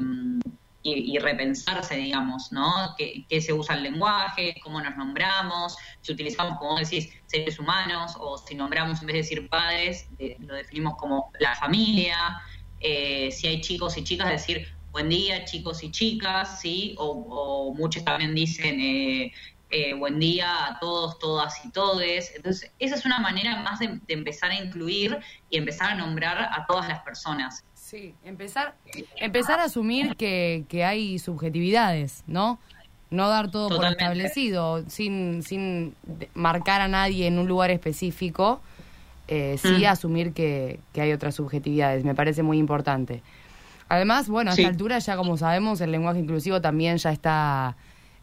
y, 0.82 1.18
repensarse, 1.18 1.96
digamos, 1.96 2.52
¿no? 2.52 2.94
¿Qué, 2.96 3.26
qué 3.28 3.42
se 3.42 3.52
usa 3.52 3.74
el 3.74 3.82
lenguaje? 3.82 4.54
¿Cómo 4.62 4.80
nos 4.80 4.96
nombramos? 4.96 5.76
Si 6.00 6.12
utilizamos, 6.12 6.58
como 6.58 6.78
decís, 6.78 7.10
seres 7.26 7.58
humanos 7.58 8.16
o 8.18 8.38
si 8.38 8.54
nombramos 8.54 9.00
en 9.02 9.06
vez 9.06 9.14
de 9.14 9.18
decir 9.18 9.48
padres, 9.50 10.08
lo 10.38 10.54
definimos 10.54 10.96
como 10.96 11.30
la 11.38 11.54
familia. 11.54 12.40
Si 12.80 13.46
hay 13.46 13.60
chicos 13.60 13.98
y 13.98 14.04
chicas, 14.04 14.30
decir 14.30 14.74
buen 14.92 15.08
día, 15.08 15.44
chicos 15.44 15.82
y 15.82 15.90
chicas, 15.90 16.60
¿sí? 16.60 16.94
O, 16.98 17.06
o 17.08 17.74
muchos 17.74 18.04
también 18.04 18.34
dicen 18.34 18.80
eh, 18.80 19.32
eh, 19.70 19.94
buen 19.94 20.18
día 20.18 20.66
a 20.66 20.78
todos, 20.80 21.18
todas 21.18 21.64
y 21.64 21.70
todes. 21.70 22.32
Entonces, 22.34 22.72
esa 22.78 22.96
es 22.96 23.06
una 23.06 23.20
manera 23.20 23.62
más 23.62 23.78
de, 23.78 24.00
de 24.06 24.14
empezar 24.14 24.50
a 24.50 24.62
incluir 24.62 25.18
y 25.48 25.58
empezar 25.58 25.90
a 25.90 25.94
nombrar 25.94 26.38
a 26.42 26.64
todas 26.66 26.88
las 26.88 27.00
personas. 27.02 27.60
Sí, 27.74 28.14
empezar, 28.24 28.74
empezar 29.18 29.60
a 29.60 29.64
asumir 29.64 30.16
que, 30.16 30.64
que 30.68 30.84
hay 30.84 31.18
subjetividades, 31.18 32.22
¿no? 32.26 32.58
No 33.10 33.28
dar 33.28 33.50
todo 33.50 33.68
por 33.68 33.84
establecido, 33.86 34.84
sin, 34.88 35.42
sin 35.42 35.94
marcar 36.34 36.80
a 36.80 36.88
nadie 36.88 37.26
en 37.26 37.38
un 37.38 37.48
lugar 37.48 37.70
específico, 37.72 38.60
eh, 39.26 39.56
sí 39.58 39.82
Mm. 39.82 39.86
asumir 39.86 40.32
que, 40.32 40.78
que 40.92 41.00
hay 41.00 41.12
otras 41.12 41.34
subjetividades, 41.34 42.04
me 42.04 42.14
parece 42.14 42.42
muy 42.42 42.58
importante. 42.58 43.22
Además, 43.90 44.28
bueno, 44.28 44.52
a 44.52 44.54
Sí. 44.54 44.62
esta 44.62 44.70
altura 44.70 44.98
ya 45.00 45.16
como 45.16 45.36
sabemos, 45.36 45.80
el 45.80 45.90
lenguaje 45.90 46.20
inclusivo 46.20 46.60
también 46.60 46.96
ya 46.96 47.10
está 47.10 47.76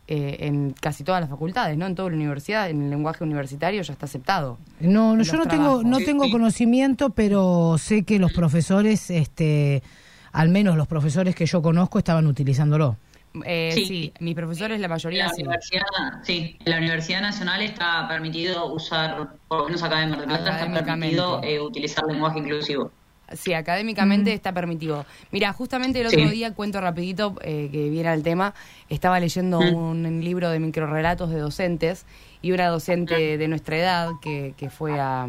eh, 0.08 0.48
en 0.48 0.72
casi 0.72 1.04
todas 1.04 1.20
las 1.20 1.30
facultades, 1.30 1.78
¿no? 1.78 1.86
En 1.86 1.94
toda 1.94 2.10
la 2.10 2.16
universidad, 2.16 2.70
en 2.70 2.84
el 2.84 2.90
lenguaje 2.92 3.26
universitario 3.26 3.82
ya 3.82 3.92
está 3.92 4.06
aceptado. 4.06 4.58
No, 4.80 5.18
no 5.18 5.24
yo 5.24 5.34
no 5.36 5.46
tengo, 5.48 5.84
no 5.84 5.98
tengo 6.00 6.30
conocimiento, 6.32 7.10
pero 7.10 7.76
sé 7.78 8.04
que 8.04 8.18
los 8.18 8.32
profesores, 8.32 9.10
este, 9.10 9.84
al 10.32 10.48
menos 10.48 10.78
los 10.78 10.88
profesores 10.88 11.36
que 11.36 11.46
yo 11.46 11.62
conozco, 11.62 11.98
estaban 12.00 12.26
utilizándolo. 12.28 12.96
Eh, 13.44 13.72
Sí. 13.76 13.86
sí. 13.86 14.14
mis 14.22 14.34
profesores, 14.34 14.80
la 14.80 14.88
mayoría 14.88 15.26
la 15.26 15.34
sí. 15.34 15.42
universidad, 15.42 15.84
sí, 16.24 16.58
en 16.64 16.72
la 16.72 16.78
Universidad 16.78 17.20
Nacional 17.22 17.62
está 17.62 18.08
permitido 18.08 18.74
usar, 18.74 19.34
por 19.50 19.60
lo 19.60 19.66
menos 19.66 19.84
acá 19.84 20.02
en 20.04 20.12
Mar 20.12 20.20
del 20.20 20.30
Plata, 20.30 20.66
está 20.66 20.86
permitido 20.86 21.42
eh, 21.44 21.60
utilizar 21.60 22.06
lenguaje 22.08 22.40
inclusivo. 22.40 22.92
Sí, 23.34 23.54
académicamente 23.54 24.32
está 24.34 24.54
permitido. 24.54 25.06
Mira, 25.32 25.52
justamente 25.52 26.00
el 26.00 26.10
Sí. 26.10 26.16
otro 26.16 26.30
día, 26.30 26.54
cuento 26.54 26.80
rapidito, 26.80 27.36
eh, 27.42 27.68
que 27.72 27.90
viene 27.90 28.08
al 28.10 28.24
tema, 28.24 28.54
estaba 28.90 29.20
leyendo 29.20 29.60
Mm. 29.62 29.76
un 29.76 30.24
libro 30.24 30.50
de 30.50 30.60
microrelatos 30.60 31.30
de 31.30 31.40
docentes 31.40 32.06
y 32.42 32.54
una 32.54 32.68
docente 32.68 33.38
de 33.38 33.48
nuestra 33.50 33.78
edad 33.78 34.10
que, 34.22 34.54
que 34.58 34.70
fue 34.70 34.98
a, 35.00 35.28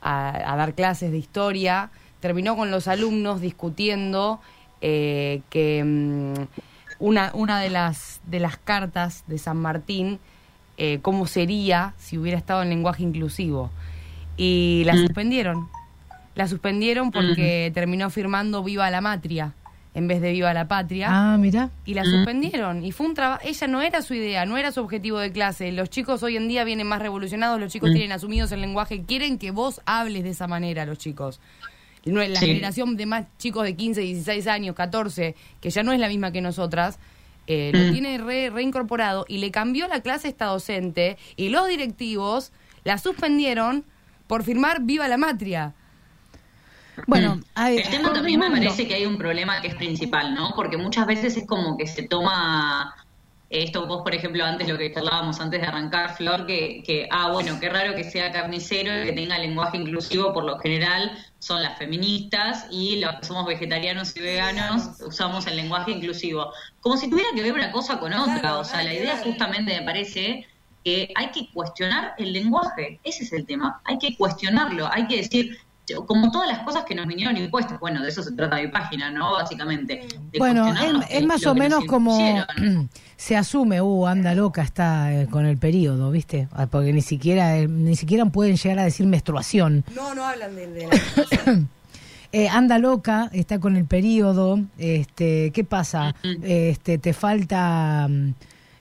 a- 0.00 0.52
a 0.52 0.56
dar 0.56 0.74
clases 0.74 1.10
de 1.10 1.18
historia, 1.18 1.90
terminó 2.20 2.56
con 2.56 2.70
los 2.70 2.88
alumnos 2.88 3.40
discutiendo 3.40 4.40
eh, 4.80 5.42
que 5.50 5.82
mm, 5.84 6.34
una, 7.00 7.32
una 7.34 7.60
de, 7.60 7.68
las, 7.68 8.20
de 8.26 8.38
las 8.40 8.56
cartas 8.56 9.24
de 9.26 9.38
San 9.38 9.56
Martín, 9.58 10.20
eh, 10.76 11.00
cómo 11.02 11.26
sería 11.26 11.94
si 11.98 12.16
hubiera 12.16 12.38
estado 12.38 12.62
en 12.62 12.68
lenguaje 12.70 13.02
inclusivo. 13.02 13.70
Y 14.36 14.84
la 14.86 14.94
suspendieron. 14.96 15.68
La 16.38 16.46
suspendieron 16.48 17.10
porque 17.10 17.70
terminó 17.74 18.08
firmando 18.10 18.62
Viva 18.62 18.90
la 18.90 19.00
Matria. 19.00 19.54
en 19.94 20.06
vez 20.06 20.20
de 20.20 20.30
Viva 20.30 20.54
la 20.54 20.68
Patria. 20.68 21.08
Ah, 21.10 21.36
mira. 21.38 21.70
Y 21.84 21.94
la 21.94 22.04
suspendieron. 22.04 22.84
Y 22.84 22.92
fue 22.92 23.06
un 23.06 23.14
trabajo. 23.14 23.40
Ella 23.44 23.66
no 23.66 23.82
era 23.82 24.00
su 24.00 24.14
idea, 24.14 24.46
no 24.46 24.56
era 24.56 24.70
su 24.70 24.80
objetivo 24.80 25.18
de 25.18 25.32
clase. 25.32 25.72
Los 25.72 25.90
chicos 25.90 26.22
hoy 26.22 26.36
en 26.36 26.46
día 26.46 26.62
vienen 26.62 26.86
más 26.86 27.02
revolucionados, 27.02 27.58
los 27.58 27.72
chicos 27.72 27.90
Mm. 27.90 27.92
tienen 27.94 28.12
asumidos 28.12 28.52
el 28.52 28.60
lenguaje, 28.60 29.02
quieren 29.02 29.38
que 29.38 29.50
vos 29.50 29.80
hables 29.86 30.22
de 30.22 30.30
esa 30.30 30.46
manera, 30.46 30.86
los 30.86 30.98
chicos. 30.98 31.40
No, 32.04 32.20
la 32.22 32.38
Sí. 32.38 32.46
generación 32.46 32.96
de 32.96 33.06
más 33.06 33.24
chicos 33.38 33.64
de 33.64 33.74
15, 33.74 34.00
16 34.02 34.46
años, 34.46 34.76
14, 34.76 35.34
que 35.60 35.70
ya 35.70 35.82
no 35.82 35.90
es 35.92 35.98
la 35.98 36.06
misma 36.06 36.30
que 36.30 36.42
nosotras, 36.42 37.00
eh, 37.48 37.72
lo 37.74 37.80
Mm. 37.88 37.92
tiene 37.92 38.18
re- 38.18 38.50
reincorporado 38.50 39.24
y 39.26 39.38
le 39.38 39.50
cambió 39.50 39.88
la 39.88 40.00
clase 40.00 40.28
a 40.28 40.30
esta 40.30 40.44
docente 40.44 41.16
y 41.34 41.48
los 41.48 41.66
directivos 41.66 42.52
la 42.84 42.98
suspendieron 42.98 43.84
por 44.28 44.44
firmar 44.44 44.82
Viva 44.82 45.08
la 45.08 45.16
Matria. 45.16 45.74
Bueno, 47.06 47.40
hay- 47.54 47.78
el 47.78 47.88
tema 47.90 48.12
también 48.12 48.40
me 48.40 48.50
parece 48.50 48.86
que 48.88 48.94
hay 48.94 49.06
un 49.06 49.18
problema 49.18 49.60
que 49.60 49.68
es 49.68 49.74
principal, 49.74 50.34
¿no? 50.34 50.52
Porque 50.54 50.76
muchas 50.76 51.06
veces 51.06 51.36
es 51.36 51.46
como 51.46 51.76
que 51.76 51.86
se 51.86 52.02
toma 52.08 52.94
esto, 53.50 53.86
vos 53.86 54.02
por 54.02 54.14
ejemplo, 54.14 54.44
antes 54.44 54.68
lo 54.68 54.76
que 54.76 54.92
charlábamos 54.92 55.40
antes 55.40 55.62
de 55.62 55.66
arrancar, 55.66 56.14
Flor, 56.16 56.44
que, 56.46 56.82
que, 56.84 57.08
ah, 57.10 57.30
bueno, 57.32 57.58
qué 57.58 57.70
raro 57.70 57.94
que 57.94 58.04
sea 58.04 58.30
carnicero 58.30 59.02
y 59.02 59.06
que 59.06 59.12
tenga 59.14 59.38
lenguaje 59.38 59.78
inclusivo, 59.78 60.34
por 60.34 60.44
lo 60.44 60.58
general 60.58 61.16
son 61.38 61.62
las 61.62 61.78
feministas 61.78 62.66
y 62.70 63.00
los 63.00 63.14
que 63.16 63.24
somos 63.26 63.46
vegetarianos 63.46 64.14
y 64.16 64.20
veganos 64.20 64.90
usamos 65.00 65.46
el 65.46 65.56
lenguaje 65.56 65.92
inclusivo. 65.92 66.52
Como 66.80 66.98
si 66.98 67.08
tuviera 67.08 67.30
que 67.34 67.40
ver 67.42 67.54
una 67.54 67.72
cosa 67.72 67.98
con 67.98 68.12
otra, 68.12 68.58
o 68.58 68.64
sea, 68.64 68.82
la 68.82 68.92
idea 68.92 69.16
justamente 69.24 69.78
me 69.80 69.82
parece 69.86 70.46
que 70.84 71.10
hay 71.14 71.30
que 71.30 71.48
cuestionar 71.50 72.12
el 72.18 72.34
lenguaje, 72.34 73.00
ese 73.02 73.24
es 73.24 73.32
el 73.32 73.46
tema, 73.46 73.80
hay 73.84 73.98
que 73.98 74.14
cuestionarlo, 74.16 74.88
hay 74.92 75.06
que 75.06 75.16
decir, 75.16 75.56
como 76.06 76.30
todas 76.30 76.48
las 76.48 76.60
cosas 76.60 76.84
que 76.84 76.94
nos 76.94 77.06
vinieron 77.06 77.36
impuestas, 77.36 77.78
bueno, 77.80 78.02
de 78.02 78.08
eso 78.08 78.22
se 78.22 78.32
trata 78.32 78.56
mi 78.56 78.68
página, 78.68 79.10
¿no? 79.10 79.32
Básicamente. 79.32 80.06
de 80.32 80.38
Bueno, 80.38 80.72
es, 81.08 81.24
más 81.26 81.44
o 81.46 81.54
menos 81.54 81.84
como 81.84 82.18
se 83.16 83.36
asume, 83.36 83.80
uh, 83.80 84.06
anda 84.06 84.34
loca, 84.34 84.62
está 84.62 85.12
eh, 85.12 85.26
con 85.28 85.44
el 85.44 85.58
periodo, 85.58 86.10
¿viste? 86.10 86.48
Ah, 86.52 86.66
Porque 86.66 86.92
ni 86.92 87.02
siquiera 87.02 87.56
eh, 87.58 87.66
ni 87.66 87.96
siquiera 87.96 88.24
pueden 88.26 88.56
llegar 88.56 88.78
a 88.78 88.84
decir 88.84 89.06
menstruación. 89.06 89.84
No, 89.94 90.14
no 90.14 90.24
hablan 90.24 90.54
de, 90.54 90.66
de 90.68 90.88
Eh, 92.30 92.46
anda 92.46 92.78
loca, 92.78 93.30
está 93.32 93.58
con 93.58 93.74
el 93.76 93.86
periodo, 93.86 94.60
este, 94.76 95.50
¿qué 95.50 95.64
pasa? 95.64 96.14
Este, 96.42 96.98
te 96.98 97.14
falta, 97.14 98.06
mm, 98.06 98.34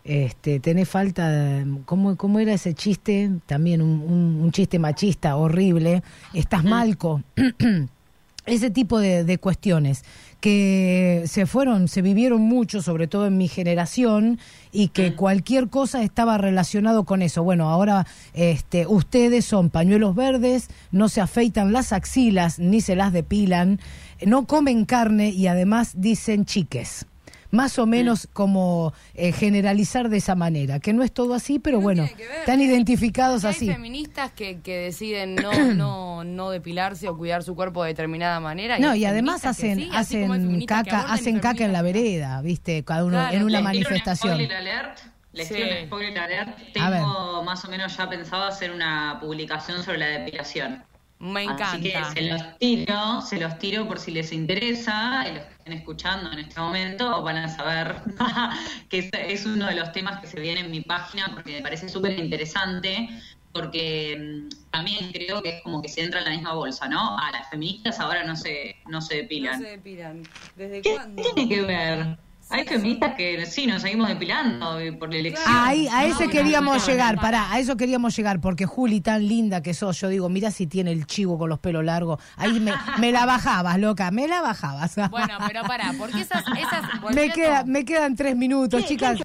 este, 0.07 0.59
tenés 0.59 0.87
falta, 0.89 1.63
¿cómo, 1.85 2.15
cómo 2.15 2.39
era 2.39 2.53
ese 2.53 2.73
chiste? 2.73 3.29
También 3.45 3.81
un, 3.81 3.99
un- 4.01 4.39
un 4.41 4.51
chiste 4.51 4.79
machista 4.79 5.35
horrible. 5.35 6.01
Estás 6.33 6.63
malco. 6.63 7.21
ese 8.45 8.69
tipo 8.69 8.97
de, 8.99 9.25
de 9.25 9.37
cuestiones 9.39 10.03
que 10.39 11.23
se 11.27 11.45
fueron, 11.45 11.87
se 11.89 12.01
vivieron 12.01 12.41
mucho, 12.41 12.81
sobre 12.81 13.07
todo 13.07 13.27
en 13.27 13.37
mi 13.37 13.47
generación, 13.49 14.39
y 14.71 14.87
que 14.89 15.15
cualquier 15.15 15.67
cosa 15.67 16.01
estaba 16.03 16.37
relacionado 16.37 17.03
con 17.03 17.21
eso. 17.21 17.43
Bueno, 17.43 17.69
ahora 17.69 18.07
este, 18.33 18.87
ustedes 18.87 19.43
son 19.45 19.69
pañuelos 19.69 20.15
verdes, 20.15 20.69
no 20.91 21.09
se 21.09 21.19
afeitan 21.19 21.73
las 21.73 21.91
axilas 21.91 22.59
ni 22.59 22.79
se 22.79 22.95
las 22.95 23.11
depilan, 23.11 23.79
no 24.25 24.45
comen 24.45 24.85
carne 24.85 25.29
y 25.29 25.47
además 25.47 25.93
dicen 25.97 26.45
chiques. 26.45 27.05
Más 27.51 27.79
o 27.79 27.85
menos 27.85 28.27
como 28.33 28.93
eh, 29.13 29.31
generalizar 29.31 30.09
de 30.09 30.17
esa 30.17 30.35
manera, 30.35 30.79
que 30.79 30.91
no 30.93 31.03
es 31.03 31.11
todo 31.13 31.33
así, 31.33 31.59
pero 31.59 31.79
bueno, 31.79 32.07
están 32.39 32.59
identificados 32.61 33.45
Hay 33.45 33.51
así. 33.51 33.67
feministas 33.71 34.31
que, 34.33 34.59
que 34.59 34.77
deciden 34.77 35.35
no, 35.35 35.51
no, 35.73 36.23
no 36.23 36.49
depilarse 36.49 37.07
o 37.07 37.17
cuidar 37.17 37.43
su 37.43 37.55
cuerpo 37.55 37.83
de 37.83 37.89
determinada 37.89 38.39
manera. 38.39 38.77
No, 38.79 38.91
hay 38.91 39.01
y 39.01 39.05
además 39.05 39.45
hacen, 39.45 39.77
sí, 39.79 39.89
hay 39.91 39.97
hacen 39.97 40.65
caca, 40.65 41.11
hacen 41.11 41.39
caca 41.39 41.63
en 41.65 41.73
la 41.73 41.81
vereda, 41.81 42.41
viste, 42.41 42.83
cada 42.83 43.03
uno 43.05 43.17
Claro, 43.17 43.35
en 43.37 43.43
una 43.43 43.45
les 43.45 43.49
tiro 43.51 43.59
un 43.59 43.63
manifestación. 43.63 44.33
alert, 44.51 44.99
Les 45.33 45.47
tiro 45.49 45.67
un 45.79 45.85
spoiler 45.87 46.19
alert. 46.19 46.57
Tengo 46.73 47.43
más 47.43 47.63
o 47.63 47.69
menos 47.69 47.95
ya 47.95 48.09
pensado 48.09 48.43
hacer 48.45 48.71
una 48.71 49.17
publicación 49.21 49.83
sobre 49.83 49.99
la 49.99 50.07
depilación. 50.07 50.83
Me 51.19 51.47
Así 51.47 51.81
que 51.81 51.89
encanta. 51.89 52.13
se 52.13 52.21
los 52.21 52.57
tiro, 52.59 53.21
se 53.21 53.37
los 53.39 53.57
tiro 53.57 53.87
por 53.87 53.99
si 53.99 54.11
les 54.11 54.31
interesa 54.31 55.25
y 55.27 55.33
los 55.33 55.43
que 55.45 55.56
estén 55.67 55.77
escuchando 55.79 56.31
en 56.31 56.39
este 56.39 56.59
momento 56.59 57.21
van 57.21 57.37
a 57.37 57.49
saber 57.49 57.95
que 58.89 58.99
es, 58.99 59.09
es 59.11 59.45
uno 59.45 59.67
de 59.67 59.75
los 59.75 59.91
temas 59.91 60.19
que 60.21 60.27
se 60.27 60.39
viene 60.39 60.61
en 60.61 60.71
mi 60.71 60.81
página 60.81 61.29
porque 61.33 61.51
me 61.51 61.61
parece 61.61 61.89
súper 61.89 62.17
interesante 62.17 63.09
porque 63.51 64.17
mm, 64.17 64.69
también 64.71 65.11
creo 65.11 65.41
que 65.41 65.57
es 65.57 65.63
como 65.63 65.81
que 65.81 65.89
se 65.89 66.01
entra 66.03 66.19
en 66.19 66.25
la 66.25 66.31
misma 66.31 66.53
bolsa, 66.53 66.87
¿no? 66.87 67.17
A 67.17 67.31
las 67.31 67.49
feministas 67.49 67.99
ahora 67.99 68.23
no 68.23 68.35
se, 68.35 68.75
no 68.87 69.01
se 69.01 69.15
depilan. 69.15 69.59
No 69.59 69.65
se 69.65 69.71
depilan. 69.71 70.23
¿Desde 70.55 70.81
¿Qué 70.81 70.93
cuándo? 70.93 71.23
tiene 71.23 71.49
que 71.49 71.61
ver? 71.63 72.17
Hay 72.49 72.65
feministas 72.65 73.15
que 73.15 73.45
sí, 73.45 73.67
nos 73.67 73.81
seguimos 73.81 74.07
depilando 74.07 74.79
eh, 74.79 74.93
por 74.93 75.11
la 75.11 75.17
elección. 75.17 75.45
Ahí, 75.47 75.87
a 75.91 76.05
ese 76.05 76.25
No, 76.25 76.31
queríamos 76.31 76.77
no, 76.77 76.87
llegar, 76.87 77.15
no. 77.15 77.21
pará, 77.21 77.51
a 77.51 77.59
eso 77.59 77.75
queríamos 77.75 78.15
llegar, 78.15 78.39
porque 78.39 78.65
Juli, 78.65 79.01
tan 79.01 79.27
linda 79.27 79.61
que 79.61 79.73
sos, 79.73 79.99
yo 79.99 80.07
digo, 80.07 80.29
mira 80.29 80.49
si 80.51 80.65
tiene 80.65 80.91
el 80.91 81.05
chivo 81.05 81.37
con 81.37 81.49
los 81.49 81.59
pelos 81.59 81.83
largos. 81.83 82.21
Ahí 82.37 82.59
me, 82.59 82.71
me 82.99 83.11
la 83.11 83.25
bajabas, 83.25 83.77
loca, 83.79 84.11
me 84.11 84.27
la 84.27 84.41
bajabas. 84.41 84.95
Bueno, 85.17 85.37
pero 85.47 85.63
pará, 85.63 85.93
porque 85.97 86.21
esas... 86.21 86.43
me, 87.15 87.29
queda, 87.29 87.63
me 87.65 87.85
quedan 87.85 88.15
tres 88.15 88.35
minutos, 88.35 88.85
chicas. 88.85 89.19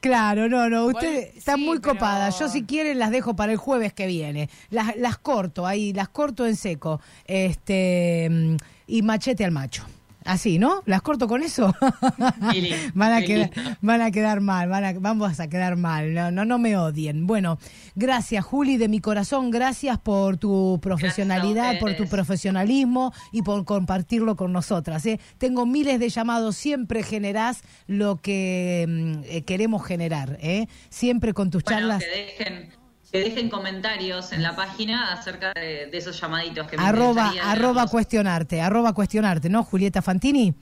Claro, 0.00 0.48
no, 0.48 0.68
no, 0.68 0.86
ustedes 0.86 1.34
están 1.36 1.60
muy 1.60 1.80
copadas. 1.80 2.38
Yo 2.38 2.48
si 2.48 2.64
quieren 2.64 2.98
las 2.98 3.10
dejo 3.10 3.34
para 3.34 3.52
el 3.52 3.58
jueves 3.58 3.94
que 3.94 4.06
viene. 4.06 4.50
Las, 4.68 4.94
las 4.96 5.16
corto 5.16 5.66
ahí, 5.66 5.94
las 5.94 6.08
corto 6.10 6.46
en 6.46 6.56
seco. 6.56 7.00
Este 7.24 8.28
mm, 8.30 8.56
y 8.86 9.02
machete 9.02 9.44
al 9.46 9.50
macho. 9.50 9.84
Así, 10.24 10.58
¿no? 10.58 10.82
¿Las 10.86 11.02
corto 11.02 11.28
con 11.28 11.42
eso? 11.42 11.74
van, 12.94 13.12
a 13.12 13.20
quedar, 13.22 13.50
van 13.82 14.00
a 14.00 14.10
quedar 14.10 14.40
mal, 14.40 14.70
van 14.70 14.84
a, 14.84 14.92
vamos 14.94 15.38
a 15.38 15.48
quedar 15.48 15.76
mal. 15.76 16.14
No, 16.14 16.30
no, 16.30 16.46
no 16.46 16.58
me 16.58 16.78
odien. 16.78 17.26
Bueno, 17.26 17.58
gracias, 17.94 18.42
Juli, 18.42 18.78
de 18.78 18.88
mi 18.88 19.00
corazón. 19.00 19.50
Gracias 19.50 19.98
por 19.98 20.38
tu 20.38 20.78
profesionalidad, 20.80 21.78
por 21.78 21.94
tu 21.94 22.06
profesionalismo 22.08 23.12
y 23.32 23.42
por 23.42 23.66
compartirlo 23.66 24.34
con 24.34 24.52
nosotras. 24.52 25.04
¿eh? 25.04 25.20
Tengo 25.36 25.66
miles 25.66 26.00
de 26.00 26.08
llamados, 26.08 26.56
siempre 26.56 27.02
generás 27.02 27.62
lo 27.86 28.16
que 28.16 28.86
mm, 28.88 29.12
eh, 29.26 29.42
queremos 29.42 29.84
generar. 29.84 30.38
¿eh? 30.40 30.68
Siempre 30.88 31.34
con 31.34 31.50
tus 31.50 31.62
Bueno, 31.64 31.80
charlas. 31.80 32.02
que 32.02 32.44
dejen, 32.44 32.72
que 33.14 33.20
dejen 33.20 33.48
comentarios 33.48 34.32
en 34.32 34.42
la 34.42 34.56
página 34.56 35.12
acerca 35.12 35.52
de, 35.54 35.86
de 35.86 35.98
esos 35.98 36.20
llamaditos 36.20 36.66
que 36.66 36.76
me 36.76 36.82
Arroba, 36.82 37.32
arroba 37.44 37.86
cuestionarte, 37.86 38.60
arroba 38.60 38.92
cuestionarte, 38.92 39.48
¿no, 39.48 39.62
Julieta 39.62 40.02
Fantini? 40.02 40.52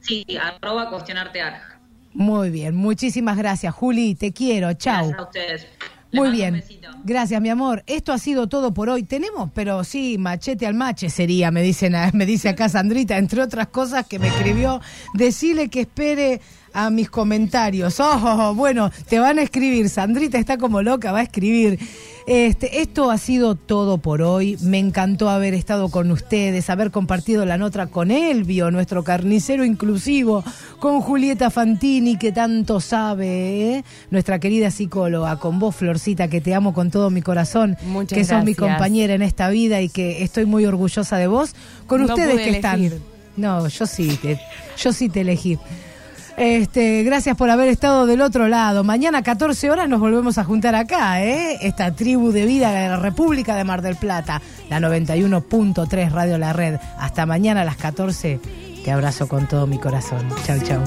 Sí, 0.00 0.24
arroba 0.40 0.88
cuestionarte 0.90 1.42
arg. 1.42 1.60
Muy 2.14 2.50
bien, 2.50 2.76
muchísimas 2.76 3.36
gracias, 3.36 3.74
Juli, 3.74 4.14
te 4.14 4.32
quiero, 4.32 4.72
chao. 4.74 5.08
Gracias 5.08 5.18
a 5.18 5.22
ustedes. 5.24 5.66
Muy 6.12 6.30
bien. 6.30 6.62
Gracias, 7.04 7.40
mi 7.40 7.48
amor. 7.48 7.82
Esto 7.86 8.12
ha 8.12 8.18
sido 8.18 8.46
todo 8.46 8.74
por 8.74 8.90
hoy. 8.90 9.02
Tenemos, 9.02 9.50
pero 9.54 9.82
sí, 9.82 10.18
machete 10.18 10.66
al 10.66 10.74
mache 10.74 11.08
sería, 11.08 11.50
me 11.50 11.62
dicen, 11.62 11.94
me 12.12 12.26
dice 12.26 12.50
acá 12.50 12.68
Sandrita, 12.68 13.16
entre 13.16 13.42
otras 13.42 13.68
cosas 13.68 14.06
que 14.06 14.18
me 14.20 14.28
escribió. 14.28 14.80
Decirle 15.14 15.68
que 15.68 15.80
espere 15.80 16.40
a 16.74 16.90
mis 16.90 17.10
comentarios. 17.10 18.00
Oh, 18.00 18.54
bueno, 18.54 18.90
te 19.08 19.18
van 19.18 19.38
a 19.38 19.42
escribir. 19.42 19.88
Sandrita 19.88 20.38
está 20.38 20.56
como 20.58 20.82
loca, 20.82 21.12
va 21.12 21.20
a 21.20 21.22
escribir. 21.22 21.78
Este, 22.26 22.80
esto 22.82 23.10
ha 23.10 23.18
sido 23.18 23.56
todo 23.56 23.98
por 23.98 24.22
hoy. 24.22 24.56
Me 24.62 24.78
encantó 24.78 25.28
haber 25.28 25.54
estado 25.54 25.88
con 25.88 26.10
ustedes, 26.12 26.70
haber 26.70 26.90
compartido 26.92 27.44
la 27.44 27.58
nota 27.58 27.86
con 27.88 28.10
Elvio, 28.12 28.70
nuestro 28.70 29.02
carnicero 29.02 29.64
inclusivo, 29.64 30.44
con 30.78 31.00
Julieta 31.00 31.50
Fantini, 31.50 32.16
que 32.16 32.30
tanto 32.30 32.80
sabe, 32.80 33.76
¿eh? 33.78 33.84
nuestra 34.10 34.38
querida 34.38 34.70
psicóloga, 34.70 35.36
con 35.40 35.58
vos, 35.58 35.74
Florcita, 35.74 36.28
que 36.28 36.40
te 36.40 36.54
amo 36.54 36.72
con 36.74 36.90
todo 36.92 37.10
mi 37.10 37.22
corazón, 37.22 37.76
Muchas 37.86 38.16
que 38.16 38.24
sos 38.24 38.44
mi 38.44 38.52
gracias. 38.54 38.76
compañera 38.76 39.14
en 39.14 39.22
esta 39.22 39.48
vida 39.50 39.80
y 39.80 39.88
que 39.88 40.22
estoy 40.22 40.46
muy 40.46 40.64
orgullosa 40.64 41.16
de 41.16 41.26
vos, 41.26 41.54
con 41.88 42.02
No 42.06 42.14
ustedes 42.14 42.36
que 42.40 42.50
están. 42.50 42.90
No, 43.36 43.66
yo 43.66 43.86
sí, 43.86 44.16
te- 44.22 44.38
yo 44.78 44.92
sí 44.92 45.08
te 45.08 45.22
elegí. 45.22 45.58
Este, 46.36 47.02
gracias 47.02 47.36
por 47.36 47.50
haber 47.50 47.68
estado 47.68 48.06
del 48.06 48.20
otro 48.20 48.48
lado. 48.48 48.84
Mañana 48.84 49.22
14 49.22 49.70
horas 49.70 49.88
nos 49.88 50.00
volvemos 50.00 50.38
a 50.38 50.44
juntar 50.44 50.74
acá, 50.74 51.22
¿eh? 51.22 51.58
Esta 51.62 51.92
tribu 51.92 52.32
de 52.32 52.46
vida 52.46 52.72
de 52.72 52.88
la 52.88 52.96
República 52.96 53.54
de 53.56 53.64
Mar 53.64 53.82
del 53.82 53.96
Plata, 53.96 54.40
la 54.70 54.80
91.3 54.80 56.10
Radio 56.10 56.38
La 56.38 56.52
Red. 56.52 56.78
Hasta 56.98 57.26
mañana 57.26 57.62
a 57.62 57.64
las 57.64 57.76
14. 57.76 58.40
Te 58.84 58.90
abrazo 58.90 59.28
con 59.28 59.46
todo 59.46 59.66
mi 59.66 59.78
corazón. 59.78 60.28
Chau, 60.44 60.58
chau. 60.60 60.82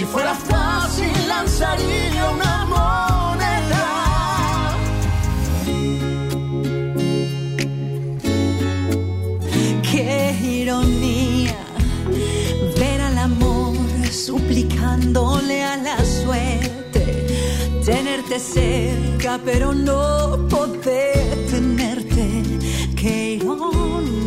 Si 0.00 0.06
fuera 0.06 0.34
fácil, 0.34 1.12
lanzaría 1.28 2.30
una 2.30 2.64
moneda. 2.64 3.86
Qué 9.82 10.38
ironía 10.42 11.54
ver 12.78 13.00
al 13.02 13.18
amor 13.18 13.76
suplicándole 14.10 15.64
a 15.64 15.76
la 15.76 16.02
suerte, 16.02 17.26
tenerte 17.84 18.38
cerca 18.38 19.38
pero 19.44 19.74
no 19.74 20.48
poder 20.48 21.46
tenerte. 21.50 22.42
Qué 22.96 23.32
ironía 23.32 24.19